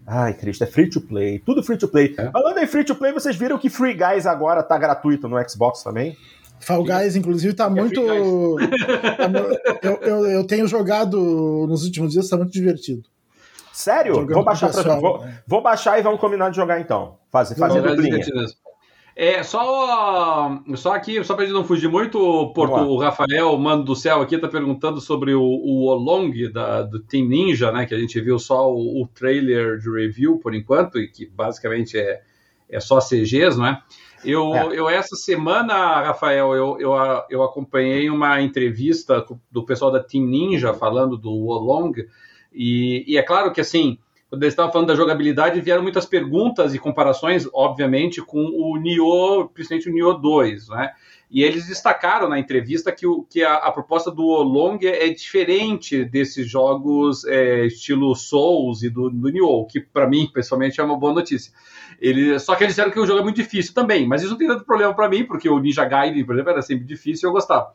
Ai, 0.06 0.32
Cristo, 0.32 0.64
é 0.64 0.66
free 0.66 0.88
to 0.88 1.02
play, 1.02 1.38
tudo 1.38 1.62
free 1.62 1.76
to 1.76 1.86
play. 1.86 2.14
É. 2.18 2.30
Falando 2.30 2.58
em 2.58 2.66
free 2.66 2.84
to 2.84 2.94
play, 2.94 3.12
vocês 3.12 3.36
viram 3.36 3.58
que 3.58 3.68
Free 3.68 3.92
Guys 3.92 4.26
agora 4.26 4.62
tá 4.62 4.78
gratuito 4.78 5.28
no 5.28 5.36
Xbox 5.46 5.82
também? 5.82 6.16
Fall 6.60 6.84
Guys, 6.84 7.16
inclusive, 7.16 7.54
tá 7.54 7.68
muito. 7.68 8.00
Tá, 9.18 9.78
eu, 9.82 9.96
eu, 10.02 10.26
eu, 10.26 10.46
tenho 10.46 10.66
jogado 10.66 11.66
nos 11.68 11.84
últimos 11.84 12.12
dias, 12.12 12.28
tá 12.28 12.36
muito 12.36 12.52
divertido. 12.52 13.02
Sério? 13.72 14.26
vou 14.26 14.44
baixar, 14.44 14.68
pessoal, 14.68 15.00
vou, 15.00 15.24
né? 15.24 15.40
vou, 15.46 15.62
baixar 15.62 15.98
e 15.98 16.02
vamos 16.02 16.20
combinar 16.20 16.50
de 16.50 16.56
jogar 16.56 16.80
então. 16.80 17.16
Faz, 17.30 17.52
fazer 17.52 17.80
duplinha. 17.80 18.18
É, 19.20 19.42
só, 19.42 20.62
só 20.76 20.94
aqui, 20.94 21.22
só 21.24 21.34
pra 21.34 21.44
gente 21.44 21.52
não 21.52 21.64
fugir 21.64 21.88
muito, 21.88 22.52
Porto, 22.54 22.74
o 22.74 22.98
Rafael, 22.98 23.58
mano 23.58 23.82
do 23.82 23.96
céu, 23.96 24.20
aqui, 24.20 24.38
tá 24.38 24.46
perguntando 24.46 25.00
sobre 25.00 25.34
o, 25.34 25.42
o 25.42 25.86
Olong 25.86 26.48
da, 26.52 26.82
do 26.82 27.00
Team 27.00 27.26
Ninja, 27.26 27.72
né? 27.72 27.84
Que 27.84 27.96
a 27.96 27.98
gente 27.98 28.20
viu 28.20 28.38
só 28.38 28.72
o, 28.72 29.02
o 29.02 29.08
trailer 29.08 29.78
de 29.78 29.90
review 29.90 30.38
por 30.38 30.54
enquanto, 30.54 31.00
e 31.00 31.08
que 31.08 31.26
basicamente 31.26 31.98
é, 31.98 32.20
é 32.68 32.80
só 32.80 32.98
CGs, 32.98 33.56
não 33.56 33.66
é? 33.66 33.82
Eu, 34.24 34.54
é. 34.54 34.78
eu 34.78 34.88
essa 34.88 35.14
semana, 35.14 36.02
Rafael, 36.02 36.54
eu, 36.54 36.78
eu, 36.80 36.92
eu 37.30 37.42
acompanhei 37.42 38.10
uma 38.10 38.40
entrevista 38.42 39.24
do 39.50 39.64
pessoal 39.64 39.90
da 39.90 40.02
Team 40.02 40.26
Ninja 40.26 40.74
falando 40.74 41.16
do 41.16 41.30
Wolong, 41.30 41.94
e, 42.52 43.04
e 43.06 43.16
é 43.16 43.22
claro 43.22 43.52
que 43.52 43.60
assim, 43.60 43.98
quando 44.28 44.42
eles 44.42 44.52
estavam 44.52 44.72
falando 44.72 44.88
da 44.88 44.94
jogabilidade, 44.94 45.60
vieram 45.60 45.82
muitas 45.82 46.04
perguntas 46.04 46.74
e 46.74 46.78
comparações, 46.78 47.48
obviamente, 47.52 48.20
com 48.20 48.44
o 48.44 48.76
Nioh, 48.76 49.48
principalmente 49.48 49.88
o 49.88 49.92
Nioh 49.92 50.18
2, 50.18 50.68
né? 50.68 50.92
E 51.30 51.42
eles 51.42 51.66
destacaram 51.66 52.28
na 52.28 52.38
entrevista 52.38 52.90
que, 52.90 53.06
o, 53.06 53.22
que 53.22 53.44
a, 53.44 53.56
a 53.56 53.70
proposta 53.70 54.10
do 54.10 54.26
Olong 54.26 54.78
é 54.86 55.08
diferente 55.10 56.04
desses 56.04 56.48
jogos 56.48 57.24
é, 57.24 57.66
estilo 57.66 58.14
Souls 58.14 58.82
e 58.82 58.88
do, 58.88 59.10
do 59.10 59.28
Nioh, 59.28 59.66
que 59.66 59.78
para 59.80 60.08
mim, 60.08 60.30
pessoalmente, 60.32 60.80
é 60.80 60.84
uma 60.84 60.96
boa 60.96 61.12
notícia. 61.12 61.52
Ele, 62.00 62.38
só 62.38 62.54
que 62.54 62.64
eles 62.64 62.74
disseram 62.74 62.92
que 62.92 63.00
o 63.00 63.06
jogo 63.06 63.20
é 63.20 63.22
muito 63.22 63.36
difícil 63.36 63.74
também, 63.74 64.06
mas 64.06 64.22
isso 64.22 64.30
não 64.30 64.38
tem 64.38 64.46
tanto 64.46 64.64
problema 64.64 64.94
para 64.94 65.08
mim, 65.08 65.24
porque 65.24 65.48
o 65.48 65.58
Ninja 65.58 65.84
Gaiden, 65.84 66.24
por 66.24 66.34
exemplo, 66.34 66.52
era 66.52 66.62
sempre 66.62 66.84
difícil 66.84 67.26
e 67.26 67.28
eu 67.28 67.32
gostava. 67.32 67.72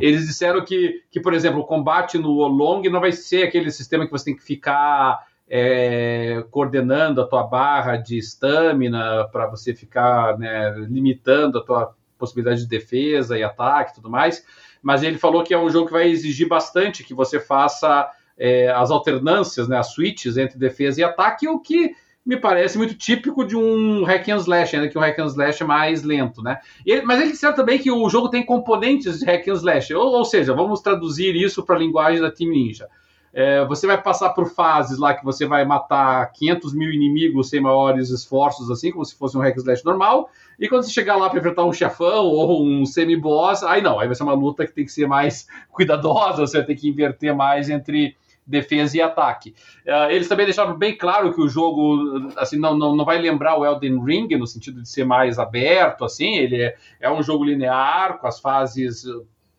Eles 0.00 0.26
disseram 0.26 0.64
que, 0.64 1.02
que, 1.10 1.20
por 1.20 1.34
exemplo, 1.34 1.60
o 1.60 1.66
combate 1.66 2.18
no 2.18 2.36
Olong 2.36 2.88
não 2.88 3.00
vai 3.00 3.12
ser 3.12 3.42
aquele 3.44 3.70
sistema 3.70 4.06
que 4.06 4.12
você 4.12 4.26
tem 4.26 4.36
que 4.36 4.42
ficar 4.42 5.26
é, 5.48 6.44
coordenando 6.50 7.20
a 7.20 7.26
tua 7.26 7.42
barra 7.42 7.96
de 7.96 8.16
estamina 8.16 9.28
para 9.30 9.46
você 9.46 9.74
ficar 9.74 10.38
né, 10.38 10.70
limitando 10.88 11.58
a 11.58 11.64
tua 11.64 11.94
possibilidade 12.16 12.62
de 12.62 12.68
defesa 12.68 13.38
e 13.38 13.42
ataque 13.42 13.92
e 13.92 13.94
tudo 13.96 14.08
mais. 14.08 14.44
Mas 14.82 15.02
ele 15.02 15.18
falou 15.18 15.44
que 15.44 15.52
é 15.52 15.58
um 15.58 15.68
jogo 15.68 15.86
que 15.86 15.92
vai 15.92 16.08
exigir 16.08 16.48
bastante 16.48 17.04
que 17.04 17.12
você 17.12 17.38
faça 17.38 18.08
é, 18.38 18.70
as 18.70 18.90
alternâncias, 18.90 19.68
né, 19.68 19.76
as 19.76 19.92
switches 19.92 20.36
entre 20.36 20.58
defesa 20.58 21.00
e 21.00 21.04
ataque, 21.04 21.46
o 21.46 21.60
que 21.60 21.94
me 22.24 22.36
parece 22.36 22.78
muito 22.78 22.94
típico 22.94 23.44
de 23.44 23.56
um 23.56 24.04
hack 24.04 24.28
and 24.28 24.36
slash, 24.36 24.76
ainda 24.76 24.88
que 24.88 24.96
um 24.96 25.00
hack 25.00 25.18
and 25.18 25.26
slash 25.26 25.64
mais 25.64 26.02
lento, 26.02 26.40
né? 26.42 26.58
Ele, 26.86 27.02
mas 27.02 27.20
ele 27.20 27.32
disseram 27.32 27.54
também 27.54 27.78
que 27.78 27.90
o 27.90 28.08
jogo 28.08 28.28
tem 28.28 28.44
componentes 28.44 29.18
de 29.18 29.24
hack 29.24 29.46
and 29.48 29.54
slash, 29.54 29.92
ou, 29.94 30.12
ou 30.12 30.24
seja, 30.24 30.54
vamos 30.54 30.80
traduzir 30.80 31.34
isso 31.34 31.64
para 31.64 31.76
a 31.76 31.78
linguagem 31.78 32.20
da 32.20 32.30
Team 32.30 32.50
Ninja. 32.50 32.88
É, 33.34 33.64
você 33.64 33.86
vai 33.86 34.00
passar 34.00 34.28
por 34.30 34.50
fases 34.50 34.98
lá 34.98 35.14
que 35.14 35.24
você 35.24 35.46
vai 35.46 35.64
matar 35.64 36.30
500 36.32 36.74
mil 36.74 36.92
inimigos 36.92 37.48
sem 37.48 37.60
maiores 37.60 38.10
esforços, 38.10 38.70
assim, 38.70 38.92
como 38.92 39.04
se 39.04 39.16
fosse 39.16 39.36
um 39.36 39.40
hack 39.40 39.56
and 39.56 39.60
slash 39.60 39.84
normal. 39.84 40.28
E 40.60 40.68
quando 40.68 40.82
você 40.82 40.90
chegar 40.90 41.16
lá 41.16 41.30
para 41.30 41.38
enfrentar 41.38 41.64
um 41.64 41.72
chefão 41.72 42.26
ou 42.26 42.64
um 42.64 42.84
semi-boss, 42.84 43.62
aí 43.62 43.80
não, 43.80 43.98
aí 43.98 44.06
vai 44.06 44.14
ser 44.14 44.22
uma 44.22 44.34
luta 44.34 44.66
que 44.66 44.72
tem 44.72 44.84
que 44.84 44.92
ser 44.92 45.08
mais 45.08 45.46
cuidadosa, 45.72 46.46
você 46.46 46.58
vai 46.58 46.66
ter 46.66 46.76
que 46.76 46.88
inverter 46.88 47.34
mais 47.34 47.70
entre 47.70 48.14
defesa 48.46 48.96
e 48.96 49.00
ataque. 49.00 49.54
Uh, 49.86 50.10
eles 50.10 50.28
também 50.28 50.46
deixaram 50.46 50.76
bem 50.76 50.96
claro 50.96 51.32
que 51.32 51.40
o 51.40 51.48
jogo 51.48 52.30
assim 52.36 52.58
não, 52.58 52.76
não, 52.76 52.96
não 52.96 53.04
vai 53.04 53.18
lembrar 53.18 53.58
o 53.58 53.64
Elden 53.64 54.04
Ring 54.04 54.28
no 54.36 54.46
sentido 54.46 54.82
de 54.82 54.88
ser 54.88 55.04
mais 55.04 55.38
aberto, 55.38 56.04
assim, 56.04 56.36
ele 56.36 56.60
é, 56.60 56.76
é 57.00 57.10
um 57.10 57.22
jogo 57.22 57.44
linear 57.44 58.18
com 58.18 58.26
as 58.26 58.40
fases 58.40 59.04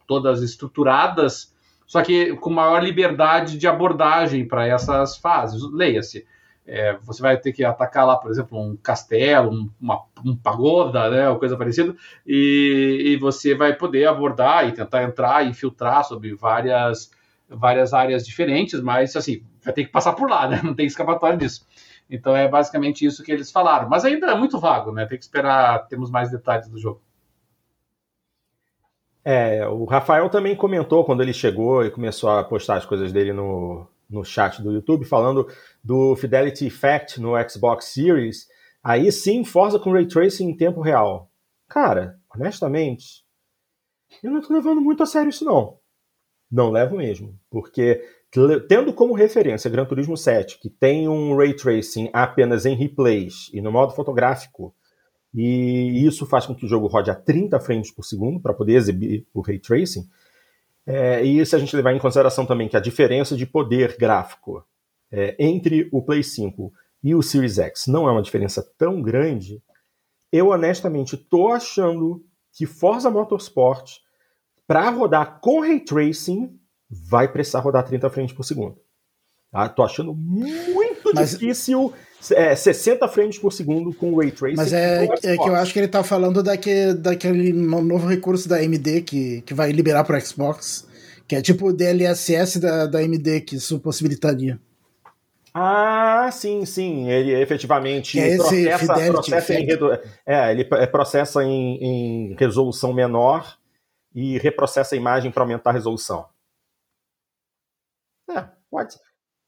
todas 0.05 0.41
estruturadas, 0.41 1.53
só 1.85 2.01
que 2.01 2.35
com 2.37 2.49
maior 2.49 2.83
liberdade 2.83 3.57
de 3.57 3.67
abordagem 3.67 4.47
para 4.47 4.67
essas 4.67 5.17
fases. 5.17 5.61
Leia-se. 5.71 6.25
É, 6.65 6.97
você 7.01 7.21
vai 7.21 7.37
ter 7.37 7.51
que 7.51 7.63
atacar 7.63 8.07
lá, 8.07 8.15
por 8.15 8.31
exemplo, 8.31 8.57
um 8.57 8.77
castelo, 8.77 9.51
um, 9.51 9.69
uma, 9.81 10.01
um 10.25 10.33
pagoda, 10.33 11.09
né, 11.09 11.29
ou 11.29 11.37
coisa 11.37 11.57
parecida, 11.57 11.93
e, 12.25 13.03
e 13.05 13.17
você 13.17 13.53
vai 13.53 13.73
poder 13.73 14.05
abordar 14.07 14.67
e 14.67 14.71
tentar 14.71 15.03
entrar 15.03 15.45
e 15.45 15.49
infiltrar 15.49 16.05
sobre 16.05 16.33
várias 16.33 17.11
várias 17.53 17.93
áreas 17.93 18.25
diferentes, 18.25 18.81
mas 18.81 19.15
assim, 19.15 19.43
vai 19.63 19.73
ter 19.73 19.85
que 19.85 19.91
passar 19.91 20.13
por 20.13 20.29
lá, 20.29 20.47
né? 20.47 20.61
Não 20.63 20.73
tem 20.73 20.85
escapatória 20.85 21.37
disso. 21.37 21.65
Então 22.09 22.35
é 22.35 22.47
basicamente 22.47 23.05
isso 23.05 23.23
que 23.23 23.31
eles 23.31 23.51
falaram. 23.51 23.89
Mas 23.89 24.05
ainda 24.05 24.27
é 24.27 24.35
muito 24.35 24.59
vago, 24.59 24.91
né? 24.91 25.05
Tem 25.05 25.17
que 25.17 25.23
esperar 25.23 25.87
termos 25.87 26.11
mais 26.11 26.29
detalhes 26.29 26.67
do 26.67 26.77
jogo. 26.77 27.01
É, 29.25 29.65
o 29.67 29.85
Rafael 29.85 30.29
também 30.29 30.55
comentou 30.55 31.05
quando 31.05 31.23
ele 31.23 31.33
chegou 31.33 31.85
e 31.85 31.91
começou 31.91 32.29
a 32.29 32.43
postar 32.43 32.75
as 32.75 32.85
coisas 32.85 33.11
dele 33.13 33.31
no, 33.31 33.87
no 34.09 34.23
chat 34.23 34.61
do 34.61 34.71
YouTube, 34.71 35.05
falando 35.05 35.47
do 35.81 36.15
Fidelity 36.15 36.67
Effect 36.67 37.21
no 37.21 37.31
Xbox 37.49 37.85
Series. 37.85 38.47
Aí 38.83 39.09
sim, 39.11 39.45
Forza 39.45 39.79
com 39.79 39.93
Ray 39.93 40.07
Tracing 40.07 40.49
em 40.49 40.57
tempo 40.57 40.81
real. 40.81 41.31
Cara, 41.69 42.19
honestamente, 42.35 43.23
eu 44.21 44.29
não 44.29 44.41
tô 44.41 44.53
levando 44.53 44.81
muito 44.81 45.01
a 45.01 45.05
sério 45.05 45.29
isso 45.29 45.45
não. 45.45 45.79
Não 46.53 46.69
levo 46.69 46.97
mesmo, 46.97 47.35
porque 47.49 47.99
tendo 48.69 48.93
como 48.93 49.15
referência 49.15 49.71
Gran 49.71 49.85
Turismo 49.85 50.15
7, 50.15 50.59
que 50.59 50.69
tem 50.69 51.07
um 51.07 51.35
ray 51.35 51.55
tracing 51.55 52.11
apenas 52.13 52.63
em 52.67 52.75
replays 52.75 53.49
e 53.51 53.59
no 53.59 53.71
modo 53.71 53.95
fotográfico, 53.95 54.71
e 55.33 56.05
isso 56.05 56.27
faz 56.27 56.45
com 56.45 56.53
que 56.53 56.63
o 56.63 56.69
jogo 56.69 56.85
rode 56.85 57.09
a 57.09 57.15
30 57.15 57.59
frames 57.59 57.89
por 57.89 58.03
segundo 58.05 58.39
para 58.39 58.53
poder 58.53 58.75
exibir 58.75 59.25
o 59.33 59.41
ray 59.41 59.57
tracing. 59.57 60.07
É, 60.85 61.23
e 61.23 61.43
se 61.43 61.55
a 61.55 61.59
gente 61.59 61.75
levar 61.75 61.91
em 61.91 61.99
consideração 61.99 62.45
também 62.45 62.69
que 62.69 62.77
a 62.77 62.79
diferença 62.79 63.35
de 63.35 63.47
poder 63.47 63.97
gráfico 63.97 64.63
é, 65.11 65.35
entre 65.39 65.89
o 65.91 66.03
Play 66.03 66.21
5 66.21 66.71
e 67.03 67.15
o 67.15 67.23
Series 67.23 67.57
X 67.57 67.87
não 67.87 68.07
é 68.07 68.11
uma 68.11 68.21
diferença 68.21 68.63
tão 68.77 69.01
grande, 69.01 69.59
eu 70.31 70.49
honestamente 70.49 71.15
estou 71.15 71.51
achando 71.51 72.23
que 72.51 72.67
Forza 72.67 73.09
Motorsport 73.09 74.02
para 74.73 74.89
rodar 74.89 75.37
com 75.39 75.61
ray 75.61 75.79
tracing, 75.79 76.49
vai 76.89 77.31
precisar 77.31 77.59
rodar 77.59 77.85
30 77.85 78.09
frames 78.09 78.33
por 78.33 78.43
segundo. 78.43 78.75
Tá? 79.51 79.69
Tô 79.69 79.83
achando 79.83 80.15
muito 80.15 81.11
Mas... 81.13 81.29
difícil 81.29 81.93
é, 82.31 82.55
60 82.55 83.07
frames 83.07 83.37
por 83.37 83.53
segundo 83.53 83.93
com 83.93 84.17
ray 84.17 84.31
tracing. 84.31 84.55
Mas 84.55 84.73
é, 84.73 85.05
é, 85.05 85.37
que 85.37 85.47
eu 85.47 85.55
acho 85.55 85.71
que 85.71 85.77
ele 85.77 85.87
tá 85.87 86.03
falando 86.03 86.41
daquele, 86.41 86.95
daquele 86.95 87.53
novo 87.53 88.07
recurso 88.07 88.49
da 88.49 88.55
AMD 88.55 89.01
que, 89.01 89.41
que 89.41 89.53
vai 89.53 89.71
liberar 89.71 90.05
para 90.05 90.19
Xbox, 90.19 90.87
que 91.27 91.35
é 91.35 91.41
tipo 91.43 91.67
o 91.67 91.73
DLSS 91.73 92.59
da, 92.59 92.87
da 92.87 92.97
AMD 92.97 93.41
que 93.41 93.57
isso 93.57 93.79
possibilitaria. 93.79 94.59
Ah, 95.53 96.31
sim, 96.31 96.65
sim. 96.65 97.07
Ele 97.11 97.39
efetivamente 97.39 98.19
é 98.19 98.37
processa, 98.37 99.11
processa 99.11 99.53
em, 99.53 99.67
é, 100.25 100.51
ele 100.51 100.65
processa 100.65 101.43
em, 101.43 101.77
em 101.79 102.35
resolução 102.39 102.91
menor 102.91 103.61
e 104.13 104.37
reprocessa 104.37 104.95
a 104.95 104.97
imagem 104.97 105.31
para 105.31 105.43
aumentar 105.43 105.71
a 105.71 105.73
resolução. 105.73 106.27
É, 108.29 108.45
pode, 108.69 108.97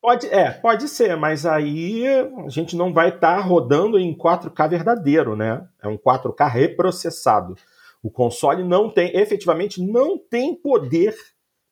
pode, 0.01 0.27
é, 0.27 0.51
pode 0.51 0.87
ser, 0.87 1.15
mas 1.15 1.45
aí 1.45 2.05
a 2.07 2.49
gente 2.49 2.75
não 2.75 2.93
vai 2.93 3.09
estar 3.09 3.37
tá 3.37 3.41
rodando 3.41 3.97
em 3.97 4.15
4K 4.15 4.69
verdadeiro, 4.69 5.35
né? 5.35 5.67
É 5.81 5.87
um 5.87 5.97
4K 5.97 6.49
reprocessado. 6.49 7.55
O 8.03 8.09
console 8.11 8.63
não 8.63 8.89
tem, 8.89 9.15
efetivamente, 9.17 9.81
não 9.81 10.17
tem 10.17 10.53
poder 10.53 11.15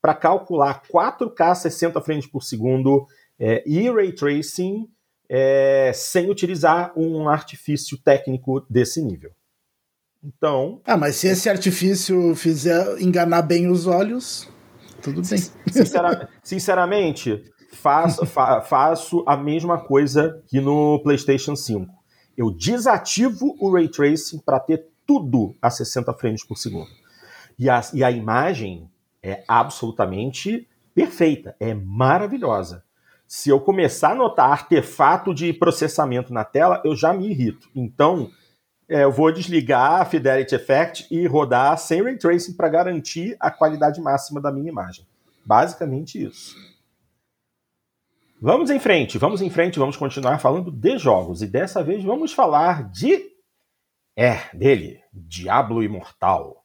para 0.02 0.14
calcular 0.14 0.82
4K 0.84 1.56
60 1.56 2.02
frames 2.02 2.28
por 2.28 2.44
segundo 2.44 3.08
é, 3.40 3.64
e 3.68 3.90
ray 3.90 4.12
tracing 4.12 4.90
é, 5.30 5.92
sem 5.94 6.30
utilizar 6.30 6.92
um 6.98 7.30
artifício 7.30 7.98
técnico 7.98 8.66
desse 8.70 9.02
nível. 9.02 9.32
Então. 10.24 10.82
Ah, 10.86 10.96
mas 10.96 11.18
se 11.18 11.28
esse 11.28 11.50
artifício 11.50 12.36
fizer 12.36 13.02
enganar 13.02 13.42
bem 13.42 13.70
os 13.70 13.86
olhos, 13.88 14.50
tudo 15.02 15.22
bem. 15.28 15.40
Sincera, 15.72 16.30
sinceramente, 16.42 17.44
faço, 17.74 18.26
fa, 18.28 18.62
faço 18.62 19.24
a 19.28 19.36
mesma 19.36 19.78
coisa 19.78 20.42
que 20.48 20.62
no 20.62 21.00
PlayStation 21.04 21.56
5. 21.56 21.92
Eu 22.38 22.50
desativo 22.50 23.56
o 23.60 23.72
ray 23.72 23.88
tracing 23.88 24.40
para 24.40 24.60
ter 24.60 24.88
tudo 25.06 25.54
a 25.62 25.70
60 25.70 26.14
frames 26.14 26.44
por 26.44 26.58
segundo. 26.58 26.90
E 27.60 27.70
a, 27.70 27.82
e 27.94 28.04
a 28.04 28.10
imagem 28.10 28.90
é 29.22 29.44
absolutamente 29.48 30.68
perfeita, 30.96 31.56
é 31.60 31.74
maravilhosa. 31.74 32.84
Se 33.28 33.50
eu 33.50 33.60
começar 33.60 34.12
a 34.12 34.16
notar 34.16 34.52
artefato 34.52 35.34
de 35.34 35.52
processamento 35.54 36.34
na 36.34 36.44
tela, 36.44 36.82
eu 36.86 36.96
já 36.96 37.14
me 37.14 37.30
irrito. 37.30 37.70
Então, 37.76 38.30
é, 38.94 39.04
eu 39.04 39.12
vou 39.12 39.32
desligar 39.32 40.02
a 40.02 40.06
Fidelity 40.06 40.54
Effect 40.54 41.08
e 41.10 41.26
rodar 41.26 41.76
sem 41.80 42.04
Ray 42.04 42.16
Tracing 42.16 42.54
para 42.54 42.70
garantir 42.70 43.36
a 43.40 43.50
qualidade 43.50 44.00
máxima 44.00 44.40
da 44.40 44.52
minha 44.52 44.70
imagem. 44.70 45.04
Basicamente 45.44 46.24
isso. 46.24 46.56
Vamos 48.40 48.70
em 48.70 48.80
frente, 48.80 49.18
vamos 49.18 49.42
em 49.42 49.50
frente, 49.50 49.80
vamos 49.80 49.98
continuar 49.98 50.38
falando 50.38 50.70
de 50.70 50.96
jogos. 51.00 51.42
E 51.42 51.48
dessa 51.48 51.84
vez 51.84 52.04
vamos 52.04 52.34
falar 52.34 52.88
de. 52.92 53.32
É, 54.16 54.42
dele, 54.54 55.02
Diablo 55.12 55.82
Imortal. 55.82 56.64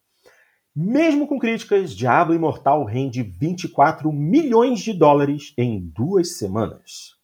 Mesmo 0.76 1.26
com 1.26 1.38
críticas, 1.38 1.96
Diablo 1.96 2.34
Imortal 2.34 2.84
rende 2.84 3.22
24 3.22 4.12
milhões 4.12 4.80
de 4.80 4.92
dólares 4.92 5.54
em 5.56 5.80
duas 5.80 6.36
semanas. 6.36 7.14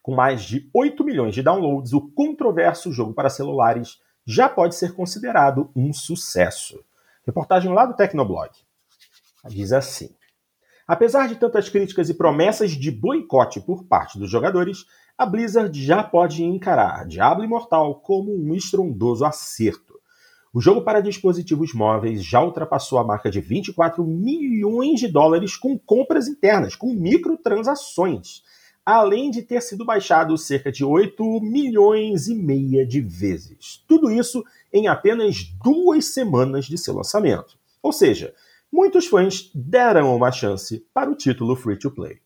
Com 0.00 0.14
mais 0.14 0.44
de 0.44 0.70
8 0.72 1.02
milhões 1.02 1.34
de 1.34 1.42
downloads, 1.42 1.92
o 1.92 2.00
controverso 2.12 2.92
jogo 2.92 3.12
para 3.14 3.28
celulares 3.28 4.03
já 4.26 4.48
pode 4.48 4.74
ser 4.74 4.94
considerado 4.94 5.70
um 5.74 5.92
sucesso. 5.92 6.82
Reportagem 7.26 7.72
lá 7.72 7.86
do 7.86 7.94
Tecnoblog. 7.94 8.50
Diz 9.46 9.72
assim: 9.72 10.10
Apesar 10.86 11.28
de 11.28 11.36
tantas 11.36 11.68
críticas 11.68 12.08
e 12.08 12.14
promessas 12.14 12.72
de 12.72 12.90
boicote 12.90 13.60
por 13.60 13.84
parte 13.84 14.18
dos 14.18 14.30
jogadores, 14.30 14.84
a 15.16 15.24
Blizzard 15.24 15.82
já 15.82 16.02
pode 16.02 16.42
encarar 16.42 17.06
Diablo 17.06 17.44
Imortal 17.44 17.94
como 18.00 18.34
um 18.34 18.54
estrondoso 18.54 19.24
acerto. 19.24 19.94
O 20.52 20.60
jogo 20.60 20.82
para 20.82 21.00
dispositivos 21.00 21.74
móveis 21.74 22.24
já 22.24 22.42
ultrapassou 22.42 22.98
a 22.98 23.04
marca 23.04 23.30
de 23.30 23.40
24 23.40 24.04
milhões 24.04 25.00
de 25.00 25.08
dólares 25.08 25.56
com 25.56 25.78
compras 25.78 26.28
internas, 26.28 26.76
com 26.76 26.92
microtransações 26.94 28.42
além 28.84 29.30
de 29.30 29.42
ter 29.42 29.62
sido 29.62 29.84
baixado 29.84 30.36
cerca 30.36 30.70
de 30.70 30.84
8 30.84 31.40
milhões 31.40 32.28
e 32.28 32.34
meia 32.34 32.86
de 32.86 33.00
vezes. 33.00 33.82
Tudo 33.88 34.10
isso 34.10 34.44
em 34.72 34.88
apenas 34.88 35.44
duas 35.62 36.06
semanas 36.06 36.66
de 36.66 36.76
seu 36.76 36.94
lançamento. 36.94 37.56
Ou 37.82 37.92
seja, 37.92 38.34
muitos 38.70 39.06
fãs 39.06 39.50
deram 39.54 40.14
uma 40.14 40.30
chance 40.30 40.86
para 40.92 41.10
o 41.10 41.14
título 41.14 41.56
free 41.56 41.78
to 41.78 41.90
play. 41.90 42.18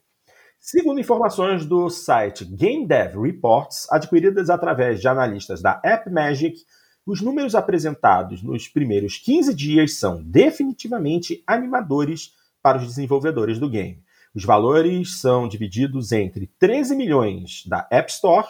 Segundo 0.58 1.00
informações 1.00 1.64
do 1.64 1.88
site 1.88 2.44
Game 2.44 2.86
Dev 2.86 3.22
Reports, 3.22 3.86
adquiridas 3.90 4.50
através 4.50 5.00
de 5.00 5.06
analistas 5.06 5.62
da 5.62 5.80
AppMagic, 5.84 6.64
os 7.06 7.22
números 7.22 7.54
apresentados 7.54 8.42
nos 8.42 8.68
primeiros 8.68 9.16
15 9.18 9.54
dias 9.54 9.94
são 9.98 10.22
definitivamente 10.22 11.42
animadores 11.46 12.34
para 12.60 12.78
os 12.78 12.86
desenvolvedores 12.86 13.58
do 13.58 13.70
game. 13.70 14.02
Os 14.34 14.44
valores 14.44 15.20
são 15.20 15.48
divididos 15.48 16.12
entre 16.12 16.46
13 16.58 16.94
milhões 16.94 17.64
da 17.66 17.86
App 17.90 18.10
Store 18.10 18.46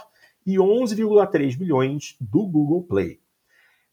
e 0.46 0.56
11,3 0.56 1.58
milhões 1.58 2.16
do 2.20 2.46
Google 2.46 2.82
Play. 2.82 3.20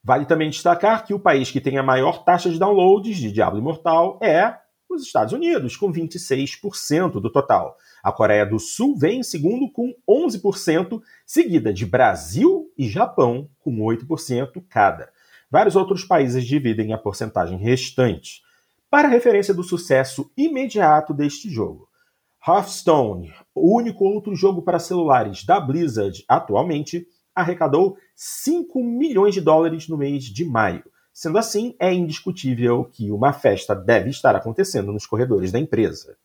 Vale 0.02 0.24
também 0.24 0.50
destacar 0.50 1.04
que 1.04 1.12
o 1.12 1.18
país 1.18 1.50
que 1.50 1.60
tem 1.60 1.78
a 1.78 1.82
maior 1.82 2.24
taxa 2.24 2.48
de 2.48 2.58
downloads 2.58 3.16
de 3.16 3.32
Diablo 3.32 3.58
Imortal 3.58 4.18
é 4.22 4.56
os 4.88 5.02
Estados 5.02 5.32
Unidos, 5.32 5.76
com 5.76 5.92
26% 5.92 7.20
do 7.20 7.30
total. 7.30 7.76
A 8.02 8.12
Coreia 8.12 8.46
do 8.46 8.58
Sul 8.58 8.96
vem 8.96 9.18
em 9.18 9.22
segundo 9.22 9.70
com 9.70 9.92
11%, 10.08 11.02
seguida 11.26 11.72
de 11.72 11.84
Brasil 11.84 12.72
e 12.78 12.88
Japão, 12.88 13.50
com 13.58 13.78
8% 13.78 14.64
cada. 14.68 15.10
Vários 15.50 15.76
outros 15.76 16.04
países 16.04 16.44
dividem 16.44 16.92
a 16.92 16.98
porcentagem 16.98 17.58
restante. 17.58 18.45
Para 18.88 19.08
referência 19.08 19.52
do 19.52 19.64
sucesso 19.64 20.30
imediato 20.36 21.12
deste 21.12 21.50
jogo, 21.50 21.88
Hearthstone, 22.46 23.32
o 23.52 23.76
único 23.76 24.04
outro 24.04 24.36
jogo 24.36 24.62
para 24.62 24.78
celulares 24.78 25.44
da 25.44 25.58
Blizzard 25.58 26.24
atualmente, 26.28 27.04
arrecadou 27.34 27.96
5 28.14 28.82
milhões 28.84 29.34
de 29.34 29.40
dólares 29.40 29.88
no 29.88 29.98
mês 29.98 30.24
de 30.24 30.44
maio. 30.44 30.84
Sendo 31.12 31.36
assim, 31.36 31.74
é 31.80 31.92
indiscutível 31.92 32.84
que 32.84 33.10
uma 33.10 33.32
festa 33.32 33.74
deve 33.74 34.10
estar 34.10 34.36
acontecendo 34.36 34.92
nos 34.92 35.04
corredores 35.04 35.50
da 35.50 35.58
empresa. 35.58 36.16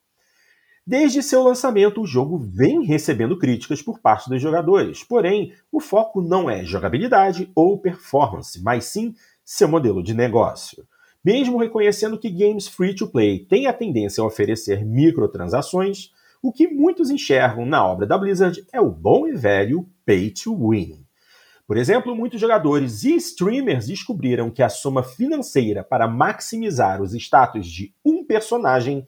Desde 0.85 1.23
seu 1.23 1.41
lançamento, 1.41 2.01
o 2.01 2.07
jogo 2.07 2.37
vem 2.37 2.83
recebendo 2.83 3.39
críticas 3.39 3.81
por 3.81 3.99
parte 3.99 4.29
dos 4.29 4.41
jogadores, 4.41 5.03
porém, 5.03 5.53
o 5.71 5.79
foco 5.79 6.21
não 6.21 6.47
é 6.47 6.63
jogabilidade 6.63 7.51
ou 7.55 7.79
performance, 7.79 8.61
mas 8.61 8.85
sim 8.85 9.15
seu 9.43 9.67
modelo 9.67 10.03
de 10.03 10.13
negócio. 10.13 10.85
Mesmo 11.23 11.57
reconhecendo 11.57 12.17
que 12.17 12.29
games 12.29 12.67
free 12.67 12.95
to 12.95 13.07
play 13.07 13.45
têm 13.45 13.67
a 13.67 13.73
tendência 13.73 14.23
a 14.23 14.25
oferecer 14.25 14.83
microtransações, 14.83 16.11
o 16.41 16.51
que 16.51 16.67
muitos 16.67 17.11
enxergam 17.11 17.65
na 17.65 17.85
obra 17.85 18.07
da 18.07 18.17
Blizzard 18.17 18.65
é 18.73 18.81
o 18.81 18.89
bom 18.89 19.27
e 19.27 19.33
velho 19.33 19.87
pay 20.03 20.31
to 20.31 20.55
win. 20.69 21.05
Por 21.67 21.77
exemplo, 21.77 22.15
muitos 22.15 22.41
jogadores 22.41 23.03
e 23.03 23.15
streamers 23.15 23.87
descobriram 23.87 24.49
que 24.49 24.63
a 24.63 24.67
soma 24.67 25.03
financeira 25.03 25.83
para 25.83 26.07
maximizar 26.07 27.01
os 27.01 27.13
status 27.13 27.67
de 27.67 27.93
um 28.03 28.25
personagem 28.25 29.07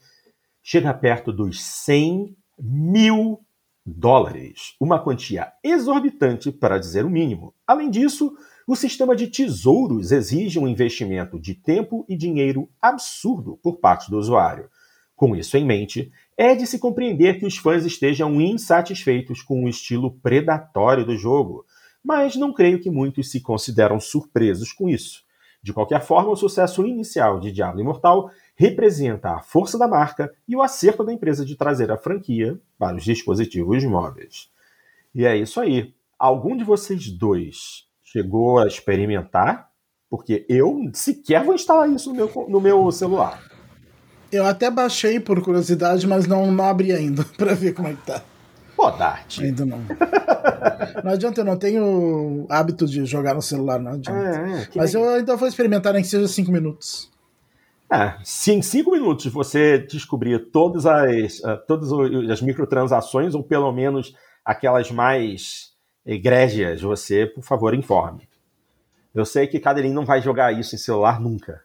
chega 0.61 0.93
perto 0.93 1.33
dos 1.33 1.61
100 1.61 2.37
mil 2.57 3.41
dólares, 3.85 4.75
uma 4.79 5.03
quantia 5.03 5.51
exorbitante 5.61 6.51
para 6.51 6.77
dizer 6.77 7.03
o 7.03 7.09
mínimo. 7.09 7.53
Além 7.67 7.89
disso, 7.89 8.33
o 8.65 8.75
sistema 8.75 9.15
de 9.15 9.27
tesouros 9.27 10.11
exige 10.11 10.57
um 10.57 10.67
investimento 10.67 11.39
de 11.39 11.53
tempo 11.53 12.05
e 12.07 12.15
dinheiro 12.15 12.69
absurdo 12.81 13.59
por 13.61 13.77
parte 13.77 14.09
do 14.09 14.17
usuário. 14.17 14.69
Com 15.15 15.35
isso 15.35 15.57
em 15.57 15.65
mente, 15.65 16.11
é 16.37 16.55
de 16.55 16.65
se 16.65 16.79
compreender 16.79 17.39
que 17.39 17.45
os 17.45 17.57
fãs 17.57 17.85
estejam 17.85 18.41
insatisfeitos 18.41 19.41
com 19.41 19.63
o 19.63 19.69
estilo 19.69 20.11
predatório 20.11 21.05
do 21.05 21.17
jogo, 21.17 21.65
mas 22.03 22.35
não 22.35 22.53
creio 22.53 22.79
que 22.79 22.89
muitos 22.89 23.31
se 23.31 23.41
consideram 23.41 23.99
surpresos 23.99 24.71
com 24.71 24.89
isso. 24.89 25.23
De 25.61 25.71
qualquer 25.71 26.01
forma, 26.01 26.31
o 26.31 26.35
sucesso 26.35 26.85
inicial 26.85 27.39
de 27.39 27.51
Diablo 27.51 27.79
Imortal 27.79 28.29
representa 28.55 29.31
a 29.31 29.41
força 29.41 29.77
da 29.77 29.87
marca 29.87 30.33
e 30.47 30.55
o 30.55 30.61
acerto 30.61 31.03
da 31.03 31.13
empresa 31.13 31.45
de 31.45 31.55
trazer 31.55 31.89
a 31.89 31.97
franquia 31.97 32.59
para 32.77 32.97
os 32.97 33.03
dispositivos 33.03 33.83
móveis. 33.85 34.49
E 35.15 35.25
é 35.25 35.37
isso 35.37 35.61
aí. 35.61 35.93
Algum 36.19 36.57
de 36.57 36.63
vocês 36.63 37.09
dois 37.09 37.87
chegou 38.13 38.59
a 38.59 38.67
experimentar? 38.67 39.67
Porque 40.07 40.45
eu 40.47 40.79
sequer 40.93 41.43
vou 41.43 41.55
instalar 41.55 41.89
isso 41.89 42.09
no 42.11 42.15
meu, 42.15 42.47
no 42.47 42.61
meu 42.61 42.91
celular. 42.91 43.41
Eu 44.31 44.45
até 44.45 44.69
baixei 44.69 45.19
por 45.19 45.41
curiosidade, 45.41 46.05
mas 46.07 46.27
não, 46.27 46.51
não 46.51 46.65
abri 46.65 46.91
ainda 46.91 47.25
para 47.35 47.55
ver 47.55 47.73
como 47.73 47.87
é 47.87 47.93
que 47.93 48.05
tá. 48.05 48.21
Pô, 48.75 48.89
Dart. 48.91 49.39
Ainda 49.39 49.65
não. 49.65 49.79
não 51.03 51.11
adianta, 51.11 51.41
eu 51.41 51.45
não 51.45 51.57
tenho 51.57 52.45
hábito 52.49 52.85
de 52.85 53.05
jogar 53.05 53.33
no 53.33 53.41
celular, 53.41 53.79
não 53.79 53.93
adianta. 53.93 54.19
É, 54.19 54.61
é 54.61 54.67
mas 54.75 54.93
eu 54.93 55.07
ainda 55.09 55.35
vou 55.35 55.47
experimentar, 55.47 55.93
nem 55.93 56.03
que 56.03 56.07
seja 56.07 56.27
cinco 56.27 56.51
minutos. 56.51 57.11
É, 57.91 58.15
se 58.23 58.51
em 58.51 58.61
cinco 58.61 58.91
minutos 58.91 59.25
você 59.27 59.77
descobrir 59.77 60.49
todas 60.51 60.85
as, 60.85 61.39
uh, 61.39 61.59
todas 61.67 61.91
as 62.31 62.41
microtransações, 62.41 63.35
ou 63.35 63.43
pelo 63.43 63.71
menos 63.71 64.15
aquelas 64.43 64.89
mais 64.89 65.72
egrégias, 66.05 66.81
você, 66.81 67.25
por 67.25 67.43
favor, 67.43 67.73
informe. 67.73 68.27
Eu 69.13 69.25
sei 69.25 69.47
que 69.47 69.59
Cadelinho 69.59 69.93
não 69.93 70.05
vai 70.05 70.21
jogar 70.21 70.51
isso 70.51 70.75
em 70.75 70.77
celular 70.77 71.19
nunca. 71.19 71.61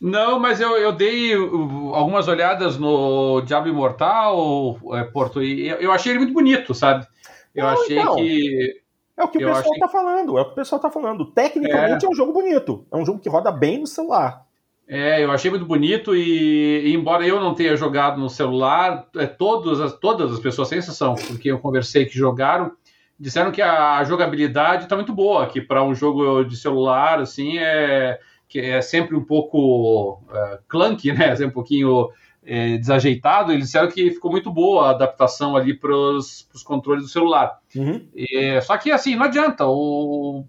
Não, 0.00 0.38
mas 0.40 0.60
eu, 0.60 0.76
eu 0.76 0.92
dei 0.92 1.34
algumas 1.34 2.26
olhadas 2.26 2.76
no 2.78 3.40
Diabo 3.42 3.68
Imortal, 3.68 4.78
é, 4.92 5.04
Porto, 5.04 5.42
e 5.42 5.68
eu 5.68 5.92
achei 5.92 6.12
ele 6.12 6.18
muito 6.20 6.34
bonito, 6.34 6.74
sabe? 6.74 7.06
Eu 7.54 7.64
não, 7.64 7.72
achei 7.72 7.98
então, 7.98 8.16
que. 8.16 8.82
É 9.16 9.22
o 9.22 9.28
que 9.28 9.38
o 9.38 9.40
pessoal 9.40 9.58
achei... 9.58 9.78
tá 9.78 9.88
falando, 9.88 10.36
é 10.36 10.40
o 10.40 10.44
que 10.46 10.52
o 10.52 10.54
pessoal 10.56 10.80
tá 10.80 10.90
falando. 10.90 11.24
Tecnicamente 11.26 12.04
é. 12.04 12.08
é 12.08 12.10
um 12.10 12.14
jogo 12.14 12.32
bonito, 12.32 12.84
é 12.90 12.96
um 12.96 13.06
jogo 13.06 13.20
que 13.20 13.28
roda 13.28 13.52
bem 13.52 13.78
no 13.78 13.86
celular. 13.86 14.44
É, 14.86 15.24
eu 15.24 15.30
achei 15.30 15.50
muito 15.50 15.64
bonito 15.64 16.14
e, 16.14 16.82
e, 16.84 16.94
embora 16.94 17.26
eu 17.26 17.40
não 17.40 17.54
tenha 17.54 17.74
jogado 17.76 18.20
no 18.20 18.28
celular, 18.28 19.08
é, 19.16 19.26
todas, 19.26 19.80
as, 19.80 19.98
todas 19.98 20.30
as 20.30 20.40
pessoas, 20.40 20.68
sem 20.68 20.78
exceção, 20.78 21.14
com 21.14 21.38
quem 21.38 21.50
eu 21.50 21.58
conversei 21.58 22.04
que 22.04 22.18
jogaram, 22.18 22.72
disseram 23.18 23.52
que 23.52 23.62
a 23.62 24.02
jogabilidade 24.04 24.84
está 24.84 24.96
muito 24.96 25.12
boa, 25.12 25.46
que 25.46 25.60
para 25.60 25.82
um 25.82 25.94
jogo 25.94 26.44
de 26.44 26.56
celular, 26.56 27.20
assim, 27.20 27.58
é, 27.58 28.18
que 28.48 28.58
é 28.58 28.80
sempre 28.80 29.16
um 29.16 29.24
pouco 29.24 30.22
é, 30.32 30.58
clunky, 30.68 31.12
né, 31.12 31.34
é 31.38 31.46
um 31.46 31.50
pouquinho 31.50 32.10
é, 32.44 32.76
desajeitado, 32.76 33.52
eles 33.52 33.66
disseram 33.66 33.88
que 33.88 34.10
ficou 34.10 34.30
muito 34.30 34.50
boa 34.50 34.88
a 34.88 34.90
adaptação 34.90 35.56
ali 35.56 35.74
para 35.74 35.94
os 35.94 36.46
controles 36.64 37.04
do 37.04 37.10
celular. 37.10 37.58
Uhum. 37.74 38.06
E, 38.14 38.60
só 38.62 38.76
que, 38.76 38.90
assim, 38.90 39.16
não 39.16 39.24
adianta, 39.24 39.66
o 39.66 40.44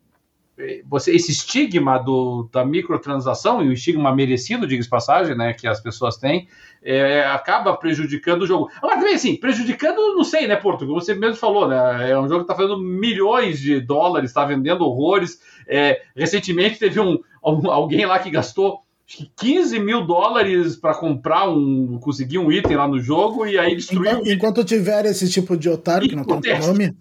você, 0.85 1.13
esse 1.13 1.31
estigma 1.31 1.97
do, 1.97 2.49
da 2.51 2.65
microtransação, 2.65 3.61
e 3.63 3.67
o 3.67 3.73
estigma 3.73 4.15
merecido, 4.15 4.65
diga-se 4.65 4.89
passagem, 4.89 5.35
né, 5.35 5.53
que 5.53 5.67
as 5.67 5.81
pessoas 5.81 6.17
têm, 6.17 6.47
é, 6.81 7.25
acaba 7.25 7.75
prejudicando 7.75 8.43
o 8.43 8.47
jogo. 8.47 8.69
Mas 8.81 8.99
também, 8.99 9.15
assim, 9.15 9.35
prejudicando, 9.35 10.15
não 10.15 10.23
sei, 10.23 10.47
né, 10.47 10.55
Porto? 10.55 10.85
Como 10.85 11.01
você 11.01 11.13
mesmo 11.13 11.35
falou, 11.35 11.67
né? 11.67 12.09
É 12.09 12.17
um 12.17 12.27
jogo 12.27 12.45
que 12.45 12.51
está 12.51 12.55
fazendo 12.55 12.79
milhões 12.79 13.59
de 13.59 13.81
dólares, 13.81 14.29
está 14.29 14.45
vendendo 14.45 14.85
horrores. 14.85 15.41
É, 15.67 16.01
recentemente 16.15 16.79
teve 16.79 16.99
um, 16.99 17.19
alguém 17.41 18.05
lá 18.05 18.19
que 18.19 18.29
gastou 18.29 18.85
acho 19.07 19.17
que 19.17 19.31
15 19.35 19.79
mil 19.79 20.05
dólares 20.05 20.75
para 20.75 20.93
comprar 20.93 21.49
um. 21.49 21.99
conseguir 21.99 22.39
um 22.39 22.51
item 22.51 22.75
lá 22.75 22.87
no 22.87 22.99
jogo 22.99 23.45
e 23.45 23.57
aí 23.57 23.75
destruiu. 23.75 24.11
Enquanto, 24.11 24.29
enquanto 24.29 24.63
tiver 24.63 25.05
esse 25.05 25.29
tipo 25.29 25.55
de 25.55 25.69
otário, 25.69 26.07
que 26.07 26.15
não 26.15 26.23
tem 26.23 26.59
nome. 26.59 26.95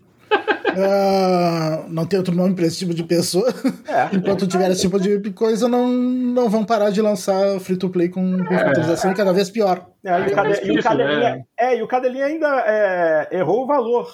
Uh, 0.75 1.89
não 1.89 2.05
tem 2.05 2.19
outro 2.19 2.35
nome 2.35 2.55
para 2.55 2.67
esse 2.67 2.79
tipo 2.79 2.93
de 2.93 3.05
pessoa. 3.05 3.49
É, 3.87 4.17
Enquanto 4.17 4.45
é. 4.45 4.49
tiver 4.49 4.71
esse 4.71 4.81
tipo 4.81 4.99
de 4.99 5.31
coisa, 5.31 5.69
não, 5.69 5.89
não 5.89 6.49
vão 6.49 6.65
parar 6.65 6.91
de 6.91 7.01
lançar 7.01 7.61
free 7.61 7.77
to 7.77 7.89
play 7.89 8.09
com, 8.09 8.45
com 8.45 8.55
é. 8.55 9.15
cada 9.15 9.33
vez 9.33 9.51
pior. 9.51 9.87
É, 10.05 10.21
e, 10.21 10.27
o 10.27 10.35
Cade, 10.35 10.61
e, 10.65 10.79
o 10.79 10.83
Cadelinha, 10.83 11.37
né? 11.37 11.45
é, 11.59 11.79
e 11.79 11.83
o 11.83 11.87
Cadelinha 11.87 12.27
ainda 12.27 12.65
é, 12.67 13.29
errou 13.39 13.63
o 13.63 13.67
valor. 13.67 14.09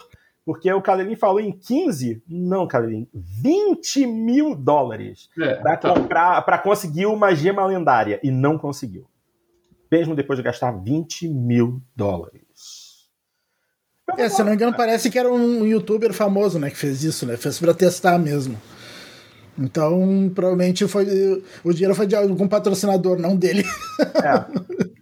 Porque 0.44 0.72
o 0.72 0.82
Cadelinho 0.82 1.16
falou 1.16 1.40
em 1.40 1.52
15, 1.52 2.22
não, 2.28 2.66
Cadelinho, 2.66 3.06
20 3.14 4.06
mil 4.06 4.54
dólares 4.54 5.28
é, 5.38 5.54
para 5.54 5.76
tá. 5.76 5.94
comprar, 5.94 6.42
para 6.42 6.58
conseguir 6.58 7.06
uma 7.06 7.34
gema 7.34 7.64
lendária. 7.64 8.18
E 8.22 8.30
não 8.30 8.58
conseguiu. 8.58 9.06
Mesmo 9.90 10.14
depois 10.14 10.38
de 10.38 10.42
gastar 10.42 10.72
20 10.72 11.28
mil 11.28 11.80
dólares. 11.94 12.42
É, 14.16 14.28
se 14.28 14.38
não 14.40 14.50
me 14.50 14.54
engano, 14.54 14.76
parece 14.76 15.11
que 15.11 15.18
era 15.18 15.30
um 15.32 15.66
youtuber 15.66 16.12
famoso, 16.12 16.58
né, 16.58 16.70
que 16.70 16.76
fez 16.76 17.02
isso, 17.04 17.26
né? 17.26 17.36
Fez 17.36 17.58
pra 17.58 17.74
testar 17.74 18.18
mesmo. 18.18 18.61
Então, 19.58 20.30
provavelmente 20.34 20.86
foi. 20.88 21.42
O 21.62 21.72
dinheiro 21.72 21.94
foi 21.94 22.06
de 22.06 22.16
algum 22.16 22.48
patrocinador, 22.48 23.18
não 23.18 23.36
dele. 23.36 23.64
É. 24.00 24.90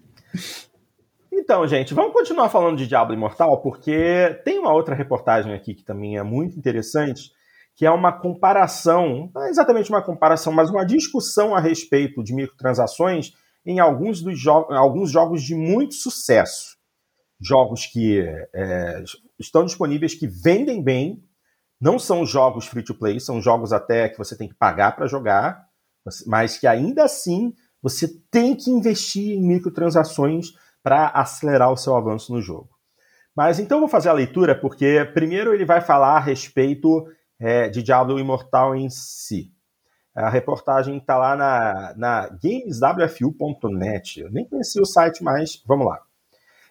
Então, 1.31 1.67
gente, 1.67 1.95
vamos 1.95 2.13
continuar 2.13 2.51
falando 2.51 2.77
de 2.77 2.87
Diablo 2.87 3.15
Imortal, 3.15 3.63
porque 3.63 4.39
tem 4.45 4.59
uma 4.59 4.71
outra 4.75 4.95
reportagem 4.95 5.55
aqui 5.55 5.73
que 5.73 5.83
também 5.83 6.19
é 6.19 6.23
muito 6.23 6.59
interessante, 6.59 7.31
que 7.75 7.87
é 7.87 7.91
uma 7.91 8.13
comparação, 8.13 9.31
não 9.35 9.45
é 9.45 9.49
exatamente 9.49 9.89
uma 9.89 10.03
comparação, 10.03 10.53
mas 10.53 10.69
uma 10.69 10.85
discussão 10.85 11.55
a 11.55 11.61
respeito 11.61 12.23
de 12.23 12.35
microtransações 12.35 13.33
em 13.65 13.81
alguns, 13.81 14.21
dos 14.21 14.39
jo 14.39 14.67
alguns 14.69 15.11
jogos 15.11 15.43
de 15.43 15.55
muito 15.55 15.95
sucesso 15.95 16.78
jogos 17.41 17.87
que 17.87 18.21
é, 18.21 19.05
estão 19.39 19.65
disponíveis, 19.65 20.15
que 20.15 20.27
vendem 20.27 20.83
bem, 20.83 21.23
não 21.81 21.99
são 21.99 22.27
jogos 22.27 22.67
free 22.67 22.83
to 22.83 22.95
play, 22.95 23.21
são 23.21 23.41
jogos 23.41 23.73
até 23.73 24.09
que 24.09 24.19
você 24.19 24.37
tem 24.37 24.49
que 24.49 24.55
pagar 24.55 24.97
para 24.97 25.07
jogar, 25.07 25.67
mas 26.27 26.59
que 26.59 26.67
ainda 26.67 27.05
assim 27.05 27.55
você 27.83 28.09
tem 28.31 28.57
que 28.57 28.71
investir 28.71 29.37
em 29.37 29.43
microtransações 29.43 30.49
para 30.83 31.09
acelerar 31.09 31.73
o 31.73 31.77
seu 31.77 31.95
avanço 31.97 32.33
no 32.33 32.41
jogo. 32.41 32.71
Mas 33.37 33.61
então 33.61 33.79
vou 33.79 33.89
fazer 33.89 34.09
a 34.09 34.15
leitura, 34.15 34.55
porque 34.59 35.09
primeiro 35.15 35.55
ele 35.55 35.65
vai 35.65 35.81
falar 35.81 36.17
a 36.17 36.21
respeito 36.21 37.07
é, 37.39 37.69
de 37.69 37.83
Diablo 37.83 38.19
Imortal 38.19 38.75
em 38.75 38.91
si. 38.91 39.53
A 40.13 40.29
reportagem 40.29 40.97
está 40.97 41.17
lá 41.17 41.37
na, 41.37 41.95
na 41.97 42.29
gameswfu.net. 42.43 44.21
Eu 44.21 44.33
nem 44.33 44.45
conheci 44.45 44.81
o 44.81 44.85
site, 44.85 45.23
mas 45.23 45.63
vamos 45.65 45.87
lá. 45.87 46.03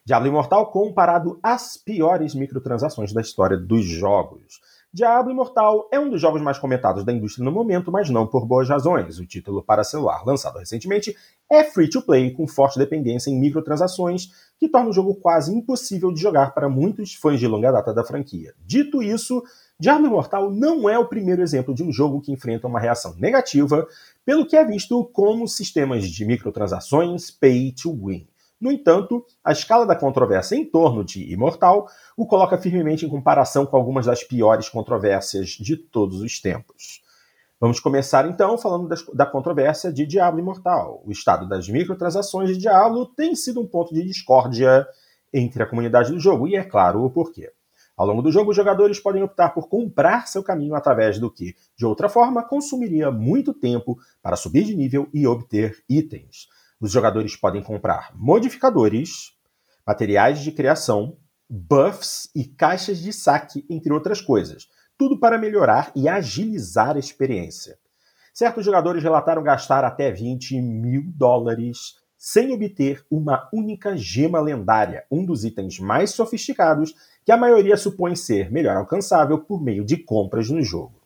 Diablo 0.07 0.29
Imortal 0.29 0.67
comparado 0.67 1.37
às 1.43 1.75
piores 1.75 2.33
microtransações 2.33 3.11
da 3.11 3.19
história 3.19 3.57
dos 3.57 3.85
jogos. 3.85 4.61
Diablo 4.93 5.33
Imortal 5.33 5.89
é 5.91 5.99
um 5.99 6.09
dos 6.09 6.21
jogos 6.21 6.41
mais 6.41 6.57
comentados 6.57 7.03
da 7.03 7.11
indústria 7.11 7.43
no 7.43 7.51
momento, 7.51 7.91
mas 7.91 8.09
não 8.09 8.25
por 8.25 8.45
boas 8.45 8.69
razões. 8.69 9.19
O 9.19 9.25
título 9.25 9.61
para 9.61 9.83
celular, 9.83 10.25
lançado 10.25 10.59
recentemente, 10.59 11.13
é 11.51 11.61
free 11.61 11.89
to 11.89 12.01
play, 12.01 12.31
com 12.31 12.47
forte 12.47 12.79
dependência 12.79 13.29
em 13.29 13.37
microtransações, 13.37 14.31
que 14.57 14.69
torna 14.69 14.91
o 14.91 14.93
jogo 14.93 15.13
quase 15.13 15.53
impossível 15.53 16.09
de 16.13 16.21
jogar 16.21 16.53
para 16.53 16.69
muitos 16.69 17.13
fãs 17.13 17.37
de 17.37 17.45
longa 17.45 17.69
data 17.69 17.93
da 17.93 18.05
franquia. 18.05 18.53
Dito 18.65 19.03
isso, 19.03 19.43
Diablo 19.77 20.07
Imortal 20.07 20.49
não 20.49 20.89
é 20.89 20.97
o 20.97 21.09
primeiro 21.09 21.41
exemplo 21.41 21.75
de 21.75 21.83
um 21.83 21.91
jogo 21.91 22.21
que 22.21 22.31
enfrenta 22.31 22.65
uma 22.65 22.79
reação 22.79 23.13
negativa, 23.17 23.85
pelo 24.23 24.45
que 24.45 24.55
é 24.55 24.63
visto 24.63 25.03
como 25.11 25.49
sistemas 25.49 26.09
de 26.09 26.23
microtransações 26.23 27.29
pay 27.29 27.73
to 27.73 27.91
win. 27.91 28.25
No 28.59 28.71
entanto, 28.71 29.23
a 29.43 29.51
escala 29.51 29.85
da 29.85 29.95
controvérsia 29.95 30.55
em 30.55 30.65
torno 30.65 31.03
de 31.03 31.31
Imortal 31.31 31.87
o 32.15 32.25
coloca 32.25 32.57
firmemente 32.57 33.05
em 33.05 33.09
comparação 33.09 33.65
com 33.65 33.77
algumas 33.77 34.07
das 34.07 34.23
piores 34.23 34.67
controvérsias 34.67 35.49
de 35.49 35.77
todos 35.77 36.21
os 36.21 36.41
tempos. 36.41 37.03
Vamos 37.59 37.79
começar 37.79 38.27
então 38.27 38.57
falando 38.57 38.87
das, 38.87 39.03
da 39.13 39.25
controvérsia 39.25 39.91
de 39.91 40.05
Diablo 40.05 40.39
Imortal. 40.39 41.01
O 41.05 41.11
estado 41.11 41.47
das 41.47 41.67
microtransações 41.67 42.49
de 42.49 42.57
Diablo 42.57 43.05
tem 43.05 43.35
sido 43.35 43.61
um 43.61 43.67
ponto 43.67 43.93
de 43.93 44.03
discórdia 44.03 44.87
entre 45.33 45.61
a 45.61 45.65
comunidade 45.65 46.11
do 46.11 46.19
jogo, 46.19 46.47
e 46.47 46.55
é 46.55 46.63
claro 46.63 47.03
o 47.03 47.09
porquê. 47.09 47.51
Ao 47.95 48.05
longo 48.05 48.21
do 48.21 48.31
jogo, 48.31 48.51
os 48.51 48.55
jogadores 48.55 48.99
podem 48.99 49.23
optar 49.23 49.49
por 49.49 49.67
comprar 49.67 50.27
seu 50.27 50.43
caminho 50.43 50.75
através 50.75 51.17
do 51.17 51.31
que, 51.31 51.55
de 51.75 51.83
outra 51.83 52.07
forma, 52.07 52.43
consumiria 52.43 53.11
muito 53.11 53.53
tempo 53.55 53.97
para 54.21 54.35
subir 54.35 54.63
de 54.63 54.75
nível 54.75 55.09
e 55.11 55.25
obter 55.25 55.83
itens. 55.89 56.47
Os 56.79 56.91
jogadores 56.91 57.35
podem 57.35 57.63
comprar 57.63 58.11
modificadores, 58.15 59.33
materiais 59.85 60.39
de 60.39 60.51
criação, 60.51 61.17
buffs 61.49 62.29
e 62.35 62.45
caixas 62.45 62.99
de 62.99 63.11
saque, 63.11 63.65
entre 63.69 63.91
outras 63.91 64.21
coisas. 64.21 64.67
Tudo 64.97 65.19
para 65.19 65.37
melhorar 65.37 65.91
e 65.95 66.07
agilizar 66.07 66.95
a 66.95 66.99
experiência. 66.99 67.77
Certos 68.33 68.63
jogadores 68.63 69.01
relataram 69.01 69.41
gastar 69.41 69.83
até 69.83 70.11
20 70.11 70.61
mil 70.61 71.03
dólares 71.07 71.95
sem 72.17 72.51
obter 72.51 73.03
uma 73.09 73.47
única 73.53 73.95
gema 73.95 74.39
lendária, 74.39 75.05
um 75.09 75.25
dos 75.25 75.43
itens 75.43 75.79
mais 75.79 76.11
sofisticados 76.11 76.93
que 77.25 77.31
a 77.31 77.37
maioria 77.37 77.77
supõe 77.77 78.15
ser 78.15 78.51
melhor 78.51 78.75
alcançável 78.75 79.39
por 79.39 79.61
meio 79.61 79.85
de 79.85 79.97
compras 79.97 80.49
no 80.49 80.61
jogo. 80.61 81.01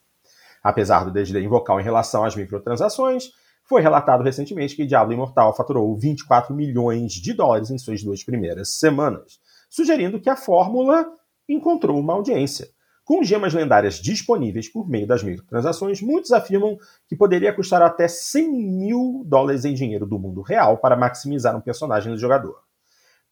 Apesar 0.63 1.03
do 1.03 1.11
desdém 1.11 1.47
vocal 1.47 1.80
em 1.80 1.84
relação 1.84 2.24
às 2.24 2.36
microtransações, 2.36 3.32
foi 3.72 3.82
relatado 3.82 4.22
recentemente 4.22 4.76
que 4.76 4.86
Diablo 4.86 5.13
Imortal 5.13 5.55
faturou 5.55 5.97
24 5.97 6.53
milhões 6.53 7.13
de 7.13 7.32
dólares 7.32 7.72
em 7.72 7.78
suas 7.78 8.03
duas 8.03 8.22
primeiras 8.22 8.78
semanas, 8.78 9.39
sugerindo 9.69 10.19
que 10.19 10.30
a 10.30 10.36
fórmula 10.36 11.09
encontrou 11.47 11.97
uma 11.97 12.11
audiência. 12.11 12.67
Com 13.05 13.24
gemas 13.24 13.53
lendárias 13.53 13.95
disponíveis 13.95 14.67
por 14.67 14.89
meio 14.89 15.07
das 15.07 15.24
microtransações, 15.24 16.01
muitos 16.01 16.34
afirmam 16.34 16.78
que 17.07 17.15
poderia 17.15 17.53
custar 17.53 17.82
até 17.82 18.09
100 18.09 18.51
mil 18.51 19.24
dólares 19.26 19.63
em 19.63 19.74
dinheiro 19.74 20.05
do 20.05 20.19
mundo 20.19 20.41
real 20.41 20.78
para 20.78 20.97
maximizar 20.97 21.55
um 21.55 21.61
personagem 21.61 22.11
do 22.11 22.19
jogador. 22.19 22.59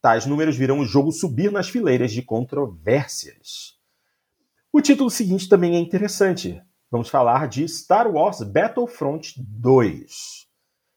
Tais 0.02 0.26
números 0.26 0.56
viram 0.56 0.80
o 0.80 0.86
jogo 0.86 1.12
subir 1.12 1.52
nas 1.52 1.68
fileiras 1.68 2.14
de 2.14 2.22
controvérsias. 2.22 3.78
O 4.72 4.80
título 4.80 5.10
seguinte 5.10 5.50
também 5.50 5.76
é 5.76 5.80
interessante 5.80 6.62
vamos 6.92 7.10
falar 7.10 7.48
de 7.48 7.68
Star 7.68 8.12
Wars 8.12 8.42
Battlefront 8.42 9.36
2. 9.38 10.48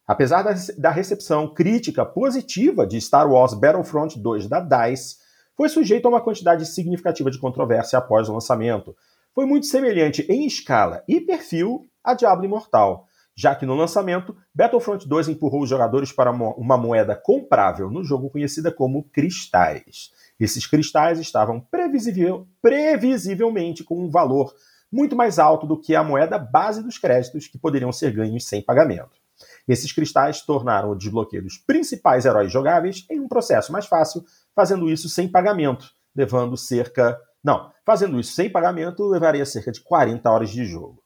Apesar 0.07 0.43
da 0.79 0.91
recepção 0.91 1.53
crítica 1.53 2.05
positiva 2.05 2.87
de 2.87 3.01
Star 3.01 3.31
Wars 3.31 3.55
Battlefront 3.55 4.19
2 4.19 4.49
da 4.49 4.61
DICE, 4.61 5.17
foi 5.57 5.69
sujeito 5.69 6.07
a 6.07 6.09
uma 6.09 6.21
quantidade 6.21 6.67
significativa 6.67 7.31
de 7.31 7.39
controvérsia 7.39 7.99
após 7.99 8.29
o 8.29 8.33
lançamento. 8.33 8.97
Foi 9.35 9.47
muito 9.47 9.67
semelhante 9.67 10.23
em 10.29 10.47
escala 10.47 11.05
e 11.07 11.21
perfil 11.21 11.87
a 12.03 12.15
Diablo 12.15 12.45
Imortal, 12.45 13.07
já 13.35 13.55
que 13.55 13.65
no 13.65 13.75
lançamento, 13.75 14.37
Battlefront 14.55 15.09
2 15.09 15.29
empurrou 15.29 15.63
os 15.63 15.69
jogadores 15.69 16.11
para 16.13 16.31
uma 16.31 16.77
moeda 16.77 17.15
comprável 17.15 17.91
no 17.91 18.03
jogo 18.03 18.29
conhecida 18.29 18.73
como 18.73 19.05
cristais. 19.05 20.11
Esses 20.39 20.67
cristais 20.67 21.19
estavam 21.19 21.61
previsivel, 21.61 22.47
previsivelmente 22.61 23.85
com 23.85 24.03
um 24.05 24.11
valor 24.11 24.53
muito 24.93 25.17
mais 25.17 25.39
alto 25.39 25.67
do 25.67 25.81
que 25.81 25.95
a 25.95 26.05
moeda 26.05 26.39
base 26.39 26.83
dos 26.83 26.99
créditos 26.99 27.49
que 27.49 27.59
poderiam 27.59 27.91
ser 27.91 28.13
ganhos 28.13 28.47
sem 28.47 28.63
pagamento. 28.63 29.23
Esses 29.67 29.93
cristais 29.93 30.43
tornaram 30.43 30.91
o 30.91 30.95
desbloqueio 30.97 31.43
dos 31.43 31.57
principais 31.57 32.25
heróis 32.25 32.53
jogáveis 32.53 33.07
em 33.11 33.19
um 33.19 33.29
processo 33.29 33.73
mais 33.73 33.87
fácil, 33.87 34.25
fazendo 34.55 34.91
isso 34.91 35.09
sem 35.09 35.29
pagamento, 35.29 35.91
levando 36.15 36.57
cerca. 36.57 37.19
Não, 37.43 37.73
fazendo 37.85 38.21
isso 38.21 38.35
sem 38.35 38.51
pagamento 38.51 39.09
levaria 39.09 39.47
cerca 39.47 39.73
de 39.73 39.81
40 39.81 40.31
horas 40.31 40.51
de 40.51 40.65
jogo. 40.65 41.03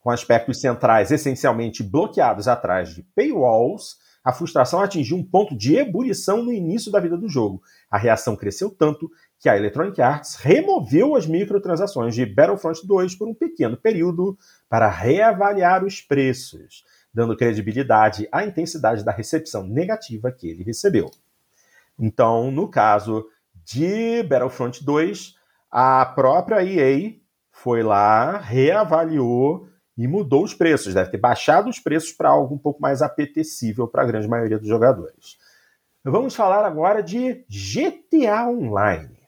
Com 0.00 0.10
aspectos 0.10 0.60
centrais 0.60 1.10
essencialmente 1.10 1.82
bloqueados 1.82 2.48
atrás 2.48 2.90
de 2.90 3.02
paywalls, 3.14 3.96
a 4.24 4.32
frustração 4.32 4.80
atingiu 4.80 5.16
um 5.16 5.24
ponto 5.24 5.56
de 5.56 5.76
ebulição 5.76 6.42
no 6.42 6.52
início 6.52 6.92
da 6.92 7.00
vida 7.00 7.16
do 7.16 7.28
jogo. 7.28 7.62
A 7.90 7.98
reação 7.98 8.36
cresceu 8.36 8.70
tanto 8.70 9.10
que 9.42 9.48
a 9.48 9.56
Electronic 9.56 10.00
Arts 10.00 10.36
removeu 10.36 11.16
as 11.16 11.26
microtransações 11.26 12.14
de 12.14 12.24
Battlefront 12.24 12.86
2 12.86 13.16
por 13.16 13.26
um 13.26 13.34
pequeno 13.34 13.76
período 13.76 14.38
para 14.68 14.88
reavaliar 14.88 15.84
os 15.84 16.00
preços, 16.00 16.84
dando 17.12 17.36
credibilidade 17.36 18.28
à 18.30 18.44
intensidade 18.44 19.04
da 19.04 19.10
recepção 19.10 19.66
negativa 19.66 20.30
que 20.30 20.48
ele 20.48 20.62
recebeu. 20.62 21.10
Então, 21.98 22.52
no 22.52 22.68
caso 22.68 23.26
de 23.64 24.22
Battlefront 24.22 24.84
2, 24.84 25.34
a 25.72 26.06
própria 26.06 26.62
EA 26.62 27.12
foi 27.50 27.82
lá, 27.82 28.38
reavaliou 28.38 29.66
e 29.98 30.06
mudou 30.06 30.44
os 30.44 30.54
preços. 30.54 30.94
Deve 30.94 31.10
ter 31.10 31.18
baixado 31.18 31.68
os 31.68 31.80
preços 31.80 32.12
para 32.12 32.28
algo 32.28 32.54
um 32.54 32.58
pouco 32.58 32.80
mais 32.80 33.02
apetecível 33.02 33.88
para 33.88 34.02
a 34.02 34.06
grande 34.06 34.28
maioria 34.28 34.60
dos 34.60 34.68
jogadores. 34.68 35.36
Vamos 36.04 36.36
falar 36.36 36.64
agora 36.64 37.02
de 37.02 37.44
GTA 37.48 38.46
Online. 38.48 39.21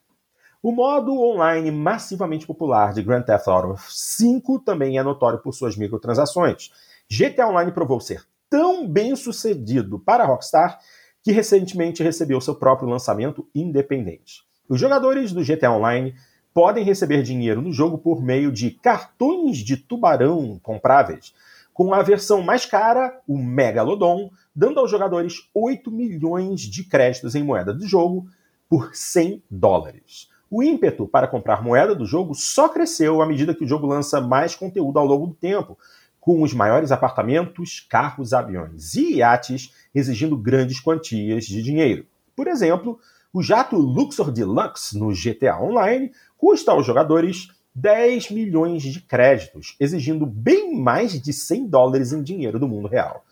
O 0.65 0.73
modo 0.73 1.21
online 1.21 1.71
massivamente 1.71 2.47
popular 2.47 2.95
de 2.95 3.03
Grand 3.03 3.21
Theft 3.21 3.47
Auto 3.49 3.79
5 3.87 4.61
também 4.61 4.97
é 4.97 5.03
notório 5.03 5.39
por 5.39 5.53
suas 5.53 5.77
microtransações. 5.77 6.71
GTA 7.07 7.49
Online 7.49 7.71
provou 7.71 8.01
ser 8.01 8.25
tão 8.49 8.89
bem 8.89 9.15
sucedido 9.15 9.99
para 9.99 10.25
a 10.25 10.27
Rockstar 10.27 10.79
que 11.23 11.33
recentemente 11.33 12.03
recebeu 12.03 12.41
seu 12.41 12.55
próprio 12.55 12.89
lançamento 12.89 13.47
independente. 13.55 14.41
Os 14.67 14.81
jogadores 14.81 15.33
do 15.33 15.45
GTA 15.45 15.71
Online 15.71 16.15
podem 16.55 16.83
receber 16.83 17.23
dinheiro 17.23 17.61
no 17.61 17.71
jogo 17.71 17.99
por 17.99 18.23
meio 18.23 18.51
de 18.51 18.71
cartões 18.71 19.59
de 19.59 19.77
tubarão 19.77 20.59
compráveis, 20.63 21.35
com 21.75 21.93
a 21.93 22.03
versão 22.03 22.41
mais 22.41 22.65
cara, 22.65 23.21
o 23.29 23.37
Megalodon, 23.37 24.31
dando 24.57 24.81
aos 24.81 24.91
jogadores 24.91 25.47
8 25.53 25.91
milhões 25.91 26.63
de 26.63 26.85
créditos 26.85 27.35
em 27.35 27.45
moeda 27.45 27.75
do 27.75 27.87
jogo 27.87 28.27
por 28.67 28.95
100 28.95 29.43
dólares. 29.51 30.33
O 30.57 30.63
ímpeto 30.63 31.09
para 31.09 31.27
comprar 31.27 31.65
moeda 31.65 31.97
do 31.97 32.07
jogo 32.07 32.33
só 32.33 32.69
cresceu 32.69 33.21
à 33.21 33.27
medida 33.27 33.53
que 33.53 33.65
o 33.65 33.67
jogo 33.67 33.89
lança 33.89 34.21
mais 34.21 34.55
conteúdo 34.55 35.01
ao 35.01 35.05
longo 35.05 35.27
do 35.27 35.35
tempo, 35.35 35.77
com 36.21 36.43
os 36.43 36.55
maiores 36.55 36.93
apartamentos, 36.93 37.85
carros, 37.91 38.33
aviões 38.33 38.95
e 38.95 39.17
iates 39.17 39.75
exigindo 39.93 40.37
grandes 40.37 40.79
quantias 40.79 41.47
de 41.47 41.61
dinheiro. 41.61 42.07
Por 42.37 42.47
exemplo, 42.47 43.01
o 43.33 43.43
jato 43.43 43.75
Luxor 43.75 44.31
Deluxe 44.31 44.97
no 44.97 45.09
GTA 45.09 45.61
Online 45.61 46.13
custa 46.39 46.71
aos 46.71 46.87
jogadores 46.87 47.49
10 47.75 48.31
milhões 48.31 48.85
de 48.85 49.01
créditos, 49.01 49.75
exigindo 49.81 50.25
bem 50.25 50.81
mais 50.81 51.21
de 51.21 51.33
100 51.33 51.67
dólares 51.67 52.13
em 52.13 52.23
dinheiro 52.23 52.61
do 52.61 52.69
mundo 52.69 52.87
real. 52.87 53.25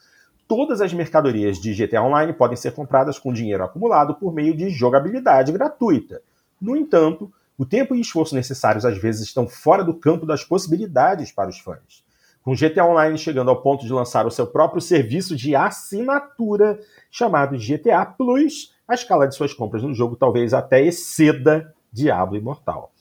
Todas 0.48 0.80
as 0.80 0.92
mercadorias 0.92 1.60
de 1.60 1.72
GTA 1.72 2.02
Online 2.02 2.32
podem 2.32 2.56
ser 2.56 2.72
compradas 2.72 3.16
com 3.16 3.32
dinheiro 3.32 3.62
acumulado 3.62 4.16
por 4.16 4.34
meio 4.34 4.56
de 4.56 4.70
jogabilidade 4.70 5.52
gratuita. 5.52 6.20
No 6.62 6.76
entanto, 6.76 7.32
o 7.58 7.66
tempo 7.66 7.92
e 7.92 8.00
esforço 8.00 8.36
necessários 8.36 8.84
às 8.84 8.96
vezes 8.96 9.22
estão 9.26 9.48
fora 9.48 9.82
do 9.82 9.92
campo 9.92 10.24
das 10.24 10.44
possibilidades 10.44 11.32
para 11.32 11.50
os 11.50 11.58
fãs. 11.58 12.04
Com 12.40 12.54
GTA 12.54 12.84
Online 12.84 13.18
chegando 13.18 13.50
ao 13.50 13.60
ponto 13.60 13.84
de 13.84 13.92
lançar 13.92 14.26
o 14.26 14.30
seu 14.30 14.46
próprio 14.46 14.80
serviço 14.80 15.34
de 15.34 15.56
assinatura 15.56 16.78
chamado 17.10 17.58
GTA 17.58 18.06
Plus, 18.06 18.72
a 18.86 18.94
escala 18.94 19.26
de 19.26 19.34
suas 19.34 19.52
compras 19.52 19.82
no 19.82 19.92
jogo 19.92 20.14
talvez 20.14 20.54
até 20.54 20.80
exceda 20.84 21.74
Diablo 21.92 22.36
Imortal. 22.36 22.92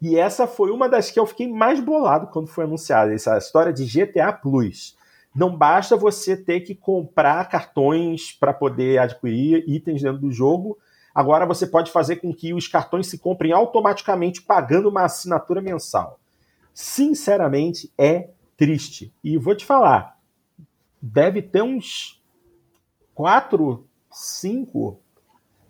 E 0.00 0.18
essa 0.18 0.46
foi 0.46 0.70
uma 0.70 0.88
das 0.88 1.10
que 1.10 1.20
eu 1.20 1.26
fiquei 1.26 1.46
mais 1.46 1.80
bolado 1.80 2.28
quando 2.28 2.46
foi 2.46 2.64
anunciada, 2.64 3.12
essa 3.12 3.36
história 3.36 3.72
de 3.72 3.84
GTA 3.84 4.32
Plus. 4.32 4.96
Não 5.34 5.54
basta 5.54 5.94
você 5.94 6.36
ter 6.36 6.60
que 6.60 6.74
comprar 6.74 7.48
cartões 7.50 8.32
para 8.32 8.54
poder 8.54 8.98
adquirir 8.98 9.64
itens 9.68 10.00
dentro 10.00 10.20
do 10.20 10.30
jogo, 10.30 10.78
Agora 11.14 11.46
você 11.46 11.66
pode 11.66 11.92
fazer 11.92 12.16
com 12.16 12.34
que 12.34 12.52
os 12.52 12.66
cartões 12.66 13.06
se 13.06 13.18
comprem 13.18 13.52
automaticamente 13.52 14.42
pagando 14.42 14.88
uma 14.88 15.04
assinatura 15.04 15.60
mensal. 15.62 16.18
Sinceramente, 16.72 17.92
é 17.96 18.30
triste. 18.56 19.12
E 19.22 19.38
vou 19.38 19.54
te 19.54 19.64
falar, 19.64 20.18
deve 21.00 21.40
ter 21.40 21.62
uns 21.62 22.20
quatro, 23.14 23.86
cinco, 24.10 24.98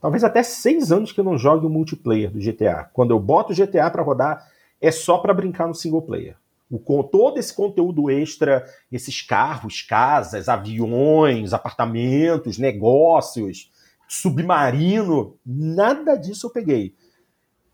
talvez 0.00 0.24
até 0.24 0.42
seis 0.42 0.90
anos 0.90 1.12
que 1.12 1.20
eu 1.20 1.24
não 1.24 1.36
jogo 1.36 1.66
o 1.66 1.70
multiplayer 1.70 2.30
do 2.30 2.38
GTA. 2.38 2.88
Quando 2.94 3.10
eu 3.10 3.20
boto 3.20 3.52
o 3.52 3.56
GTA 3.56 3.90
para 3.90 4.02
rodar, 4.02 4.48
é 4.80 4.90
só 4.90 5.18
para 5.18 5.34
brincar 5.34 5.68
no 5.68 5.74
single 5.74 6.02
player. 6.02 6.36
O, 6.70 7.02
todo 7.04 7.38
esse 7.38 7.54
conteúdo 7.54 8.10
extra, 8.10 8.64
esses 8.90 9.20
carros, 9.20 9.82
casas, 9.82 10.48
aviões, 10.48 11.52
apartamentos, 11.52 12.58
negócios, 12.58 13.70
submarino, 14.08 15.36
nada 15.44 16.16
disso 16.16 16.46
eu 16.46 16.50
peguei. 16.50 16.94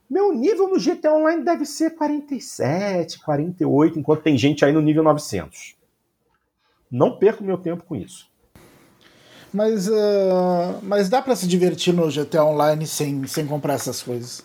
Meu 0.08 0.32
nível 0.32 0.68
no 0.68 0.80
GTA 0.80 1.12
Online 1.12 1.44
deve 1.44 1.64
ser 1.64 1.90
47, 1.90 3.20
48, 3.20 3.98
enquanto 3.98 4.22
tem 4.22 4.36
gente 4.36 4.64
aí 4.64 4.72
no 4.72 4.80
nível 4.80 5.04
900. 5.04 5.76
Não 6.90 7.16
perco 7.16 7.44
meu 7.44 7.56
tempo 7.56 7.84
com 7.84 7.94
isso. 7.94 8.28
Mas, 9.52 9.88
uh, 9.88 10.80
mas 10.82 11.08
dá 11.08 11.22
para 11.22 11.36
se 11.36 11.46
divertir 11.46 11.92
no 11.92 12.08
GTA 12.08 12.44
Online 12.44 12.86
sem, 12.86 13.26
sem 13.26 13.46
comprar 13.46 13.74
essas 13.74 14.02
coisas. 14.02 14.44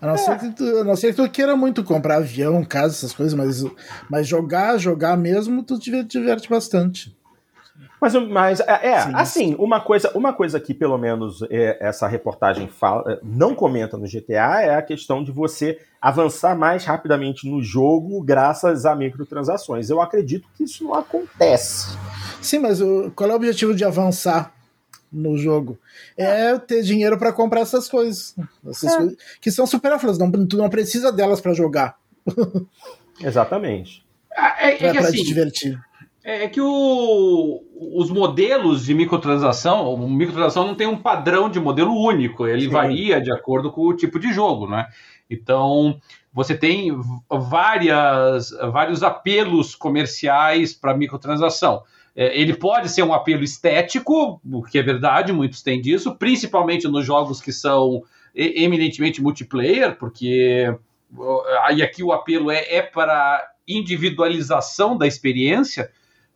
A 0.00 0.06
não, 0.06 0.14
é. 0.14 0.18
ser 0.18 0.38
que 0.38 0.50
tu, 0.50 0.64
a 0.64 0.84
não 0.84 0.96
ser 0.96 1.14
que 1.14 1.22
tu 1.22 1.30
queira 1.30 1.56
muito 1.56 1.84
comprar 1.84 2.16
avião, 2.16 2.64
casa, 2.64 2.94
essas 2.94 3.12
coisas, 3.12 3.34
mas, 3.34 3.64
mas 4.10 4.26
jogar, 4.26 4.76
jogar 4.76 5.16
mesmo, 5.16 5.62
tu 5.62 5.78
te 5.78 6.02
diverte 6.04 6.50
bastante. 6.50 7.16
Mas, 8.02 8.14
mas 8.14 8.58
é, 8.58 8.64
é 8.66 8.96
assim, 9.14 9.54
uma 9.60 9.80
coisa, 9.80 10.10
uma 10.12 10.32
coisa 10.32 10.58
que 10.58 10.74
pelo 10.74 10.98
menos 10.98 11.40
é, 11.48 11.78
essa 11.78 12.08
reportagem 12.08 12.66
fala, 12.66 13.12
é, 13.12 13.20
não 13.22 13.54
comenta 13.54 13.96
no 13.96 14.08
GTA 14.08 14.60
é 14.60 14.74
a 14.74 14.82
questão 14.82 15.22
de 15.22 15.30
você 15.30 15.78
avançar 16.00 16.58
mais 16.58 16.84
rapidamente 16.84 17.48
no 17.48 17.62
jogo 17.62 18.20
graças 18.20 18.84
a 18.86 18.96
microtransações. 18.96 19.88
Eu 19.88 20.00
acredito 20.00 20.48
que 20.56 20.64
isso 20.64 20.82
não 20.82 20.94
acontece. 20.94 21.96
Sim, 22.40 22.58
mas 22.58 22.80
o, 22.80 23.12
qual 23.14 23.30
é 23.30 23.34
o 23.34 23.36
objetivo 23.36 23.72
de 23.72 23.84
avançar 23.84 24.52
no 25.12 25.38
jogo? 25.38 25.78
É 26.16 26.58
ter 26.58 26.82
dinheiro 26.82 27.16
para 27.16 27.32
comprar 27.32 27.60
essas 27.60 27.88
coisas. 27.88 28.34
Essas 28.66 28.94
é. 28.94 28.96
coisas 28.96 29.16
que 29.40 29.52
são 29.52 29.64
supérfluas, 29.64 30.18
não, 30.18 30.28
tu 30.44 30.56
não 30.56 30.68
precisa 30.68 31.12
delas 31.12 31.40
para 31.40 31.54
jogar. 31.54 31.96
Exatamente. 33.22 34.04
É, 34.34 34.70
é, 34.70 34.86
é 34.86 34.92
pra, 34.92 35.02
assim, 35.02 35.18
te 35.18 35.22
divertir. 35.22 35.80
É, 36.24 36.44
é 36.44 36.48
que 36.48 36.60
o, 36.60 37.62
os 37.94 38.10
modelos 38.10 38.84
de 38.84 38.94
microtransação, 38.94 39.92
o 39.92 40.08
microtransação 40.08 40.66
não 40.66 40.74
tem 40.74 40.86
um 40.86 40.96
padrão 40.96 41.48
de 41.48 41.58
modelo 41.58 41.94
único, 41.94 42.46
ele 42.46 42.62
Sim. 42.62 42.68
varia 42.68 43.20
de 43.20 43.32
acordo 43.32 43.70
com 43.72 43.82
o 43.82 43.96
tipo 43.96 44.18
de 44.18 44.32
jogo, 44.32 44.68
né? 44.68 44.86
Então, 45.28 46.00
você 46.32 46.56
tem 46.56 46.90
várias, 47.28 48.50
vários 48.70 49.02
apelos 49.02 49.74
comerciais 49.74 50.72
para 50.72 50.96
microtransação. 50.96 51.82
É, 52.14 52.38
ele 52.38 52.54
pode 52.54 52.88
ser 52.88 53.02
um 53.02 53.14
apelo 53.14 53.42
estético, 53.42 54.40
o 54.44 54.62
que 54.62 54.78
é 54.78 54.82
verdade, 54.82 55.32
muitos 55.32 55.62
têm 55.62 55.80
disso, 55.80 56.14
principalmente 56.16 56.86
nos 56.86 57.04
jogos 57.04 57.40
que 57.40 57.52
são 57.52 58.02
eminentemente 58.34 59.22
multiplayer, 59.22 59.96
porque 59.98 60.74
aí 61.64 61.82
aqui 61.82 62.02
o 62.02 62.12
apelo 62.12 62.50
é, 62.50 62.64
é 62.68 62.82
para 62.82 63.46
individualização 63.68 64.96
da 64.96 65.06
experiência. 65.06 65.90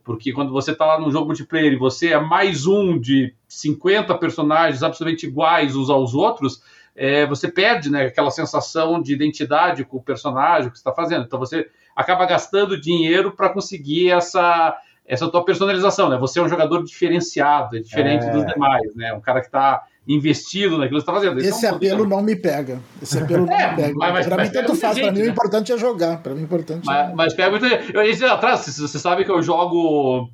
Porque 0.07 0.33
quando 0.33 0.53
você 0.53 0.71
está 0.71 0.87
lá 0.87 1.01
num 1.01 1.11
jogo 1.11 1.27
multiplayer 1.27 1.73
e 1.73 1.77
você 1.77 2.13
é 2.13 2.21
mais 2.21 2.65
um 2.65 2.97
de 2.97 3.35
50 3.49 4.17
personagens 4.19 4.85
absolutamente 4.85 5.27
iguais 5.27 5.75
uns 5.75 5.91
aos 5.91 6.15
outros, 6.15 6.63
é, 6.95 7.27
você 7.27 7.51
perde 7.51 7.91
né, 7.91 8.05
aquela 8.07 8.31
sensação 8.31 9.03
de 9.03 9.13
identidade 9.13 9.85
com 9.85 9.97
o 9.97 10.03
personagem 10.03 10.71
que 10.71 10.79
você 10.79 10.81
está 10.81 10.93
fazendo. 10.93 11.25
Então 11.25 11.41
você 11.41 11.69
acaba 11.97 12.25
gastando 12.25 12.81
dinheiro 12.81 13.33
para 13.33 13.49
conseguir 13.49 14.13
essa, 14.13 14.79
essa 15.05 15.29
tua 15.29 15.45
personalização. 15.45 16.09
Né? 16.09 16.17
Você 16.19 16.39
é 16.39 16.43
um 16.43 16.49
jogador 16.49 16.85
diferenciado, 16.85 17.77
é 17.77 17.81
diferente 17.81 18.27
é... 18.27 18.31
dos 18.31 18.47
demais, 18.47 18.95
né? 18.95 19.13
Um 19.13 19.21
cara 19.21 19.41
que 19.41 19.47
está 19.47 19.83
investido 20.07 20.79
naquilo 20.79 21.01
que 21.01 21.05
você 21.05 21.11
está 21.11 21.13
fazendo. 21.13 21.39
Esse, 21.41 21.49
Esse 21.49 21.67
é 21.67 21.73
um 21.73 21.77
apelo 21.77 22.07
não 22.07 22.23
me 22.23 22.37
pega. 22.37 22.81
Esse 23.03 23.19
apelo 23.19 23.47
não 23.47 23.53
é, 23.57 23.71
me 23.71 23.77
pega. 23.77 24.29
Para 24.29 24.45
mim, 24.45 24.51
tanto 24.51 24.75
faz. 24.77 24.99
Para 24.99 25.13
mim, 25.13 25.19
né? 25.19 25.27
o 25.27 25.31
importante 25.31 25.73
é 25.73 25.79
jogar. 25.79 26.23
Para 26.23 26.35
mim, 26.35 26.43
o 26.43 26.45
importante 26.45 26.87
mas, 26.87 27.11
é... 27.11 27.15
Mas 27.15 27.35
pega 27.35 27.51
muito. 27.51 27.67
Eu 27.67 28.05
disse 28.05 28.25
atrás, 28.25 28.67
você 28.67 28.99
sabe 28.99 29.25
que 29.25 29.31
eu 29.31 29.43
jogo. 29.43 30.31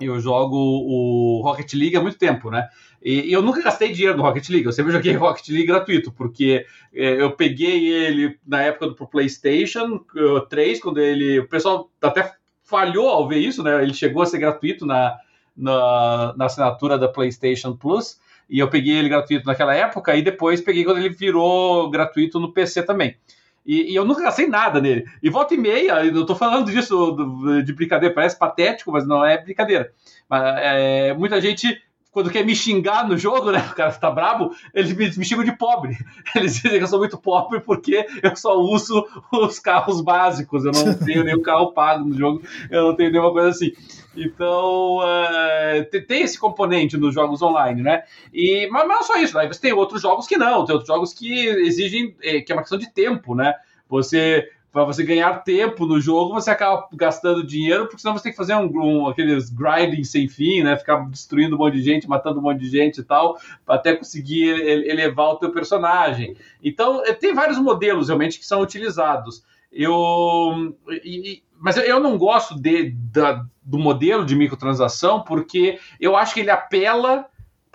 Eu 0.00 0.20
jogo 0.20 0.56
o 0.56 1.40
Rocket 1.42 1.72
League 1.72 1.96
há 1.96 2.02
muito 2.02 2.18
tempo, 2.18 2.50
né? 2.50 2.68
E, 3.02 3.32
eu 3.32 3.40
nunca 3.40 3.62
gastei 3.62 3.92
dinheiro 3.92 4.16
no 4.16 4.22
Rocket 4.22 4.46
League. 4.50 4.66
Eu 4.66 4.72
sempre 4.72 4.92
joguei 4.92 5.12
Rocket 5.16 5.48
League 5.48 5.66
gratuito, 5.66 6.12
porque 6.12 6.66
é, 6.94 7.22
eu 7.22 7.32
peguei 7.32 7.88
ele 7.88 8.38
na 8.46 8.62
época 8.62 8.88
do 8.88 8.94
pro 8.94 9.06
PlayStation 9.06 10.00
3, 10.48 10.80
quando 10.80 10.98
ele. 10.98 11.40
O 11.40 11.48
pessoal 11.48 11.90
até 12.00 12.32
falhou 12.62 13.08
ao 13.08 13.28
ver 13.28 13.38
isso, 13.38 13.62
né? 13.62 13.82
Ele 13.82 13.94
chegou 13.94 14.22
a 14.22 14.26
ser 14.26 14.38
gratuito 14.38 14.84
na, 14.84 15.16
na, 15.56 16.34
na 16.36 16.44
assinatura 16.46 16.98
da 16.98 17.08
PlayStation 17.08 17.74
Plus 17.74 18.18
e 18.48 18.58
eu 18.58 18.68
peguei 18.68 18.96
ele 18.96 19.08
gratuito 19.08 19.46
naquela 19.46 19.74
época 19.74 20.14
e 20.14 20.22
depois 20.22 20.60
peguei 20.60 20.84
quando 20.84 20.98
ele 20.98 21.08
virou 21.08 21.90
gratuito 21.90 22.38
no 22.38 22.52
PC 22.52 22.82
também. 22.82 23.16
E, 23.64 23.92
e, 23.92 23.96
eu 23.96 24.04
nunca 24.04 24.22
gastei 24.22 24.46
nada 24.46 24.80
nele. 24.80 25.04
E 25.20 25.28
volta 25.28 25.54
e 25.54 25.58
meia, 25.58 26.04
eu 26.04 26.24
tô 26.24 26.36
falando 26.36 26.70
disso 26.70 27.16
de 27.64 27.72
brincadeira, 27.72 28.14
parece 28.14 28.38
patético, 28.38 28.92
mas 28.92 29.06
não 29.06 29.24
é 29.24 29.42
brincadeira. 29.42 29.92
Mas, 30.28 30.42
é, 30.58 31.14
muita 31.14 31.40
gente 31.40 31.82
quando 32.16 32.30
quer 32.30 32.46
me 32.46 32.56
xingar 32.56 33.06
no 33.06 33.18
jogo, 33.18 33.50
né? 33.50 33.58
O 33.70 33.74
cara 33.74 33.92
tá 33.92 34.10
brabo, 34.10 34.56
eles 34.72 34.90
me, 34.96 35.04
me 35.18 35.22
xingam 35.22 35.44
de 35.44 35.52
pobre. 35.52 35.98
Eles 36.34 36.54
dizem 36.54 36.78
que 36.78 36.84
eu 36.84 36.86
sou 36.86 36.98
muito 36.98 37.18
pobre 37.18 37.60
porque 37.60 38.06
eu 38.22 38.34
só 38.34 38.58
uso 38.58 39.06
os 39.30 39.58
carros 39.58 40.00
básicos. 40.00 40.64
Eu 40.64 40.72
não 40.72 40.94
tenho 41.04 41.22
nenhum 41.22 41.42
carro 41.42 41.72
pago 41.72 42.06
no 42.06 42.16
jogo, 42.16 42.40
eu 42.70 42.84
não 42.84 42.96
tenho 42.96 43.12
nenhuma 43.12 43.30
coisa 43.32 43.50
assim. 43.50 43.70
Então, 44.16 45.00
uh, 45.00 46.06
tem 46.08 46.22
esse 46.22 46.38
componente 46.38 46.96
nos 46.96 47.12
jogos 47.12 47.42
online, 47.42 47.82
né? 47.82 48.04
E, 48.32 48.66
mas 48.68 48.88
não 48.88 49.02
só 49.02 49.18
isso, 49.18 49.36
né? 49.36 49.46
você 49.46 49.60
tem 49.60 49.74
outros 49.74 50.00
jogos 50.00 50.26
que 50.26 50.38
não, 50.38 50.64
tem 50.64 50.74
outros 50.74 50.88
jogos 50.88 51.12
que 51.12 51.30
exigem, 51.46 52.16
eh, 52.22 52.40
que 52.40 52.50
é 52.50 52.54
uma 52.54 52.62
questão 52.62 52.78
de 52.78 52.90
tempo, 52.94 53.34
né? 53.34 53.52
Você 53.90 54.48
para 54.76 54.84
você 54.84 55.02
ganhar 55.02 55.42
tempo 55.42 55.86
no 55.86 55.98
jogo, 55.98 56.34
você 56.34 56.50
acaba 56.50 56.86
gastando 56.92 57.42
dinheiro, 57.42 57.86
porque 57.86 58.02
senão 58.02 58.12
você 58.12 58.24
tem 58.24 58.32
que 58.32 58.36
fazer 58.36 58.54
um, 58.56 58.70
um, 58.74 59.08
aqueles 59.08 59.48
grinding 59.48 60.04
sem 60.04 60.28
fim, 60.28 60.62
né? 60.62 60.76
Ficar 60.76 60.96
destruindo 61.08 61.56
um 61.56 61.58
monte 61.58 61.78
de 61.78 61.82
gente, 61.82 62.06
matando 62.06 62.40
um 62.40 62.42
monte 62.42 62.60
de 62.60 62.68
gente 62.68 63.00
e 63.00 63.02
tal, 63.02 63.38
até 63.66 63.96
conseguir 63.96 64.50
elevar 64.50 65.28
o 65.28 65.36
teu 65.36 65.50
personagem. 65.50 66.36
Então, 66.62 67.02
é, 67.06 67.14
tem 67.14 67.32
vários 67.32 67.58
modelos 67.58 68.08
realmente 68.08 68.38
que 68.38 68.44
são 68.44 68.60
utilizados. 68.60 69.42
Eu, 69.72 70.76
e, 71.02 71.42
mas 71.58 71.78
eu 71.78 71.98
não 71.98 72.18
gosto 72.18 72.54
de, 72.60 72.90
da, 72.90 73.46
do 73.62 73.78
modelo 73.78 74.26
de 74.26 74.36
microtransação 74.36 75.22
porque 75.22 75.78
eu 75.98 76.14
acho 76.14 76.34
que 76.34 76.40
ele 76.40 76.50
apela 76.50 77.24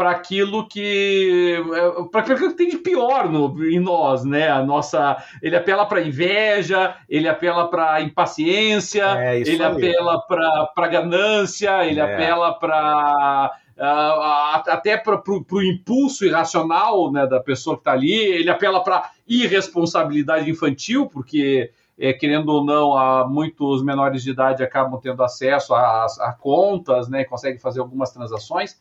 para 0.01 0.09
aquilo 0.09 0.67
que 0.67 1.63
é, 1.75 2.03
para 2.11 2.21
aquilo 2.21 2.39
que 2.39 2.53
tem 2.55 2.69
de 2.69 2.77
pior 2.77 3.29
no, 3.29 3.63
em 3.63 3.79
nós, 3.79 4.25
né? 4.25 4.49
A 4.49 4.63
nossa, 4.63 5.15
ele 5.43 5.55
apela 5.55 5.85
para 5.85 6.01
inveja, 6.01 6.95
ele 7.07 7.29
apela 7.29 7.67
para 7.67 8.01
impaciência, 8.01 9.05
é, 9.15 9.39
ele 9.39 9.61
aí. 9.61 9.61
apela 9.61 10.19
para 10.73 10.87
ganância, 10.87 11.85
ele 11.85 11.99
é. 11.99 12.03
apela 12.03 12.53
para 12.55 13.51
Uh, 13.77 14.21
até 14.67 14.95
para 14.95 15.19
o 15.27 15.61
impulso 15.63 16.23
irracional 16.23 17.11
né, 17.11 17.25
da 17.25 17.39
pessoa 17.39 17.75
que 17.75 17.81
está 17.81 17.93
ali, 17.93 18.13
ele 18.13 18.49
apela 18.51 18.83
para 18.83 19.09
irresponsabilidade 19.27 20.47
infantil, 20.51 21.07
porque, 21.07 21.71
é, 21.97 22.13
querendo 22.13 22.49
ou 22.49 22.63
não, 22.63 22.95
há 22.95 23.27
muitos 23.27 23.83
menores 23.83 24.21
de 24.21 24.29
idade 24.29 24.61
acabam 24.61 24.99
tendo 25.01 25.23
acesso 25.23 25.73
a, 25.73 26.05
a 26.05 26.33
contas, 26.39 27.09
né, 27.09 27.23
conseguem 27.23 27.57
fazer 27.57 27.79
algumas 27.79 28.11
transações. 28.11 28.79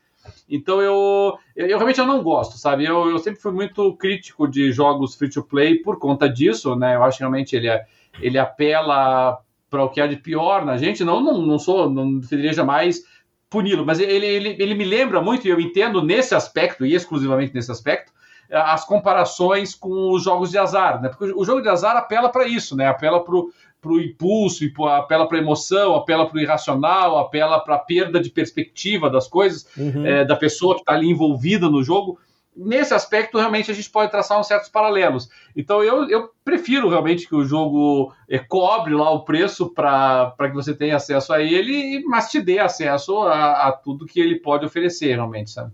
Então 0.48 0.80
eu, 0.80 1.38
eu, 1.56 1.66
eu, 1.66 1.76
realmente 1.76 2.00
eu 2.00 2.06
não 2.06 2.22
gosto, 2.22 2.58
sabe? 2.58 2.84
Eu, 2.84 3.08
eu 3.08 3.18
sempre 3.18 3.40
fui 3.40 3.52
muito 3.52 3.96
crítico 3.96 4.48
de 4.48 4.72
jogos 4.72 5.14
free 5.14 5.30
to 5.30 5.42
play 5.42 5.76
por 5.76 5.98
conta 5.98 6.28
disso, 6.28 6.74
né? 6.76 6.96
Eu 6.96 7.04
acho 7.04 7.18
que 7.18 7.22
realmente 7.22 7.56
ele, 7.56 7.68
é, 7.68 7.84
ele 8.20 8.38
apela 8.38 9.38
para 9.68 9.84
o 9.84 9.88
que 9.88 10.00
há 10.00 10.06
de 10.06 10.16
pior 10.16 10.64
na 10.64 10.76
gente. 10.76 11.04
Não, 11.04 11.20
não, 11.20 11.40
não 11.40 11.58
sou, 11.58 11.88
não 11.88 12.18
deveria 12.18 12.52
jamais 12.52 13.04
puni-lo, 13.48 13.84
mas 13.84 13.98
ele, 13.98 14.26
ele, 14.26 14.56
ele 14.58 14.74
me 14.74 14.84
lembra 14.84 15.20
muito, 15.20 15.46
e 15.46 15.50
eu 15.50 15.60
entendo 15.60 16.02
nesse 16.02 16.34
aspecto, 16.36 16.86
e 16.86 16.94
exclusivamente 16.94 17.52
nesse 17.52 17.70
aspecto, 17.70 18.12
as 18.48 18.84
comparações 18.84 19.74
com 19.74 20.12
os 20.12 20.22
jogos 20.22 20.50
de 20.50 20.58
azar, 20.58 21.00
né? 21.00 21.08
Porque 21.08 21.32
o 21.32 21.44
jogo 21.44 21.60
de 21.60 21.68
azar 21.68 21.96
apela 21.96 22.28
para 22.28 22.46
isso, 22.46 22.76
né? 22.76 22.86
Apela 22.86 23.22
para 23.22 23.34
para 23.80 23.92
o 23.92 24.00
impulso, 24.00 24.64
apela 24.86 25.26
para 25.26 25.38
a 25.38 25.40
emoção, 25.40 25.94
apela 25.94 26.26
para 26.26 26.36
o 26.36 26.40
irracional, 26.40 27.18
apela 27.18 27.58
para 27.60 27.76
a 27.76 27.78
perda 27.78 28.20
de 28.20 28.30
perspectiva 28.30 29.08
das 29.08 29.26
coisas, 29.26 29.66
uhum. 29.76 30.06
é, 30.06 30.24
da 30.24 30.36
pessoa 30.36 30.74
que 30.74 30.82
está 30.82 30.92
ali 30.92 31.08
envolvida 31.08 31.68
no 31.68 31.82
jogo. 31.82 32.18
Nesse 32.54 32.92
aspecto, 32.92 33.38
realmente, 33.38 33.70
a 33.70 33.74
gente 33.74 33.88
pode 33.88 34.10
traçar 34.10 34.38
uns 34.38 34.46
certos 34.46 34.68
paralelos. 34.68 35.30
Então, 35.56 35.82
eu, 35.82 36.08
eu 36.10 36.30
prefiro 36.44 36.88
realmente 36.88 37.26
que 37.26 37.34
o 37.34 37.44
jogo 37.44 38.12
é, 38.28 38.38
cobre 38.38 38.92
lá 38.92 39.10
o 39.10 39.24
preço 39.24 39.70
para 39.70 40.34
que 40.38 40.54
você 40.54 40.74
tenha 40.74 40.96
acesso 40.96 41.32
a 41.32 41.40
ele, 41.40 42.04
mas 42.04 42.30
te 42.30 42.40
dê 42.40 42.58
acesso 42.58 43.20
a, 43.22 43.68
a 43.68 43.72
tudo 43.72 44.04
que 44.04 44.20
ele 44.20 44.40
pode 44.40 44.66
oferecer, 44.66 45.14
realmente, 45.14 45.50
sabe? 45.52 45.72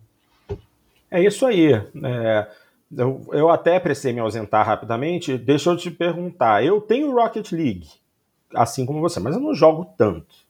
É 1.11 1.23
isso 1.25 1.47
aí. 1.47 1.73
É 1.73 2.47
eu, 2.97 3.27
eu 3.33 3.51
até 3.51 3.79
precisei 3.79 4.13
me 4.13 4.21
ausentar 4.21 4.67
rapidamente. 4.67 5.37
Deixa 5.37 5.71
eu 5.71 5.77
te 5.77 5.91
perguntar. 5.91 6.65
Eu 6.65 6.81
tenho 6.81 7.15
Rocket 7.15 7.53
League, 7.53 7.89
assim 8.55 8.87
como 8.87 9.01
você, 9.01 9.21
mas 9.21 9.35
eu 9.35 9.41
não 9.41 9.55
jogo 9.55 9.93
tanto. 9.97 10.47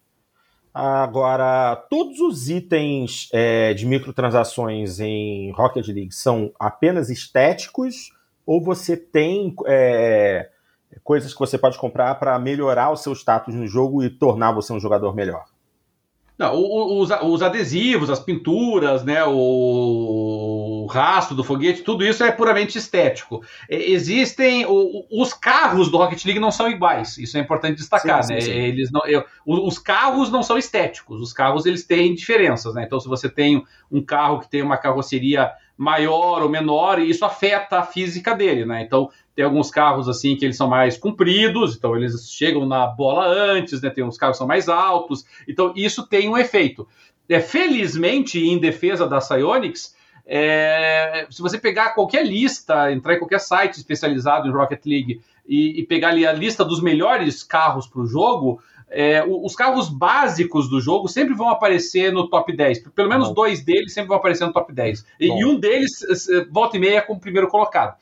Agora, 0.72 1.74
todos 1.88 2.20
os 2.20 2.50
itens 2.50 3.30
é, 3.32 3.72
de 3.72 3.86
microtransações 3.86 5.00
em 5.00 5.50
Rocket 5.52 5.86
League 5.88 6.12
são 6.12 6.52
apenas 6.60 7.08
estéticos 7.08 8.12
ou 8.44 8.62
você 8.62 8.96
tem 8.96 9.54
é, 9.66 10.50
coisas 11.02 11.32
que 11.32 11.40
você 11.40 11.56
pode 11.56 11.78
comprar 11.78 12.14
para 12.16 12.38
melhorar 12.38 12.90
o 12.90 12.96
seu 12.96 13.14
status 13.14 13.54
no 13.54 13.66
jogo 13.66 14.04
e 14.04 14.10
tornar 14.10 14.52
você 14.52 14.72
um 14.72 14.78
jogador 14.78 15.14
melhor? 15.14 15.46
Não, 16.38 16.52
os, 16.54 17.10
os, 17.10 17.42
adesivos, 17.42 18.10
as 18.10 18.20
pinturas, 18.20 19.02
né, 19.02 19.24
o 19.24 20.65
rastro 20.86 21.36
do 21.36 21.44
foguete, 21.44 21.82
tudo 21.82 22.04
isso 22.04 22.24
é 22.24 22.32
puramente 22.32 22.78
estético. 22.78 23.42
Existem 23.68 24.64
os 25.10 25.34
carros 25.34 25.90
do 25.90 25.98
Rocket 25.98 26.24
League 26.24 26.40
não 26.40 26.50
são 26.50 26.70
iguais. 26.70 27.18
Isso 27.18 27.36
é 27.36 27.40
importante 27.40 27.76
destacar, 27.76 28.22
sim, 28.24 28.34
né? 28.34 28.40
Sim, 28.40 28.52
sim. 28.52 28.58
Eles 28.58 28.90
não, 28.90 29.06
eu, 29.06 29.24
os 29.44 29.78
carros 29.78 30.30
não 30.30 30.42
são 30.42 30.56
estéticos. 30.56 31.20
Os 31.20 31.32
carros 31.32 31.66
eles 31.66 31.84
têm 31.84 32.14
diferenças, 32.14 32.74
né? 32.74 32.84
Então, 32.84 32.98
se 32.98 33.08
você 33.08 33.28
tem 33.28 33.62
um 33.90 34.02
carro 34.02 34.40
que 34.40 34.48
tem 34.48 34.62
uma 34.62 34.76
carroceria 34.76 35.52
maior 35.76 36.42
ou 36.42 36.48
menor, 36.48 36.98
e 36.98 37.10
isso 37.10 37.24
afeta 37.24 37.78
a 37.78 37.82
física 37.82 38.34
dele, 38.34 38.64
né? 38.64 38.82
Então, 38.82 39.10
tem 39.34 39.44
alguns 39.44 39.70
carros 39.70 40.08
assim 40.08 40.34
que 40.34 40.44
eles 40.46 40.56
são 40.56 40.66
mais 40.66 40.96
compridos, 40.96 41.76
então 41.76 41.94
eles 41.94 42.30
chegam 42.30 42.66
na 42.66 42.86
bola 42.86 43.26
antes, 43.26 43.82
né? 43.82 43.90
Tem 43.90 44.02
uns 44.02 44.16
carros 44.16 44.36
que 44.36 44.38
são 44.38 44.46
mais 44.46 44.68
altos, 44.68 45.26
então 45.46 45.72
isso 45.76 46.06
tem 46.06 46.28
um 46.28 46.38
efeito. 46.38 46.88
É, 47.28 47.40
felizmente, 47.40 48.38
em 48.38 48.58
defesa 48.58 49.06
da 49.06 49.18
Psyonix, 49.18 49.94
é, 50.26 51.26
se 51.30 51.40
você 51.40 51.56
pegar 51.56 51.94
qualquer 51.94 52.26
lista, 52.26 52.92
entrar 52.92 53.14
em 53.14 53.18
qualquer 53.18 53.38
site 53.38 53.76
especializado 53.76 54.48
em 54.48 54.52
Rocket 54.52 54.84
League 54.84 55.20
e, 55.46 55.80
e 55.80 55.86
pegar 55.86 56.08
ali 56.08 56.26
a 56.26 56.32
lista 56.32 56.64
dos 56.64 56.82
melhores 56.82 57.44
carros 57.44 57.86
para 57.86 58.00
o 58.00 58.06
jogo, 58.06 58.60
é, 58.90 59.24
os 59.24 59.54
carros 59.54 59.88
básicos 59.88 60.68
do 60.68 60.80
jogo 60.80 61.08
sempre 61.08 61.34
vão 61.34 61.48
aparecer 61.48 62.12
no 62.12 62.28
top 62.28 62.56
10. 62.56 62.88
Pelo 62.94 63.08
menos 63.08 63.28
Bom. 63.28 63.34
dois 63.34 63.64
deles 63.64 63.92
sempre 63.92 64.08
vão 64.08 64.16
aparecer 64.16 64.44
no 64.44 64.52
top 64.52 64.72
10. 64.72 65.06
E, 65.20 65.26
e 65.26 65.44
um 65.44 65.58
deles, 65.58 66.04
volta 66.50 66.76
e 66.76 66.80
meia, 66.80 67.02
como 67.02 67.20
primeiro 67.20 67.48
colocado. 67.48 67.96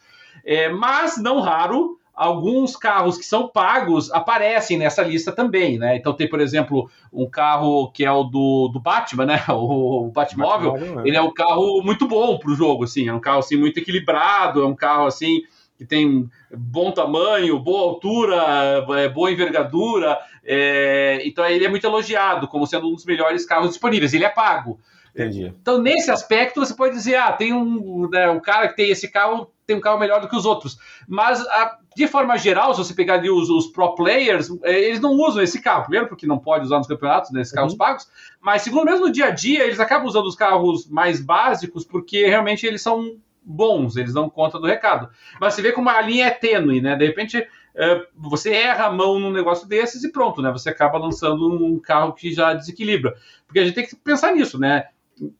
É, 0.45 0.68
mas, 0.68 1.16
não 1.16 1.41
raro, 1.41 1.99
alguns 2.15 2.77
carros 2.77 3.19
que 3.19 3.25
são 3.25 3.49
pagos 3.49 4.11
aparecem 4.12 4.79
nessa 4.79 5.03
lista 5.03 5.33
também, 5.33 5.79
né? 5.79 5.97
Então 5.97 6.12
tem, 6.12 6.29
por 6.29 6.41
exemplo, 6.41 6.89
um 7.12 7.29
carro 7.29 7.91
que 7.91 8.05
é 8.05 8.12
o 8.12 8.23
do, 8.23 8.69
do 8.69 8.81
Batman, 8.81 9.27
né? 9.27 9.45
O, 9.55 10.07
o 10.07 10.11
Batmóvel, 10.11 10.73
Batmóvel 10.73 11.01
é. 11.01 11.09
ele 11.09 11.17
é 11.17 11.23
um 11.23 11.33
carro 11.33 11.83
muito 11.83 12.07
bom 12.07 12.39
para 12.39 12.51
o 12.51 12.55
jogo, 12.55 12.85
assim, 12.85 13.09
é 13.09 13.12
um 13.12 13.21
carro 13.21 13.39
assim 13.39 13.57
muito 13.57 13.79
equilibrado, 13.79 14.62
é 14.62 14.67
um 14.67 14.75
carro 14.75 15.07
assim 15.07 15.43
que 15.77 15.85
tem 15.85 16.29
bom 16.57 16.93
tamanho, 16.93 17.59
boa 17.59 17.83
altura, 17.83 18.85
é, 18.97 19.09
boa 19.09 19.31
envergadura, 19.31 20.19
é, 20.45 21.21
então 21.25 21.45
ele 21.47 21.65
é 21.65 21.69
muito 21.69 21.87
elogiado 21.87 22.47
como 22.47 22.67
sendo 22.67 22.89
um 22.89 22.95
dos 22.95 23.05
melhores 23.05 23.45
carros 23.45 23.71
disponíveis. 23.71 24.15
Ele 24.15 24.25
é 24.25 24.29
pago. 24.29 24.79
Entendi. 25.15 25.55
Então, 25.61 25.81
nesse 25.81 26.11
aspecto, 26.11 26.61
você 26.61 26.75
pode 26.75 26.95
dizer, 26.95 27.15
ah, 27.15 27.33
tem 27.33 27.53
um, 27.53 28.09
né, 28.11 28.29
um 28.29 28.41
cara 28.41 28.69
que 28.69 28.75
tem 28.75 28.91
esse 28.91 29.09
carro, 29.09 29.49
tem 29.65 29.77
um 29.77 29.81
carro 29.81 29.99
melhor 29.99 30.21
do 30.21 30.29
que 30.29 30.35
os 30.35 30.45
outros. 30.45 30.77
Mas, 31.07 31.41
a, 31.41 31.79
de 31.97 32.09
forma 32.09 32.36
geral, 32.36 32.74
se 32.74 32.78
você 32.78 32.95
pegar 32.95 33.14
ali 33.14 33.30
os, 33.30 33.49
os, 33.49 33.66
pro 33.66 33.95
players, 33.95 34.51
é, 34.62 34.78
eles 34.78 35.01
não 35.01 35.12
usam 35.12 35.42
esse 35.42 35.61
carro. 35.61 35.82
Primeiro, 35.82 36.09
porque 36.09 36.26
não 36.26 36.38
pode 36.38 36.64
usar 36.64 36.78
nos 36.78 36.86
campeonatos, 36.86 37.30
né, 37.30 37.42
carros 37.53 37.72
uhum. 37.72 37.78
pagos. 37.78 38.09
Mas, 38.40 38.62
segundo, 38.62 38.86
mesmo 38.86 39.07
no 39.07 39.12
dia 39.12 39.26
a 39.26 39.30
dia, 39.30 39.64
eles 39.64 39.80
acabam 39.80 40.07
usando 40.07 40.26
os 40.26 40.34
carros 40.34 40.88
mais 40.88 41.20
básicos, 41.20 41.84
porque 41.84 42.26
realmente 42.26 42.66
eles 42.66 42.82
são 42.82 43.16
bons, 43.45 43.97
eles 43.97 44.14
dão 44.14 44.28
conta 44.28 44.59
do 44.59 44.66
recado. 44.66 45.09
Mas 45.40 45.55
você 45.55 45.62
vê 45.62 45.72
como 45.72 45.88
a 45.88 46.01
linha 46.01 46.26
é 46.26 46.30
tênue, 46.30 46.80
né? 46.80 46.97
De 46.97 47.07
repente, 47.07 47.47
é, 47.76 48.07
você 48.16 48.53
erra 48.53 48.86
a 48.86 48.92
mão 48.92 49.18
num 49.18 49.32
negócio 49.32 49.68
desses 49.68 50.03
e 50.05 50.11
pronto, 50.11 50.40
né? 50.40 50.51
Você 50.53 50.70
acaba 50.70 50.99
lançando 50.99 51.49
um 51.53 51.78
carro 51.78 52.12
que 52.12 52.32
já 52.32 52.55
desequilibra. 52.55 53.14
Porque 53.47 53.59
a 53.59 53.64
gente 53.64 53.74
tem 53.74 53.86
que 53.86 53.97
pensar 53.97 54.32
nisso, 54.32 54.59
né? 54.59 54.86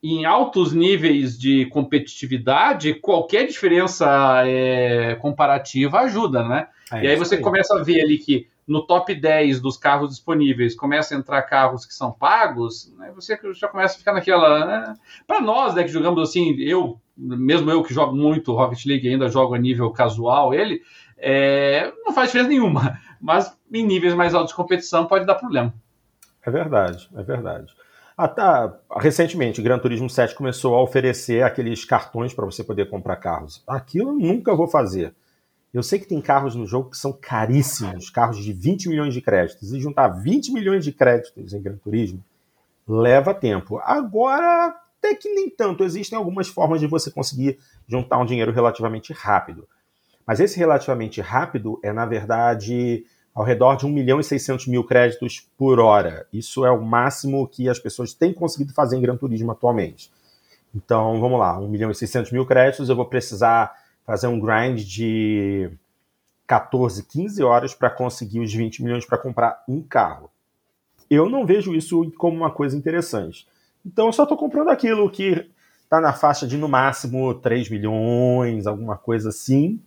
Em 0.03 0.25
altos 0.25 0.73
níveis 0.73 1.39
de 1.39 1.67
competitividade, 1.67 2.95
qualquer 2.95 3.47
diferença 3.47 4.43
é, 4.47 5.17
comparativa 5.17 6.01
ajuda, 6.01 6.47
né? 6.47 6.69
É, 6.93 7.05
e 7.05 7.09
aí 7.09 7.17
você 7.17 7.37
aí. 7.37 7.41
começa 7.41 7.75
a 7.79 7.83
ver 7.83 8.01
ali 8.03 8.19
que 8.19 8.49
no 8.67 8.87
top 8.87 9.15
10 9.15 9.61
dos 9.61 9.77
carros 9.77 10.11
disponíveis 10.11 10.75
começa 10.75 11.15
a 11.15 11.19
entrar 11.19 11.43
carros 11.43 11.85
que 11.85 11.93
são 11.93 12.11
pagos, 12.11 12.93
né? 12.97 13.13
você 13.15 13.39
já 13.55 13.69
começa 13.69 13.95
a 13.95 13.99
ficar 13.99 14.13
naquela. 14.13 14.65
Né? 14.65 14.95
Para 15.27 15.41
nós, 15.41 15.75
né, 15.75 15.83
que 15.83 15.91
jogamos 15.91 16.23
assim, 16.23 16.57
eu, 16.61 16.99
mesmo 17.17 17.71
eu 17.71 17.83
que 17.83 17.93
jogo 17.93 18.17
muito 18.17 18.55
Rocket 18.55 18.87
League, 18.87 19.09
ainda 19.09 19.29
jogo 19.29 19.55
a 19.55 19.59
nível 19.59 19.91
casual, 19.91 20.55
ele, 20.55 20.81
é, 21.19 21.93
não 22.05 22.13
faz 22.13 22.29
diferença 22.29 22.49
nenhuma. 22.49 22.99
Mas 23.21 23.57
em 23.73 23.85
níveis 23.85 24.15
mais 24.15 24.35
altos 24.35 24.51
de 24.51 24.57
competição 24.57 25.07
pode 25.07 25.27
dar 25.27 25.35
problema. 25.35 25.73
É 26.45 26.51
verdade, 26.51 27.09
é 27.15 27.23
verdade. 27.23 27.73
Ah, 28.17 28.29
tá. 28.29 28.79
Recentemente, 28.97 29.61
o 29.61 29.65
Gran 29.65 29.79
Turismo 29.79 30.09
7 30.09 30.35
começou 30.35 30.75
a 30.75 30.83
oferecer 30.83 31.43
aqueles 31.43 31.85
cartões 31.85 32.33
para 32.33 32.45
você 32.45 32.63
poder 32.63 32.89
comprar 32.89 33.17
carros. 33.17 33.63
Aquilo 33.67 34.11
eu 34.11 34.15
nunca 34.15 34.55
vou 34.55 34.69
fazer. 34.69 35.15
Eu 35.73 35.83
sei 35.83 35.99
que 35.99 36.07
tem 36.07 36.21
carros 36.21 36.55
no 36.55 36.65
jogo 36.65 36.91
que 36.91 36.97
são 36.97 37.13
caríssimos, 37.13 38.09
carros 38.09 38.39
de 38.39 38.53
20 38.53 38.89
milhões 38.89 39.13
de 39.13 39.21
créditos. 39.21 39.73
E 39.73 39.81
juntar 39.81 40.09
20 40.09 40.53
milhões 40.53 40.85
de 40.85 40.93
créditos 40.93 41.53
em 41.53 41.61
Gran 41.61 41.77
Turismo 41.77 42.23
leva 42.87 43.35
tempo. 43.35 43.79
Agora, 43.79 44.73
até 44.99 45.15
que 45.17 45.29
nem 45.35 45.51
tanto. 45.51 45.83
Existem 45.83 46.17
algumas 46.17 46.47
formas 46.47 46.79
de 46.79 46.87
você 46.87 47.11
conseguir 47.11 47.59
juntar 47.89 48.19
um 48.19 48.25
dinheiro 48.25 48.53
relativamente 48.53 49.13
rápido. 49.13 49.69
Mas 50.25 50.39
esse 50.39 50.59
relativamente 50.59 51.21
rápido 51.21 51.81
é, 51.83 51.93
na 51.93 52.07
verdade, 52.07 53.05
ao 53.35 53.45
redor 53.45 53.77
de 53.77 53.85
1 53.85 53.91
milhão 53.91 54.21
e 54.21 54.25
600 54.25 54.69
mil 54.69 54.85
créditos 54.85 55.49
por 55.59 55.81
hora. 55.81 56.27
Isso 56.33 56.65
é 56.65 56.71
o 56.71 56.81
máximo 56.81 57.49
que 57.49 57.69
as 57.69 57.79
pessoas 57.79 58.15
têm 58.15 58.33
conseguido 58.33 58.73
fazer 58.73 58.97
em 58.97 59.01
Gran 59.01 59.17
Turismo 59.17 59.51
atualmente. 59.51 60.13
Então, 60.75 61.21
vamos 61.21 61.39
lá, 61.39 61.59
1 61.59 61.69
milhão 61.69 61.91
e 61.91 61.95
600 61.95 62.31
mil 62.31 62.47
créditos, 62.47 62.89
eu 62.89 62.97
vou 62.97 63.07
precisar 63.07 63.75
fazer 64.07 64.29
um 64.29 64.39
grind 64.39 64.81
de 64.85 65.71
14, 66.47 67.05
15 67.05 67.43
horas 67.43 67.75
para 67.75 67.91
conseguir 67.91 68.41
os 68.41 68.53
20 68.53 68.83
milhões 68.83 69.05
para 69.05 69.19
comprar 69.19 69.65
um 69.69 69.83
carro. 69.83 70.31
Eu 71.11 71.29
não 71.29 71.45
vejo 71.45 71.75
isso 71.75 72.11
como 72.13 72.37
uma 72.37 72.51
coisa 72.51 72.77
interessante. 72.77 73.47
Então, 73.85 74.07
eu 74.07 74.13
só 74.13 74.23
estou 74.23 74.39
comprando 74.39 74.69
aquilo 74.69 75.11
que 75.11 75.49
está 75.83 76.01
na 76.01 76.13
faixa 76.13 76.47
de 76.47 76.57
no 76.57 76.69
máximo 76.69 77.35
3 77.35 77.69
milhões, 77.69 78.67
alguma 78.67 78.97
coisa 78.97 79.29
assim, 79.29 79.81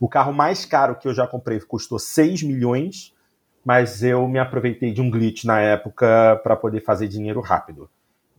o 0.00 0.08
carro 0.08 0.32
mais 0.32 0.64
caro 0.64 0.96
que 0.96 1.06
eu 1.06 1.12
já 1.12 1.26
comprei 1.26 1.60
custou 1.60 1.98
6 1.98 2.42
milhões, 2.42 3.14
mas 3.62 4.02
eu 4.02 4.26
me 4.26 4.38
aproveitei 4.38 4.92
de 4.92 5.02
um 5.02 5.10
glitch 5.10 5.44
na 5.44 5.60
época 5.60 6.40
para 6.42 6.56
poder 6.56 6.80
fazer 6.80 7.06
dinheiro 7.06 7.40
rápido. 7.40 7.88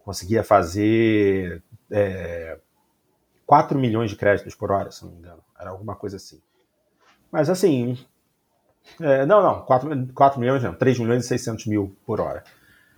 Conseguia 0.04 0.44
fazer 0.44 1.62
é, 1.92 2.58
4 3.46 3.78
milhões 3.78 4.10
de 4.10 4.16
créditos 4.16 4.56
por 4.56 4.72
hora, 4.72 4.90
se 4.90 5.06
não 5.06 5.12
me 5.12 5.20
engano. 5.20 5.44
Era 5.60 5.70
alguma 5.70 5.96
coisa 5.96 6.18
assim. 6.18 6.42
Mas 7.32 7.48
assim. 7.48 7.96
É, 9.00 9.28
não, 9.28 9.44
não, 9.44 9.62
4, 9.62 10.08
4 10.16 10.40
milhões 10.40 10.64
não, 10.64 10.74
3 10.74 10.98
milhões 10.98 11.26
e 11.26 11.28
600 11.28 11.68
mil 11.68 11.96
por 12.04 12.20
hora. 12.20 12.44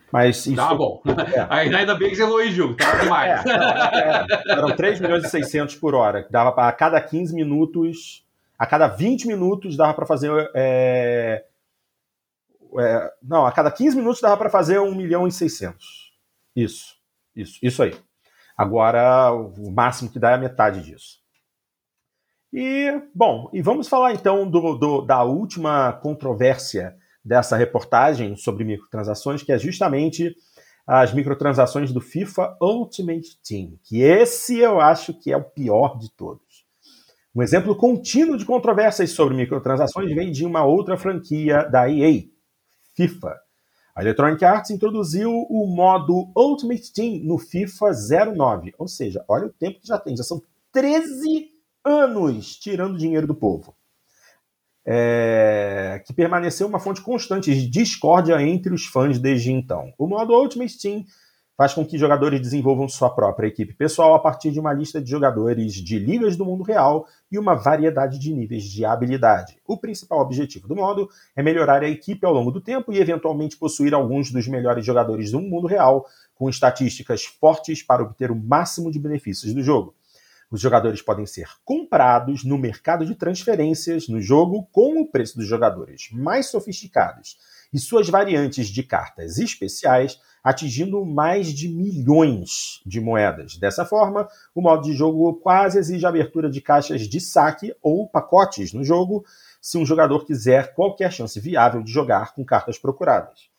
Mas 0.09 0.45
isso. 0.45 0.55
Tá 0.55 0.73
bom. 0.73 1.01
É. 1.05 1.47
Ainda 1.75 1.95
bem 1.95 2.11
que 2.11 2.15
você 2.15 2.23
elogiou, 2.23 2.77
tá 2.77 2.95
demais. 2.95 3.45
É, 3.45 3.49
é, 3.49 4.51
eram 4.53 4.73
3 4.73 5.01
milhões 5.01 5.25
e 5.25 5.29
600 5.29 5.75
por 5.75 5.93
hora. 5.93 6.25
Dava 6.31 6.53
para 6.53 6.71
cada 6.71 7.01
15 7.01 7.35
minutos 7.35 8.23
a 8.63 8.65
cada 8.65 8.87
20 8.87 9.27
minutos 9.27 9.75
dava 9.75 9.93
para 9.93 10.05
fazer. 10.05 10.31
É, 10.55 11.45
é, 12.79 13.13
não, 13.21 13.45
a 13.45 13.51
cada 13.51 13.69
15 13.69 13.97
minutos 13.97 14.21
dava 14.21 14.37
para 14.37 14.49
fazer 14.49 14.79
1 14.79 14.95
milhão 14.95 15.27
e 15.27 15.31
600. 15.33 16.13
Isso, 16.55 16.95
isso, 17.35 17.59
isso 17.61 17.83
aí. 17.83 17.93
Agora, 18.57 19.33
o 19.33 19.69
máximo 19.69 20.09
que 20.09 20.17
dá 20.17 20.31
é 20.31 20.35
a 20.35 20.37
metade 20.37 20.81
disso. 20.81 21.21
E, 22.53 23.01
bom, 23.13 23.49
e 23.51 23.61
vamos 23.61 23.89
falar 23.89 24.13
então 24.13 24.49
do, 24.49 24.77
do, 24.77 25.01
da 25.01 25.23
última 25.23 25.91
controvérsia 25.91 26.95
dessa 27.25 27.57
reportagem 27.57 28.37
sobre 28.37 28.63
microtransações, 28.63 29.43
que 29.43 29.51
é 29.51 29.57
justamente 29.57 30.33
as 30.87 31.13
microtransações 31.13 31.91
do 31.91 31.99
FIFA 31.99 32.55
Ultimate 32.61 33.41
Team, 33.45 33.77
que 33.83 34.01
esse 34.01 34.57
eu 34.57 34.79
acho 34.79 35.13
que 35.13 35.33
é 35.33 35.37
o 35.37 35.43
pior 35.43 35.97
de 35.97 36.09
todos. 36.11 36.52
Um 37.35 37.41
exemplo 37.41 37.75
contínuo 37.75 38.37
de 38.37 38.45
controvérsias 38.45 39.09
sobre 39.09 39.35
microtransações 39.35 40.13
vem 40.13 40.31
de 40.31 40.45
uma 40.45 40.63
outra 40.63 40.95
franquia 40.95 41.63
da 41.63 41.89
EA, 41.89 42.25
FIFA. 42.95 43.35
A 43.95 44.01
Electronic 44.01 44.45
Arts 44.45 44.69
introduziu 44.69 45.31
o 45.31 45.65
modo 45.65 46.31
Ultimate 46.35 46.93
Team 46.93 47.23
no 47.23 47.39
FIFA 47.39 47.91
09, 48.35 48.73
ou 48.77 48.87
seja, 48.87 49.25
olha 49.27 49.47
o 49.47 49.53
tempo 49.53 49.79
que 49.79 49.87
já 49.87 49.97
tem, 49.97 50.15
já 50.15 50.23
são 50.23 50.43
13 50.71 51.49
anos 51.83 52.55
tirando 52.55 52.97
dinheiro 52.99 53.25
do 53.25 53.33
povo. 53.33 53.75
É... 54.85 56.03
que 56.05 56.13
permaneceu 56.13 56.67
uma 56.67 56.79
fonte 56.79 57.01
constante 57.01 57.53
de 57.53 57.67
discórdia 57.67 58.39
entre 58.43 58.73
os 58.73 58.85
fãs 58.85 59.17
desde 59.17 59.51
então. 59.51 59.91
O 59.97 60.05
modo 60.05 60.33
Ultimate 60.33 60.77
Team 60.79 61.03
faz 61.63 61.73
com 61.73 61.85
que 61.85 61.97
jogadores 61.97 62.41
desenvolvam 62.41 62.89
sua 62.89 63.09
própria 63.09 63.47
equipe 63.47 63.73
pessoal 63.73 64.13
a 64.13 64.19
partir 64.19 64.51
de 64.51 64.59
uma 64.59 64.73
lista 64.73 65.01
de 65.01 65.09
jogadores 65.09 65.75
de 65.75 65.97
ligas 65.97 66.35
do 66.35 66.43
mundo 66.43 66.61
real 66.61 67.07
e 67.31 67.39
uma 67.39 67.55
variedade 67.55 68.19
de 68.19 68.33
níveis 68.33 68.65
de 68.65 68.83
habilidade. 68.83 69.57
O 69.65 69.77
principal 69.77 70.19
objetivo 70.19 70.67
do 70.67 70.75
modo 70.75 71.07
é 71.33 71.41
melhorar 71.41 71.81
a 71.81 71.87
equipe 71.87 72.25
ao 72.25 72.33
longo 72.33 72.51
do 72.51 72.59
tempo 72.59 72.91
e 72.91 72.99
eventualmente 72.99 73.55
possuir 73.55 73.93
alguns 73.93 74.29
dos 74.29 74.45
melhores 74.45 74.85
jogadores 74.85 75.31
do 75.31 75.39
mundo 75.39 75.65
real 75.65 76.05
com 76.35 76.49
estatísticas 76.49 77.23
fortes 77.23 77.81
para 77.81 78.03
obter 78.03 78.29
o 78.29 78.35
máximo 78.35 78.91
de 78.91 78.99
benefícios 78.99 79.53
do 79.53 79.63
jogo. 79.63 79.95
Os 80.51 80.59
jogadores 80.59 81.01
podem 81.01 81.25
ser 81.25 81.47
comprados 81.63 82.43
no 82.43 82.57
mercado 82.57 83.05
de 83.05 83.15
transferências 83.15 84.09
no 84.09 84.19
jogo 84.19 84.67
com 84.69 85.01
o 85.01 85.07
preço 85.07 85.37
dos 85.37 85.47
jogadores 85.47 86.09
mais 86.11 86.47
sofisticados 86.47 87.37
e 87.73 87.79
suas 87.79 88.07
variantes 88.07 88.67
de 88.67 88.83
cartas 88.83 89.37
especiais 89.37 90.19
atingindo 90.43 91.05
mais 91.05 91.47
de 91.47 91.69
milhões 91.69 92.81
de 92.85 92.99
moedas. 92.99 93.57
Dessa 93.57 93.85
forma, 93.85 94.27
o 94.53 94.61
modo 94.61 94.83
de 94.83 94.93
jogo 94.93 95.33
quase 95.35 95.79
exige 95.79 96.05
a 96.05 96.09
abertura 96.09 96.49
de 96.49 96.59
caixas 96.59 97.01
de 97.07 97.21
saque 97.21 97.73
ou 97.81 98.07
pacotes 98.07 98.73
no 98.73 98.83
jogo, 98.83 99.25
se 99.61 99.77
um 99.77 99.85
jogador 99.85 100.25
quiser 100.25 100.73
qualquer 100.73 101.11
chance 101.13 101.39
viável 101.39 101.81
de 101.81 101.91
jogar 101.91 102.35
com 102.35 102.43
cartas 102.43 102.77
procuradas. 102.77 103.53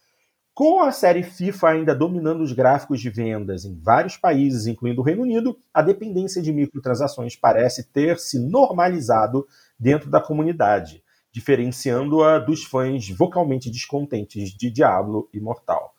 Com 0.52 0.82
a 0.82 0.92
série 0.92 1.24
FIFA 1.24 1.70
ainda 1.70 1.94
dominando 1.94 2.42
os 2.42 2.52
gráficos 2.52 3.00
de 3.00 3.10
vendas 3.10 3.64
em 3.64 3.74
vários 3.74 4.16
países, 4.16 4.68
incluindo 4.68 5.00
o 5.00 5.04
Reino 5.04 5.22
Unido, 5.22 5.58
a 5.72 5.82
dependência 5.82 6.40
de 6.40 6.52
microtransações 6.52 7.34
parece 7.34 7.82
ter 7.90 8.20
se 8.20 8.38
normalizado 8.38 9.48
dentro 9.76 10.08
da 10.08 10.20
comunidade, 10.20 11.02
diferenciando-a 11.35 12.39
dos 12.39 12.62
fãs 12.62 13.11
vocalmente 13.11 13.68
descontentes 13.68 14.51
de 14.51 14.70
Diablo 14.70 15.28
Imortal. 15.35 15.93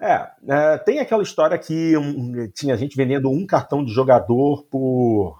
É, 0.00 0.28
é, 0.48 0.78
tem 0.78 0.98
aquela 0.98 1.22
história 1.22 1.56
que 1.56 1.96
um, 1.96 2.50
tinha 2.50 2.76
gente 2.76 2.96
vendendo 2.96 3.30
um 3.30 3.46
cartão 3.46 3.84
de 3.84 3.92
jogador 3.92 4.64
por. 4.64 5.38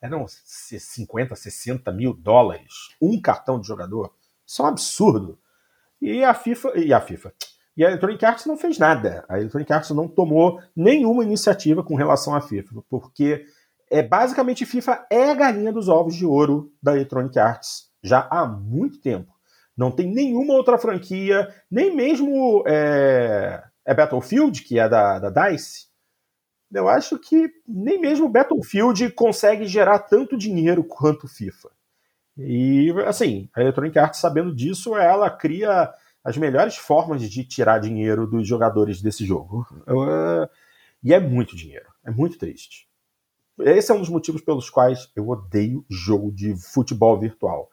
Eram 0.00 0.24
50, 0.26 1.36
60 1.36 1.92
mil 1.92 2.14
dólares. 2.14 2.94
Um 3.00 3.20
cartão 3.20 3.60
de 3.60 3.66
jogador. 3.66 4.10
Isso 4.46 4.62
é 4.62 4.64
um 4.64 4.68
absurdo. 4.68 5.38
E 6.00 6.24
a 6.24 6.32
FIFA. 6.32 6.78
E 6.78 6.92
a 6.94 7.00
FIFA. 7.00 7.32
E 7.76 7.84
a 7.84 7.88
Electronic 7.88 8.24
Arts 8.24 8.46
não 8.46 8.56
fez 8.56 8.78
nada. 8.78 9.24
A 9.28 9.38
Electronic 9.38 9.70
Arts 9.72 9.90
não 9.90 10.08
tomou 10.08 10.62
nenhuma 10.74 11.24
iniciativa 11.24 11.82
com 11.82 11.94
relação 11.94 12.34
à 12.34 12.40
FIFA, 12.40 12.82
porque 12.88 13.44
é 13.90 14.02
basicamente 14.02 14.64
FIFA 14.64 15.06
é 15.10 15.30
a 15.30 15.34
galinha 15.34 15.72
dos 15.72 15.88
ovos 15.88 16.14
de 16.14 16.24
ouro 16.24 16.72
da 16.82 16.94
Electronic 16.94 17.38
Arts 17.38 17.93
já 18.04 18.28
há 18.30 18.46
muito 18.46 19.00
tempo. 19.00 19.32
Não 19.76 19.90
tem 19.90 20.06
nenhuma 20.06 20.54
outra 20.54 20.78
franquia, 20.78 21.52
nem 21.68 21.96
mesmo 21.96 22.62
é, 22.66 23.64
é 23.84 23.94
Battlefield, 23.94 24.62
que 24.62 24.78
é 24.78 24.88
da, 24.88 25.18
da 25.18 25.48
DICE. 25.48 25.88
Eu 26.72 26.88
acho 26.88 27.18
que 27.18 27.50
nem 27.66 28.00
mesmo 28.00 28.28
Battlefield 28.28 29.10
consegue 29.12 29.66
gerar 29.66 30.00
tanto 30.00 30.36
dinheiro 30.36 30.84
quanto 30.84 31.26
FIFA. 31.26 31.70
E, 32.36 32.92
assim, 33.06 33.48
a 33.54 33.60
Electronic 33.60 33.98
Arts, 33.98 34.20
sabendo 34.20 34.54
disso, 34.54 34.96
ela 34.96 35.30
cria 35.30 35.92
as 36.22 36.36
melhores 36.36 36.76
formas 36.76 37.22
de 37.22 37.44
tirar 37.44 37.78
dinheiro 37.78 38.26
dos 38.26 38.46
jogadores 38.46 39.00
desse 39.00 39.24
jogo. 39.24 39.66
E 41.02 41.12
é 41.12 41.20
muito 41.20 41.54
dinheiro. 41.54 41.86
É 42.04 42.10
muito 42.10 42.38
triste. 42.38 42.88
Esse 43.60 43.92
é 43.92 43.94
um 43.94 44.00
dos 44.00 44.08
motivos 44.08 44.40
pelos 44.40 44.68
quais 44.68 45.10
eu 45.14 45.28
odeio 45.28 45.84
jogo 45.88 46.32
de 46.32 46.56
futebol 46.56 47.18
virtual. 47.18 47.70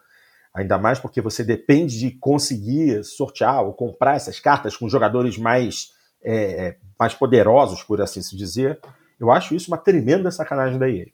Ainda 0.54 0.78
mais 0.78 1.00
porque 1.00 1.22
você 1.22 1.44
depende 1.44 1.98
de 1.98 2.12
conseguir 2.12 3.04
sortear 3.04 3.64
ou 3.64 3.74
comprar 3.74 4.16
essas 4.16 4.40
cartas 4.40 4.76
com 4.76 4.90
jogadores 4.90 5.38
mais, 5.38 5.94
é, 6.22 6.78
mais 7.00 7.14
poderosos, 7.14 7.84
por 7.84 8.02
assim 8.02 8.22
se 8.22 8.36
dizer. 8.36 8.80
Eu 9.20 9.32
acho 9.32 9.56
isso 9.56 9.72
uma 9.72 9.78
tremenda 9.78 10.30
sacanagem 10.30 10.78
da 10.78 10.90
EA. 10.90 11.08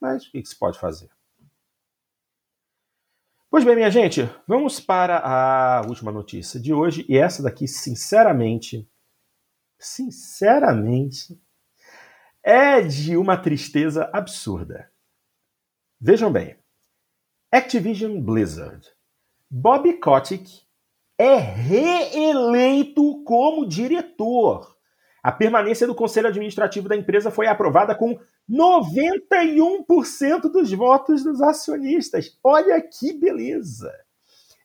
Mas 0.00 0.26
o 0.26 0.32
que 0.32 0.44
se 0.44 0.58
pode 0.58 0.78
fazer? 0.80 1.08
Pois 3.48 3.64
bem, 3.64 3.76
minha 3.76 3.90
gente, 3.90 4.28
vamos 4.48 4.80
para 4.80 5.18
a 5.18 5.82
última 5.82 6.10
notícia 6.10 6.58
de 6.58 6.72
hoje. 6.72 7.04
E 7.08 7.18
essa 7.18 7.42
daqui, 7.42 7.68
sinceramente, 7.68 8.88
sinceramente, 9.78 11.38
é 12.42 12.80
de 12.80 13.16
uma 13.16 13.36
tristeza 13.36 14.10
absurda. 14.12 14.90
Vejam 16.00 16.32
bem, 16.32 16.56
Activision 17.54 18.18
Blizzard. 18.18 18.80
Bob 19.50 19.92
Kotick 20.00 20.62
é 21.18 21.36
reeleito 21.36 23.22
como 23.24 23.68
diretor. 23.68 24.74
A 25.22 25.30
permanência 25.30 25.86
do 25.86 25.94
conselho 25.94 26.28
administrativo 26.28 26.88
da 26.88 26.96
empresa 26.96 27.30
foi 27.30 27.46
aprovada 27.46 27.94
com 27.94 28.18
91% 28.50 30.50
dos 30.50 30.72
votos 30.72 31.22
dos 31.22 31.42
acionistas. 31.42 32.38
Olha 32.42 32.80
que 32.80 33.12
beleza! 33.12 33.92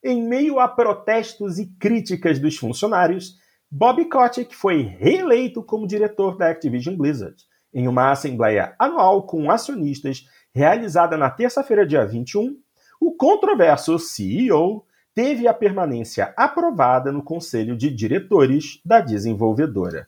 Em 0.01 0.25
meio 0.25 0.57
a 0.57 0.69
protestos 0.69 1.59
e 1.59 1.65
críticas 1.77 2.39
dos 2.39 2.55
funcionários, 2.55 3.35
Bob 3.69 4.05
Kotick 4.05 4.55
foi 4.55 4.83
reeleito 4.83 5.61
como 5.61 5.85
diretor 5.85 6.37
da 6.37 6.49
Activision 6.49 6.95
Blizzard 6.95 7.35
em 7.73 7.85
uma 7.85 8.11
assembleia 8.11 8.73
anual 8.79 9.27
com 9.27 9.51
acionistas 9.51 10.23
realizada 10.55 11.17
na 11.17 11.29
terça-feira, 11.29 11.85
dia 11.85 12.05
21. 12.05 12.65
O 12.99 13.11
controverso 13.11 13.97
CEO 13.99 14.85
teve 15.13 15.47
a 15.47 15.53
permanência 15.53 16.33
aprovada 16.37 17.11
no 17.11 17.23
conselho 17.23 17.75
de 17.75 17.89
diretores 17.89 18.79
da 18.85 18.99
desenvolvedora. 18.99 20.07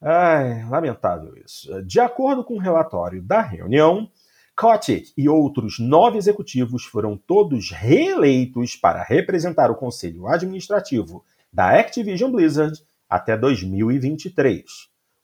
Ai, 0.00 0.64
lamentável 0.68 1.34
isso. 1.44 1.82
De 1.82 1.98
acordo 1.98 2.44
com 2.44 2.54
o 2.54 2.56
um 2.56 2.60
relatório 2.60 3.20
da 3.20 3.40
reunião, 3.40 4.08
Kotick 4.54 5.12
e 5.16 5.28
outros 5.28 5.78
nove 5.78 6.18
executivos 6.18 6.84
foram 6.84 7.16
todos 7.16 7.70
reeleitos 7.70 8.76
para 8.76 9.02
representar 9.02 9.70
o 9.70 9.76
conselho 9.76 10.26
administrativo 10.26 11.24
da 11.52 11.78
Activision 11.78 12.30
Blizzard 12.30 12.80
até 13.08 13.36
2023. 13.36 14.64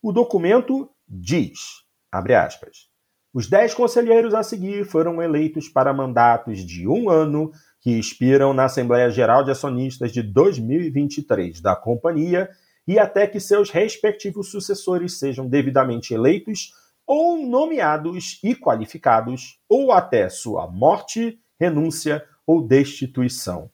O 0.02 0.12
documento 0.12 0.88
diz, 1.08 1.84
abre 2.10 2.34
aspas, 2.34 2.88
os 3.34 3.48
dez 3.48 3.74
conselheiros 3.74 4.32
a 4.32 4.44
seguir 4.44 4.84
foram 4.84 5.20
eleitos 5.20 5.68
para 5.68 5.92
mandatos 5.92 6.64
de 6.64 6.86
um 6.86 7.10
ano 7.10 7.50
que 7.80 7.98
expiram 7.98 8.54
na 8.54 8.66
Assembleia 8.66 9.10
Geral 9.10 9.42
de 9.42 9.50
Acionistas 9.50 10.12
de 10.12 10.22
2023 10.22 11.60
da 11.60 11.74
companhia 11.74 12.48
e 12.86 12.96
até 12.96 13.26
que 13.26 13.40
seus 13.40 13.70
respectivos 13.70 14.50
sucessores 14.50 15.18
sejam 15.18 15.48
devidamente 15.48 16.14
eleitos 16.14 16.72
ou 17.06 17.44
nomeados 17.44 18.38
e 18.42 18.54
qualificados, 18.54 19.58
ou 19.68 19.92
até 19.92 20.28
sua 20.28 20.66
morte, 20.66 21.38
renúncia 21.58 22.24
ou 22.46 22.62
destituição. 22.66 23.70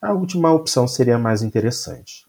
A 0.00 0.12
última 0.12 0.52
opção 0.52 0.86
seria 0.86 1.18
mais 1.18 1.42
interessante. 1.42 2.25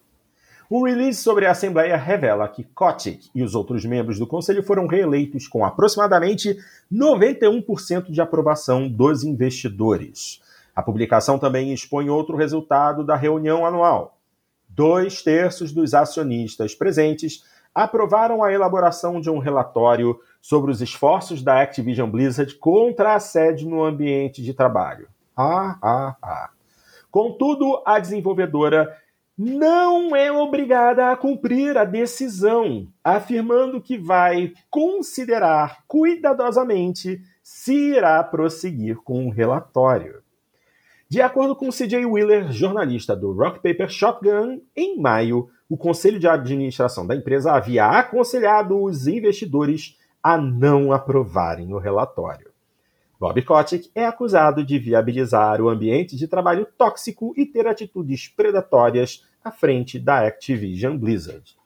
Um 0.70 0.84
release 0.84 1.22
sobre 1.22 1.46
a 1.46 1.52
Assembleia 1.52 1.96
revela 1.96 2.48
que 2.48 2.64
Kotick 2.64 3.30
e 3.34 3.42
os 3.42 3.56
outros 3.56 3.86
membros 3.86 4.20
do 4.20 4.28
Conselho 4.28 4.62
foram 4.62 4.86
reeleitos 4.86 5.48
com 5.48 5.64
aproximadamente 5.64 6.58
91% 6.92 8.12
de 8.12 8.20
aprovação 8.20 8.90
dos 8.90 9.24
investidores. 9.24 10.42
A 10.76 10.84
publicação 10.84 11.40
também 11.40 11.74
expõe 11.74 12.10
outro 12.10 12.36
resultado 12.36 13.04
da 13.04 13.16
reunião 13.16 13.66
anual 13.66 14.18
dois 14.78 15.24
terços 15.24 15.74
dos 15.74 15.96
acionistas 15.96 16.76
presentes 16.76 17.44
aprovaram 17.74 18.44
a 18.44 18.54
elaboração 18.54 19.20
de 19.20 19.28
um 19.28 19.40
relatório 19.40 20.20
sobre 20.40 20.70
os 20.70 20.82
esforços 20.84 21.42
da 21.42 21.62
Activision 21.62 22.08
Blizzard 22.08 22.54
contra 22.56 23.12
a 23.12 23.16
assédio 23.16 23.68
no 23.68 23.84
ambiente 23.84 24.42
de 24.44 24.54
trabalho. 24.54 25.08
Ah, 25.36 25.78
ah, 25.82 26.16
ah. 26.22 26.50
Contudo, 27.10 27.82
a 27.86 27.98
desenvolvedora 28.00 28.96
não 29.38 30.16
é 30.16 30.32
obrigada 30.32 31.12
a 31.12 31.16
cumprir 31.16 31.78
a 31.78 31.86
decisão, 31.86 32.88
afirmando 33.04 33.80
que 33.80 33.96
vai 33.96 34.52
considerar 34.68 35.84
cuidadosamente 35.88 37.22
se 37.44 37.94
irá 37.94 38.24
prosseguir 38.24 38.98
com 38.98 39.28
o 39.28 39.30
relatório. 39.30 40.24
De 41.08 41.22
acordo 41.22 41.56
com 41.56 41.70
CJ 41.70 42.06
Wheeler, 42.06 42.52
jornalista 42.52 43.16
do 43.16 43.32
Rock 43.32 43.62
Paper 43.62 43.90
Shotgun, 43.90 44.60
em 44.76 45.00
maio, 45.00 45.48
o 45.70 45.78
conselho 45.78 46.20
de 46.20 46.28
administração 46.28 47.06
da 47.06 47.16
empresa 47.16 47.54
havia 47.54 47.86
aconselhado 47.86 48.82
os 48.82 49.06
investidores 49.06 49.98
a 50.22 50.38
não 50.38 50.92
aprovarem 50.92 51.74
o 51.74 51.78
relatório. 51.78 52.47
Bob 53.20 53.42
Kotick 53.42 53.90
é 53.96 54.06
acusado 54.06 54.64
de 54.64 54.78
viabilizar 54.78 55.62
o 55.62 55.70
ambiente 55.70 56.16
de 56.16 56.28
trabalho 56.28 56.68
tóxico 56.78 57.34
e 57.36 57.46
ter 57.46 57.68
atitudes 57.68 58.28
predatórias 58.28 59.26
à 59.44 59.52
frente 59.52 59.98
da 60.00 60.28
Activision 60.28 60.98
Blizzard. 60.98 61.58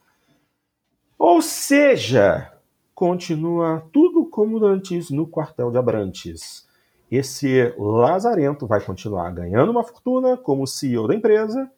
Ou 1.18 1.42
seja, 1.42 2.52
continua 2.96 3.88
tudo 3.92 4.26
como 4.26 4.64
antes 4.66 5.10
no 5.10 5.28
quartel 5.28 5.72
de 5.72 5.78
Abrantes 5.78 6.70
esse 7.12 7.74
lazarento 7.78 8.66
vai 8.66 8.80
continuar 8.80 9.30
ganhando 9.32 9.70
uma 9.70 9.84
fortuna 9.84 10.38
como 10.38 10.66
CEO 10.66 11.10
da 11.10 11.14
empresa. 11.14 11.70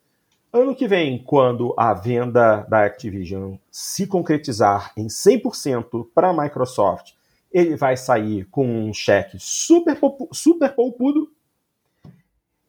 Ano 0.51 0.75
que 0.75 0.87
vem, 0.87 1.23
quando 1.23 1.73
a 1.75 1.91
venda 1.95 2.57
da 2.69 2.85
Activision 2.85 3.55
se 3.71 4.05
concretizar 4.05 4.93
em 4.95 5.07
100% 5.07 6.07
para 6.13 6.29
a 6.29 6.33
Microsoft, 6.33 7.13
ele 7.53 7.75
vai 7.75 7.95
sair 7.95 8.45
com 8.45 8.67
um 8.67 8.93
cheque 8.93 9.37
super, 9.39 9.97
super 10.31 10.73
poupudo 10.73 11.31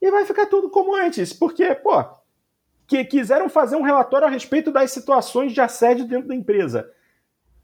e 0.00 0.10
vai 0.10 0.26
ficar 0.26 0.46
tudo 0.46 0.68
como 0.68 0.94
antes, 0.94 1.32
porque, 1.32 1.74
pô, 1.74 2.04
que 2.86 3.02
quiseram 3.04 3.48
fazer 3.48 3.76
um 3.76 3.82
relatório 3.82 4.26
a 4.26 4.30
respeito 4.30 4.70
das 4.70 4.92
situações 4.92 5.52
de 5.52 5.60
assédio 5.62 6.06
dentro 6.06 6.28
da 6.28 6.34
empresa. 6.34 6.90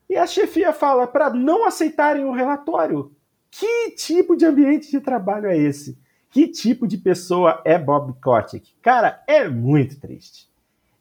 E 0.09 0.17
a 0.17 0.27
chefia 0.27 0.73
fala 0.73 1.07
para 1.07 1.31
não 1.31 1.67
aceitarem 1.67 2.25
o 2.25 2.33
relatório. 2.33 3.15
Que 3.51 3.91
tipo 3.91 4.35
de 4.35 4.47
ambiente 4.47 4.91
de 4.91 5.01
trabalho 5.01 5.47
é 5.47 5.57
esse? 5.57 5.99
Que 6.31 6.49
tipo 6.49 6.87
de 6.87 6.97
pessoa 6.97 7.61
é 7.65 7.77
Bob 7.77 8.15
Kotick? 8.21 8.73
Cara, 8.81 9.23
é 9.27 9.47
muito 9.49 10.01
triste. 10.01 10.49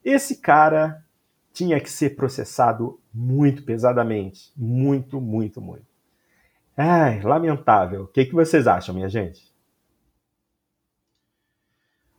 Esse 0.03 0.37
cara 0.37 1.03
tinha 1.53 1.79
que 1.79 1.91
ser 1.91 2.15
processado 2.15 2.99
muito 3.13 3.63
pesadamente. 3.63 4.51
Muito, 4.57 5.21
muito, 5.21 5.61
muito. 5.61 5.85
Ai, 6.81 7.19
lamentável. 7.19 8.03
O 8.03 8.07
que, 8.07 8.23
que 8.23 8.33
vocês 8.33 8.65
acham, 8.65 8.95
minha 8.95 9.09
gente? 9.09 9.41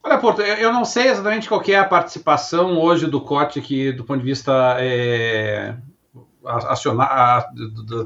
Olha, 0.05 0.19
Porto, 0.19 0.43
eu 0.43 0.70
não 0.70 0.85
sei 0.85 1.09
exatamente 1.09 1.49
qual 1.49 1.62
é 1.66 1.77
a 1.77 1.85
participação 1.85 2.78
hoje 2.78 3.07
do 3.07 3.23
Kotick 3.23 3.93
do 3.93 4.05
ponto 4.05 4.20
de 4.20 4.27
vista 4.27 4.77
é, 4.78 5.78
acionar, 6.45 7.47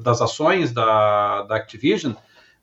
das 0.00 0.20
ações 0.20 0.72
da, 0.72 1.42
da 1.42 1.56
Activision, 1.56 2.12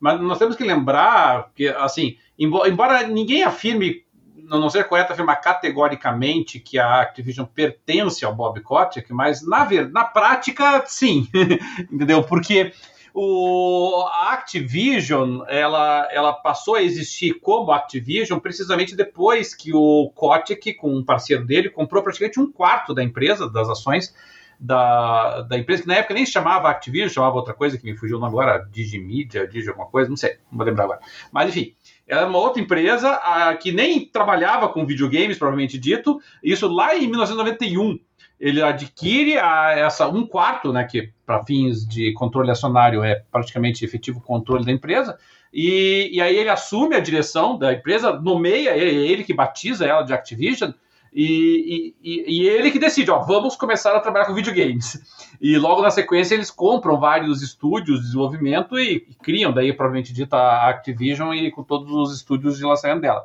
mas 0.00 0.18
nós 0.22 0.38
temos 0.38 0.56
que 0.56 0.64
lembrar 0.64 1.50
que, 1.54 1.68
assim, 1.68 2.16
embora 2.38 3.06
ninguém 3.06 3.42
afirme, 3.42 4.06
não 4.34 4.70
seja 4.70 4.84
correto 4.84 5.12
afirmar 5.12 5.36
categoricamente 5.42 6.58
que 6.58 6.78
a 6.78 7.02
Activision 7.02 7.44
pertence 7.44 8.24
ao 8.24 8.34
Bob 8.34 8.58
Kotick, 8.62 9.12
mas 9.12 9.46
na, 9.46 9.68
na 9.90 10.04
prática, 10.04 10.82
sim, 10.86 11.28
entendeu? 11.92 12.22
Porque 12.22 12.72
o, 13.14 14.04
a 14.06 14.32
Activision 14.32 15.42
ela, 15.48 16.08
ela 16.10 16.32
passou 16.32 16.76
a 16.76 16.82
existir 16.82 17.34
como 17.40 17.72
Activision 17.72 18.38
precisamente 18.38 18.96
depois 18.96 19.54
que 19.54 19.74
o 19.74 20.10
Kotick, 20.14 20.74
com 20.74 20.94
um 20.94 21.04
parceiro 21.04 21.44
dele, 21.44 21.70
comprou 21.70 22.02
praticamente 22.02 22.40
um 22.40 22.50
quarto 22.50 22.94
da 22.94 23.02
empresa, 23.02 23.50
das 23.50 23.68
ações, 23.68 24.14
da, 24.58 25.42
da 25.42 25.58
empresa, 25.58 25.82
que 25.82 25.88
na 25.88 25.96
época 25.96 26.14
nem 26.14 26.24
chamava 26.24 26.70
Activision, 26.70 27.08
chamava 27.08 27.36
outra 27.36 27.52
coisa 27.52 27.76
que 27.76 27.84
me 27.84 27.96
fugiu 27.96 28.16
o 28.16 28.20
nome 28.20 28.32
agora, 28.32 28.66
Digimedia, 28.70 29.46
Digi 29.46 29.68
alguma 29.68 29.88
coisa, 29.88 30.08
não 30.08 30.16
sei, 30.16 30.38
não 30.50 30.58
vou 30.58 30.66
lembrar 30.66 30.84
agora. 30.84 31.00
Mas 31.32 31.48
enfim, 31.48 31.74
era 32.06 32.26
uma 32.26 32.38
outra 32.38 32.62
empresa 32.62 33.10
a, 33.10 33.56
que 33.56 33.72
nem 33.72 34.06
trabalhava 34.06 34.68
com 34.68 34.86
videogames, 34.86 35.36
provavelmente 35.36 35.78
dito, 35.78 36.20
isso 36.42 36.68
lá 36.68 36.96
em 36.96 37.08
1991. 37.08 37.98
Ele 38.42 38.60
adquire 38.60 39.38
a, 39.38 39.70
essa 39.70 40.08
um 40.08 40.26
quarto, 40.26 40.72
né, 40.72 40.82
que 40.82 41.12
para 41.24 41.44
fins 41.44 41.86
de 41.86 42.12
controle 42.14 42.50
acionário 42.50 43.04
é 43.04 43.22
praticamente 43.30 43.84
efetivo 43.84 44.20
controle 44.20 44.64
da 44.64 44.72
empresa, 44.72 45.16
e, 45.54 46.10
e 46.12 46.20
aí 46.20 46.36
ele 46.36 46.48
assume 46.48 46.96
a 46.96 47.00
direção 47.00 47.56
da 47.56 47.72
empresa, 47.72 48.18
nomeia, 48.20 48.70
é 48.70 48.84
ele 48.84 49.22
que 49.22 49.32
batiza 49.32 49.86
ela 49.86 50.02
de 50.02 50.12
Activision, 50.12 50.72
e, 51.14 51.94
e, 52.02 52.24
e, 52.26 52.48
ele 52.48 52.72
que 52.72 52.80
decide, 52.80 53.12
ó, 53.12 53.20
vamos 53.20 53.54
começar 53.54 53.94
a 53.94 54.00
trabalhar 54.00 54.24
com 54.24 54.34
videogames. 54.34 54.98
E 55.40 55.58
logo 55.58 55.82
na 55.82 55.90
sequência 55.90 56.34
eles 56.34 56.50
compram 56.50 56.98
vários 56.98 57.42
estúdios 57.42 57.98
de 57.98 58.06
desenvolvimento 58.06 58.78
e, 58.78 59.06
e 59.08 59.14
criam, 59.22 59.52
daí 59.52 59.72
provavelmente 59.74 60.12
dita 60.12 60.36
a 60.36 60.70
Activision 60.70 61.34
e 61.34 61.50
com 61.50 61.62
todos 61.62 61.92
os 61.92 62.16
estúdios 62.16 62.56
de 62.56 62.64
lançamento 62.64 63.02
dela. 63.02 63.24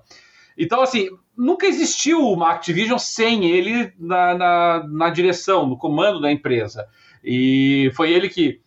Então, 0.57 0.81
assim, 0.81 1.07
nunca 1.38 1.68
existiu 1.68 2.19
uma 2.19 2.51
Activision 2.51 2.97
sem 2.97 3.45
ele 3.45 3.93
na, 3.99 4.34
na, 4.34 4.88
na 4.88 5.09
direção, 5.09 5.68
no 5.68 5.77
comando 5.77 6.19
da 6.19 6.31
empresa. 6.31 6.88
E 7.23 7.91
foi 7.95 8.11
ele 8.11 8.30
que, 8.30 8.61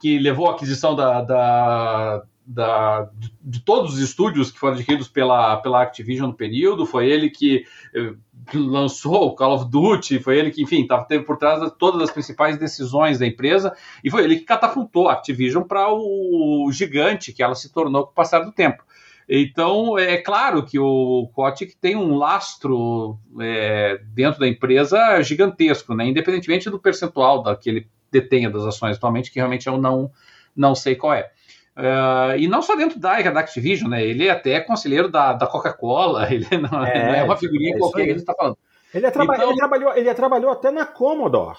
que 0.00 0.18
levou 0.18 0.48
a 0.48 0.52
aquisição 0.52 0.94
da, 0.94 1.22
da 1.22 2.22
da, 2.46 3.10
de, 3.42 3.60
todos 3.60 3.94
os 3.94 3.98
estúdios 3.98 4.52
que 4.52 4.58
foram 4.58 4.74
adquiridos 4.74 5.08
pela, 5.08 5.56
pela 5.56 5.82
Activision 5.82 6.28
no 6.28 6.36
período, 6.36 6.86
foi 6.86 7.10
ele 7.10 7.28
que, 7.28 7.64
eh, 7.92 8.14
lançou 8.54 9.26
o 9.26 9.34
Call 9.34 9.54
of 9.56 9.68
Duty, 9.68 10.20
foi 10.20 10.38
ele 10.38 10.52
que, 10.52 10.62
enfim, 10.62 10.86
tava, 10.86 11.04
teve 11.04 11.24
por 11.24 11.36
trás 11.36 11.60
de 11.60 11.76
todas 11.76 12.00
as 12.00 12.10
principais 12.12 12.56
decisões 12.56 13.18
da 13.18 13.26
empresa, 13.26 13.74
e 14.04 14.10
foi 14.10 14.22
ele 14.22 14.36
que 14.36 14.44
catapultou 14.44 15.08
a 15.08 15.14
Activision 15.14 15.64
para 15.64 15.92
o, 15.92 16.68
o 16.68 16.72
gigante 16.72 17.32
que 17.32 17.42
ela 17.42 17.56
se 17.56 17.72
tornou 17.72 18.04
com 18.04 18.12
o 18.12 18.14
passar 18.14 18.40
do 18.40 18.52
tempo. 18.52 18.84
Então, 19.28 19.98
é 19.98 20.18
claro 20.18 20.64
que 20.64 20.78
o 20.78 21.28
Kotick 21.34 21.76
tem 21.76 21.96
um 21.96 22.14
lastro 22.14 23.18
é, 23.40 24.00
dentro 24.14 24.38
da 24.38 24.46
empresa 24.46 25.20
gigantesco, 25.22 25.94
né? 25.94 26.06
independentemente 26.06 26.70
do 26.70 26.78
percentual 26.78 27.42
da, 27.42 27.56
que 27.56 27.68
ele 27.68 27.88
detenha 28.10 28.48
das 28.48 28.64
ações 28.64 28.96
atualmente, 28.96 29.32
que 29.32 29.38
realmente 29.38 29.66
eu 29.66 29.78
não, 29.78 30.10
não 30.54 30.74
sei 30.74 30.94
qual 30.94 31.14
é. 31.14 31.30
Uh, 31.76 32.38
e 32.38 32.48
não 32.48 32.62
só 32.62 32.74
dentro 32.74 32.98
da, 32.98 33.20
da 33.20 33.40
Activision, 33.40 33.90
né? 33.90 34.02
Ele 34.02 34.28
é 34.28 34.30
até 34.30 34.60
conselheiro 34.60 35.10
da, 35.10 35.34
da 35.34 35.46
Coca-Cola, 35.46 36.26
ele 36.32 36.46
não 36.56 36.84
é, 36.84 37.06
não 37.06 37.14
é, 37.14 37.22
uma 37.22 37.36
figurinha 37.36 37.74
é 37.74 37.78
qualquer 37.78 38.04
que 38.04 38.10
ele 38.10 38.18
está 38.20 38.32
falando. 38.32 38.56
Ele, 38.94 39.10
traba 39.10 39.34
então, 39.34 39.50
ele, 39.50 39.58
trabalhou, 39.58 39.96
ele 39.96 40.14
trabalhou 40.14 40.50
até 40.50 40.70
na 40.70 40.86
Commodore. 40.86 41.58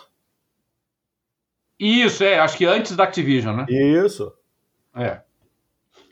Isso, 1.79 2.23
é, 2.23 2.39
acho 2.39 2.57
que 2.57 2.65
antes 2.65 2.95
da 2.95 3.03
Activision, 3.03 3.55
né? 3.55 3.65
Isso. 3.69 4.33
É. 4.95 5.21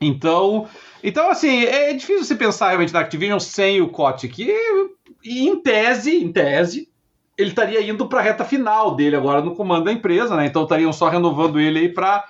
Então, 0.08 0.68
então 1.04 1.30
assim, 1.30 1.64
é 1.64 1.94
difícil 1.94 2.24
você 2.24 2.36
pensar 2.36 2.68
realmente 2.68 2.94
na 2.94 3.00
Activision 3.00 3.40
sem 3.40 3.82
o 3.82 3.90
Kotick. 3.90 4.48
E 5.24 5.48
em 5.48 5.62
tese, 5.62 6.16
em 6.16 6.32
tese, 6.32 6.90
ele 7.38 7.50
estaria 7.50 7.82
indo 7.82 8.08
para 8.08 8.20
a 8.20 8.24
reta 8.24 8.46
final 8.46 8.96
dele 8.96 9.16
agora 9.16 9.42
no 9.42 9.56
comando 9.56 9.86
da 9.86 9.92
empresa, 9.92 10.36
né? 10.36 10.46
Então 10.46 10.64
estariam 10.64 10.94
só 10.94 11.10
renovando 11.10 11.60
ele 11.60 11.80
aí 11.80 11.90
para 11.90 12.26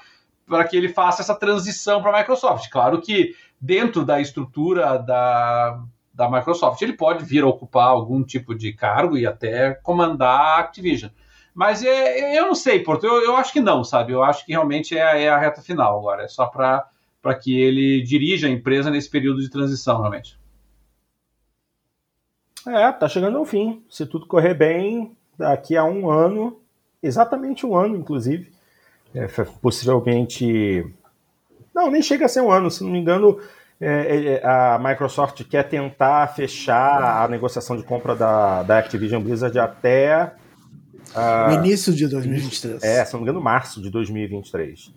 para 0.48 0.64
que 0.64 0.78
ele 0.78 0.90
faça 0.90 1.24
essa 1.24 1.34
transição 1.34 2.04
para 2.04 2.16
a 2.16 2.20
Microsoft. 2.20 2.70
Claro 2.70 3.02
que 3.02 3.36
dentro 3.60 4.06
da 4.06 4.22
estrutura 4.22 5.00
da, 5.00 5.82
da 6.14 6.30
Microsoft 6.30 6.80
ele 6.82 6.94
pode 6.94 7.26
vir 7.26 7.44
a 7.44 7.48
ocupar 7.48 7.88
algum 7.88 8.24
tipo 8.24 8.54
de 8.54 8.72
cargo 8.72 9.18
e 9.18 9.26
até 9.26 9.74
comandar 9.74 10.40
a 10.40 10.60
Activision. 10.60 11.10
Mas 11.54 11.84
é, 11.84 12.38
eu 12.38 12.48
não 12.48 12.56
sei, 12.56 12.82
Porto, 12.82 13.06
eu, 13.06 13.24
eu 13.24 13.36
acho 13.38 13.54
que 13.54 13.62
não, 13.62 13.84
sabe? 13.84 14.12
Eu 14.12 14.24
acho 14.24 14.46
que 14.46 14.52
realmente 14.52 14.98
é, 14.98 15.24
é 15.24 15.30
a 15.30 15.38
reta 15.38 15.62
final 15.62 15.98
agora, 15.98 16.24
é 16.24 16.28
só 16.28 16.46
para 16.48 16.86
que 17.34 17.60
ele 17.60 18.02
dirija 18.04 18.48
a 18.48 18.52
empresa 18.52 18.92
nesse 18.92 19.10
período 19.10 19.42
de 19.42 19.50
transição, 19.50 20.00
realmente. 20.00 20.38
É, 22.68 22.92
tá 22.92 23.08
chegando 23.08 23.38
ao 23.38 23.46
fim. 23.46 23.84
Se 23.90 24.06
tudo 24.06 24.26
correr 24.26 24.54
bem, 24.54 25.16
daqui 25.38 25.78
a 25.78 25.84
um 25.84 26.10
ano, 26.10 26.60
exatamente 27.02 27.66
um 27.66 27.76
ano, 27.76 27.96
inclusive, 27.96 28.52
é, 29.14 29.28
possivelmente. 29.62 30.86
Não, 31.74 31.92
nem 31.92 32.02
chega 32.02 32.26
a 32.26 32.30
ser 32.30 32.42
um 32.42 32.52
ano, 32.52 32.72
se 32.72 32.84
não 32.84 32.92
me 32.92 33.00
engano. 33.00 33.40
É, 33.80 33.88
é, 33.88 34.26
é, 34.36 34.46
a 34.46 34.80
Microsoft 34.82 35.44
quer 35.44 35.64
tentar 35.64 36.28
fechar 36.34 37.24
a 37.24 37.28
negociação 37.28 37.76
de 37.76 37.84
compra 37.84 38.16
da, 38.16 38.64
da 38.64 38.80
Activision 38.80 39.22
Blizzard 39.22 39.58
até. 39.60 40.34
Uh, 41.14 41.50
o 41.50 41.54
início 41.54 41.94
de 41.94 42.08
2023. 42.08 42.82
É, 42.84 43.04
se 43.04 43.14
não 43.14 43.20
me 43.20 43.26
engano, 43.26 43.42
março 43.42 43.82
de 43.82 43.90
2023. 43.90 44.94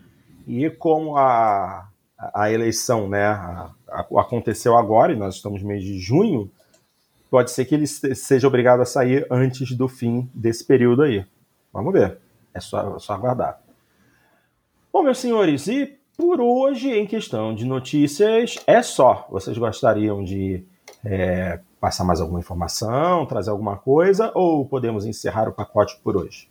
E 0.46 0.70
como 0.70 1.16
a, 1.16 1.88
a 2.19 2.51
eleição 2.51 3.09
né, 3.09 3.24
a, 3.24 3.70
a, 3.89 4.01
aconteceu 4.20 4.77
agora, 4.77 5.12
e 5.12 5.16
nós 5.16 5.36
estamos 5.36 5.62
no 5.62 5.69
mês 5.69 5.82
de 5.82 5.99
junho, 5.99 6.51
pode 7.31 7.51
ser 7.51 7.65
que 7.65 7.74
ele 7.74 7.86
seja 7.86 8.49
obrigado 8.49 8.81
a 8.81 8.85
sair 8.85 9.27
antes 9.31 9.77
do 9.77 9.86
fim 9.86 10.28
desse 10.35 10.65
período 10.65 11.03
aí. 11.03 11.24
Vamos 11.73 11.93
ver. 11.93 12.19
É 12.53 12.61
só, 12.61 12.97
é 12.97 12.99
só 12.99 13.15
aguardar. 13.15 13.61
Bom, 14.93 15.03
meus 15.03 15.19
senhores, 15.19 15.69
e 15.69 15.99
por 16.16 16.40
hoje, 16.40 16.90
em 16.90 17.07
questão 17.07 17.55
de 17.55 17.65
notícias, 17.65 18.57
é 18.66 18.82
só. 18.82 19.27
Vocês 19.31 19.57
gostariam 19.57 20.24
de 20.24 20.65
é, 21.05 21.61
passar 21.81 22.05
mais 22.05 22.20
alguma 22.20 22.40
informação, 22.40 23.24
trazer 23.27 23.51
alguma 23.51 23.77
coisa, 23.77 24.32
ou 24.35 24.66
podemos 24.66 25.07
encerrar 25.07 25.49
o 25.49 25.53
pacote 25.53 25.97
por 26.03 26.16
hoje? 26.16 26.51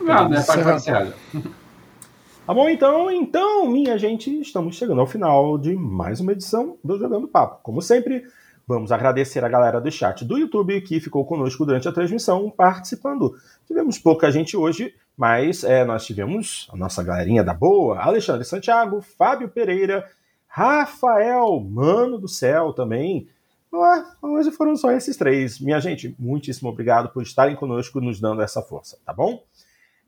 Não, 0.00 0.28
né? 0.28 0.42
Pode 0.42 1.52
Tá 2.44 2.52
bom, 2.52 2.68
então, 2.68 3.08
então, 3.08 3.68
minha 3.68 3.96
gente, 3.96 4.40
estamos 4.40 4.74
chegando 4.74 5.00
ao 5.00 5.06
final 5.06 5.56
de 5.56 5.76
mais 5.76 6.18
uma 6.18 6.32
edição 6.32 6.76
do 6.82 6.98
Jogando 6.98 7.28
Papo. 7.28 7.60
Como 7.62 7.80
sempre, 7.80 8.24
vamos 8.66 8.90
agradecer 8.90 9.44
a 9.44 9.48
galera 9.48 9.80
do 9.80 9.88
chat 9.92 10.24
do 10.24 10.36
YouTube 10.36 10.80
que 10.80 10.98
ficou 10.98 11.24
conosco 11.24 11.64
durante 11.64 11.86
a 11.86 11.92
transmissão 11.92 12.50
participando. 12.50 13.32
Tivemos 13.64 13.96
pouca 13.96 14.28
gente 14.32 14.56
hoje, 14.56 14.92
mas 15.16 15.62
é, 15.62 15.84
nós 15.84 16.04
tivemos 16.04 16.68
a 16.72 16.76
nossa 16.76 17.00
galerinha 17.04 17.44
da 17.44 17.54
boa, 17.54 18.00
Alexandre 18.00 18.44
Santiago, 18.44 19.00
Fábio 19.00 19.48
Pereira, 19.48 20.04
Rafael, 20.48 21.60
mano 21.60 22.18
do 22.18 22.26
céu 22.26 22.72
também. 22.72 23.28
hoje 24.20 24.50
foram 24.50 24.74
só 24.74 24.90
esses 24.90 25.16
três. 25.16 25.60
Minha 25.60 25.78
gente, 25.78 26.12
muitíssimo 26.18 26.70
obrigado 26.70 27.08
por 27.10 27.22
estarem 27.22 27.54
conosco, 27.54 28.00
nos 28.00 28.20
dando 28.20 28.42
essa 28.42 28.60
força, 28.60 28.98
tá 29.06 29.12
bom? 29.12 29.44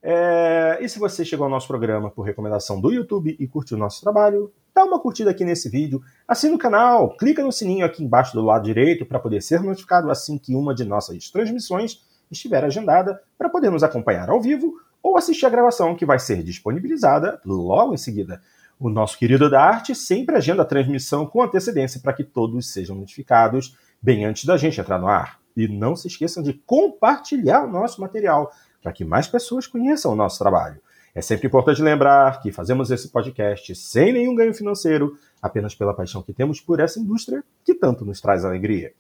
É, 0.06 0.80
e 0.82 0.88
se 0.88 0.98
você 0.98 1.24
chegou 1.24 1.44
ao 1.44 1.50
nosso 1.50 1.66
programa 1.66 2.10
por 2.10 2.26
recomendação 2.26 2.78
do 2.78 2.92
YouTube 2.92 3.34
e 3.40 3.48
curtiu 3.48 3.78
o 3.78 3.80
nosso 3.80 4.02
trabalho, 4.02 4.52
dá 4.74 4.84
uma 4.84 5.00
curtida 5.00 5.30
aqui 5.30 5.46
nesse 5.46 5.70
vídeo, 5.70 6.02
assina 6.28 6.54
o 6.54 6.58
canal, 6.58 7.16
clica 7.16 7.42
no 7.42 7.50
sininho 7.50 7.86
aqui 7.86 8.04
embaixo 8.04 8.34
do 8.34 8.42
lado 8.42 8.64
direito 8.64 9.06
para 9.06 9.18
poder 9.18 9.40
ser 9.40 9.62
notificado 9.62 10.10
assim 10.10 10.36
que 10.36 10.54
uma 10.54 10.74
de 10.74 10.84
nossas 10.84 11.30
transmissões 11.30 12.02
estiver 12.30 12.62
agendada 12.62 13.18
para 13.38 13.48
poder 13.48 13.70
nos 13.70 13.82
acompanhar 13.82 14.28
ao 14.28 14.42
vivo 14.42 14.74
ou 15.02 15.16
assistir 15.16 15.46
a 15.46 15.50
gravação 15.50 15.94
que 15.94 16.04
vai 16.04 16.18
ser 16.18 16.42
disponibilizada 16.42 17.40
logo 17.42 17.94
em 17.94 17.98
seguida. 17.98 18.42
O 18.78 18.90
nosso 18.90 19.18
querido 19.18 19.48
da 19.48 19.62
arte 19.62 19.94
sempre 19.94 20.36
agenda 20.36 20.60
a 20.60 20.66
transmissão 20.66 21.24
com 21.24 21.42
antecedência 21.42 21.98
para 22.02 22.12
que 22.12 22.24
todos 22.24 22.70
sejam 22.70 22.94
notificados 22.94 23.74
bem 24.02 24.26
antes 24.26 24.44
da 24.44 24.58
gente 24.58 24.78
entrar 24.78 24.98
no 24.98 25.08
ar. 25.08 25.40
E 25.56 25.66
não 25.66 25.96
se 25.96 26.08
esqueçam 26.08 26.42
de 26.42 26.52
compartilhar 26.52 27.64
o 27.64 27.70
nosso 27.70 28.00
material, 28.00 28.52
para 28.84 28.92
que 28.92 29.02
mais 29.02 29.26
pessoas 29.26 29.66
conheçam 29.66 30.12
o 30.12 30.14
nosso 30.14 30.38
trabalho. 30.38 30.78
É 31.14 31.22
sempre 31.22 31.46
importante 31.46 31.80
lembrar 31.80 32.42
que 32.42 32.52
fazemos 32.52 32.90
esse 32.90 33.08
podcast 33.08 33.74
sem 33.74 34.12
nenhum 34.12 34.34
ganho 34.34 34.52
financeiro, 34.52 35.16
apenas 35.40 35.74
pela 35.74 35.94
paixão 35.94 36.22
que 36.22 36.34
temos 36.34 36.60
por 36.60 36.80
essa 36.80 37.00
indústria 37.00 37.42
que 37.64 37.74
tanto 37.74 38.04
nos 38.04 38.20
traz 38.20 38.44
alegria. 38.44 38.92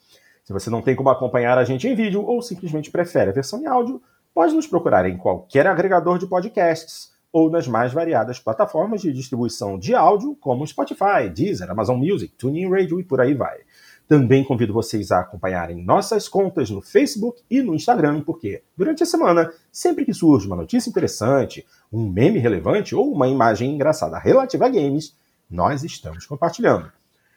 Se 0.42 0.54
você 0.54 0.70
não 0.70 0.80
tem 0.80 0.96
como 0.96 1.10
acompanhar 1.10 1.58
a 1.58 1.64
gente 1.64 1.86
em 1.86 1.94
vídeo 1.94 2.24
ou 2.24 2.40
simplesmente 2.40 2.90
prefere 2.90 3.28
a 3.28 3.34
versão 3.34 3.60
em 3.60 3.66
áudio, 3.66 4.00
pode 4.32 4.54
nos 4.54 4.66
procurar 4.66 5.06
em 5.06 5.18
qualquer 5.18 5.66
agregador 5.66 6.18
de 6.18 6.26
podcasts 6.26 7.12
ou 7.30 7.50
nas 7.50 7.68
mais 7.68 7.92
variadas 7.92 8.38
plataformas 8.38 9.02
de 9.02 9.12
distribuição 9.12 9.78
de 9.78 9.94
áudio, 9.94 10.34
como 10.40 10.66
Spotify, 10.66 11.28
Deezer, 11.28 11.70
Amazon 11.70 11.98
Music, 11.98 12.34
TuneIn 12.36 12.70
Radio 12.70 12.98
e 13.00 13.04
por 13.04 13.20
aí 13.20 13.34
vai. 13.34 13.58
Também 14.06 14.44
convido 14.44 14.72
vocês 14.72 15.10
a 15.10 15.20
acompanharem 15.20 15.82
nossas 15.82 16.28
contas 16.28 16.68
no 16.68 16.82
Facebook 16.82 17.42
e 17.50 17.62
no 17.62 17.74
Instagram, 17.74 18.20
porque 18.20 18.62
durante 18.76 19.02
a 19.02 19.06
semana, 19.06 19.52
sempre 19.72 20.04
que 20.04 20.12
surge 20.12 20.46
uma 20.46 20.56
notícia 20.56 20.90
interessante, 20.90 21.66
um 21.92 22.08
meme 22.08 22.38
relevante 22.38 22.94
ou 22.94 23.10
uma 23.10 23.28
imagem 23.28 23.74
engraçada 23.74 24.18
relativa 24.18 24.66
a 24.66 24.68
games, 24.68 25.16
nós 25.50 25.82
estamos 25.82 26.26
compartilhando. 26.26 26.92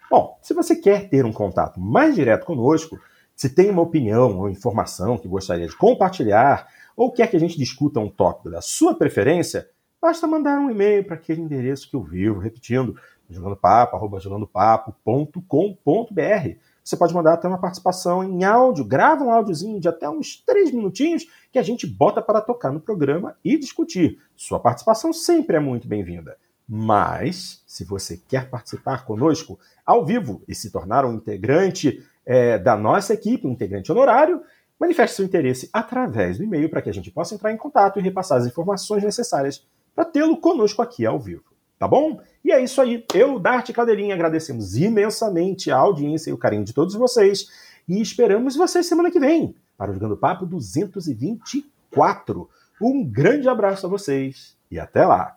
Bom, 0.10 0.38
se 0.42 0.54
você 0.54 0.76
quer 0.76 1.10
ter 1.10 1.26
um 1.26 1.34
contato 1.34 1.80
mais 1.80 2.16
direto 2.16 2.46
conosco, 2.46 3.00
se 3.36 3.50
tem 3.50 3.70
uma 3.70 3.82
opinião 3.82 4.40
ou 4.40 4.50
informação 4.50 5.18
que 5.18 5.28
gostaria 5.28 5.68
de 5.68 5.76
compartilhar, 5.76 6.68
ou 6.96 7.12
quer 7.12 7.28
que 7.28 7.38
a 7.38 7.40
gente 7.40 7.58
discuta 7.58 8.00
um 8.00 8.10
tópico 8.10 8.50
da 8.50 8.62
sua 8.62 8.96
preferência, 8.96 9.70
basta 10.02 10.26
mandar 10.26 10.60
um 10.60 10.72
e-mail 10.72 11.04
para 11.04 11.16
aquele 11.16 11.42
endereço 11.42 11.90
que 11.90 11.96
eu 11.96 12.02
vivo, 12.02 12.40
repetindo, 12.40 12.98
jogandopapo, 13.30 14.20
jogandopapo.com.br. 14.20 16.58
Você 16.84 16.96
pode 16.96 17.14
mandar 17.14 17.34
até 17.34 17.48
uma 17.48 17.58
participação 17.58 18.24
em 18.24 18.46
áudio, 18.46 18.86
grava 18.86 19.24
um 19.24 19.32
áudiozinho 19.32 19.80
de 19.80 19.90
até 19.90 20.10
uns 20.10 20.42
três 20.46 20.72
minutinhos 20.72 21.26
que 21.52 21.60
a 21.60 21.64
gente 21.64 21.86
bota 21.86 22.22
para 22.22 22.40
tocar 22.40 22.72
no 22.72 22.80
programa 22.80 23.36
e 23.44 23.58
discutir. 23.58 24.20
Sua 24.36 24.60
participação 24.60 25.12
sempre 25.12 25.58
é 25.58 25.60
muito 25.60 25.88
bem-vinda. 25.88 26.38
Mas, 26.68 27.64
se 27.66 27.84
você 27.84 28.18
quer 28.18 28.50
participar 28.50 29.06
conosco 29.06 29.60
ao 29.86 30.06
vivo 30.06 30.42
e 30.48 30.56
se 30.56 30.72
tornar 30.72 31.06
um 31.06 31.14
integrante 31.14 32.06
é, 32.26 32.58
da 32.58 32.76
nossa 32.76 33.14
equipe, 33.14 33.48
um 33.48 33.52
integrante 33.52 33.92
honorário, 33.92 34.42
manifeste 34.80 35.16
seu 35.16 35.26
interesse 35.26 35.70
através 35.74 36.38
do 36.38 36.44
e-mail 36.44 36.70
para 36.70 36.82
que 36.82 36.90
a 36.90 36.94
gente 36.94 37.12
possa 37.12 37.36
entrar 37.36 37.52
em 37.52 37.58
contato 37.58 38.00
e 38.00 38.02
repassar 38.02 38.38
as 38.38 38.46
informações 38.46 39.04
necessárias 39.04 39.66
para 39.96 40.06
tê-lo 40.06 40.38
conosco 40.38 40.82
aqui 40.82 41.06
ao 41.06 41.20
vivo. 41.20 41.44
Tá 41.80 41.88
bom? 41.88 42.20
E 42.48 42.52
é 42.54 42.64
isso 42.64 42.80
aí. 42.80 43.04
Eu, 43.14 43.38
Dart 43.40 43.70
Cadeirinha, 43.74 44.16
agradecemos 44.16 44.78
imensamente 44.78 45.70
a 45.70 45.76
audiência 45.76 46.30
e 46.30 46.34
o 46.34 46.38
carinho 46.38 46.64
de 46.64 46.72
todos 46.72 46.96
vocês. 46.96 47.50
E 47.86 48.02
esperamos 48.02 48.56
vocês 48.56 48.86
semana 48.86 49.12
que 49.12 49.20
vem 49.20 49.54
para 49.78 49.92
o 49.92 49.94
Jogando 49.94 50.16
Papo 50.16 50.46
224. 50.46 52.50
Um 52.82 53.04
grande 53.04 53.50
abraço 53.50 53.86
a 53.86 53.90
vocês 53.90 54.56
e 54.72 54.80
até 54.80 55.06
lá! 55.06 55.36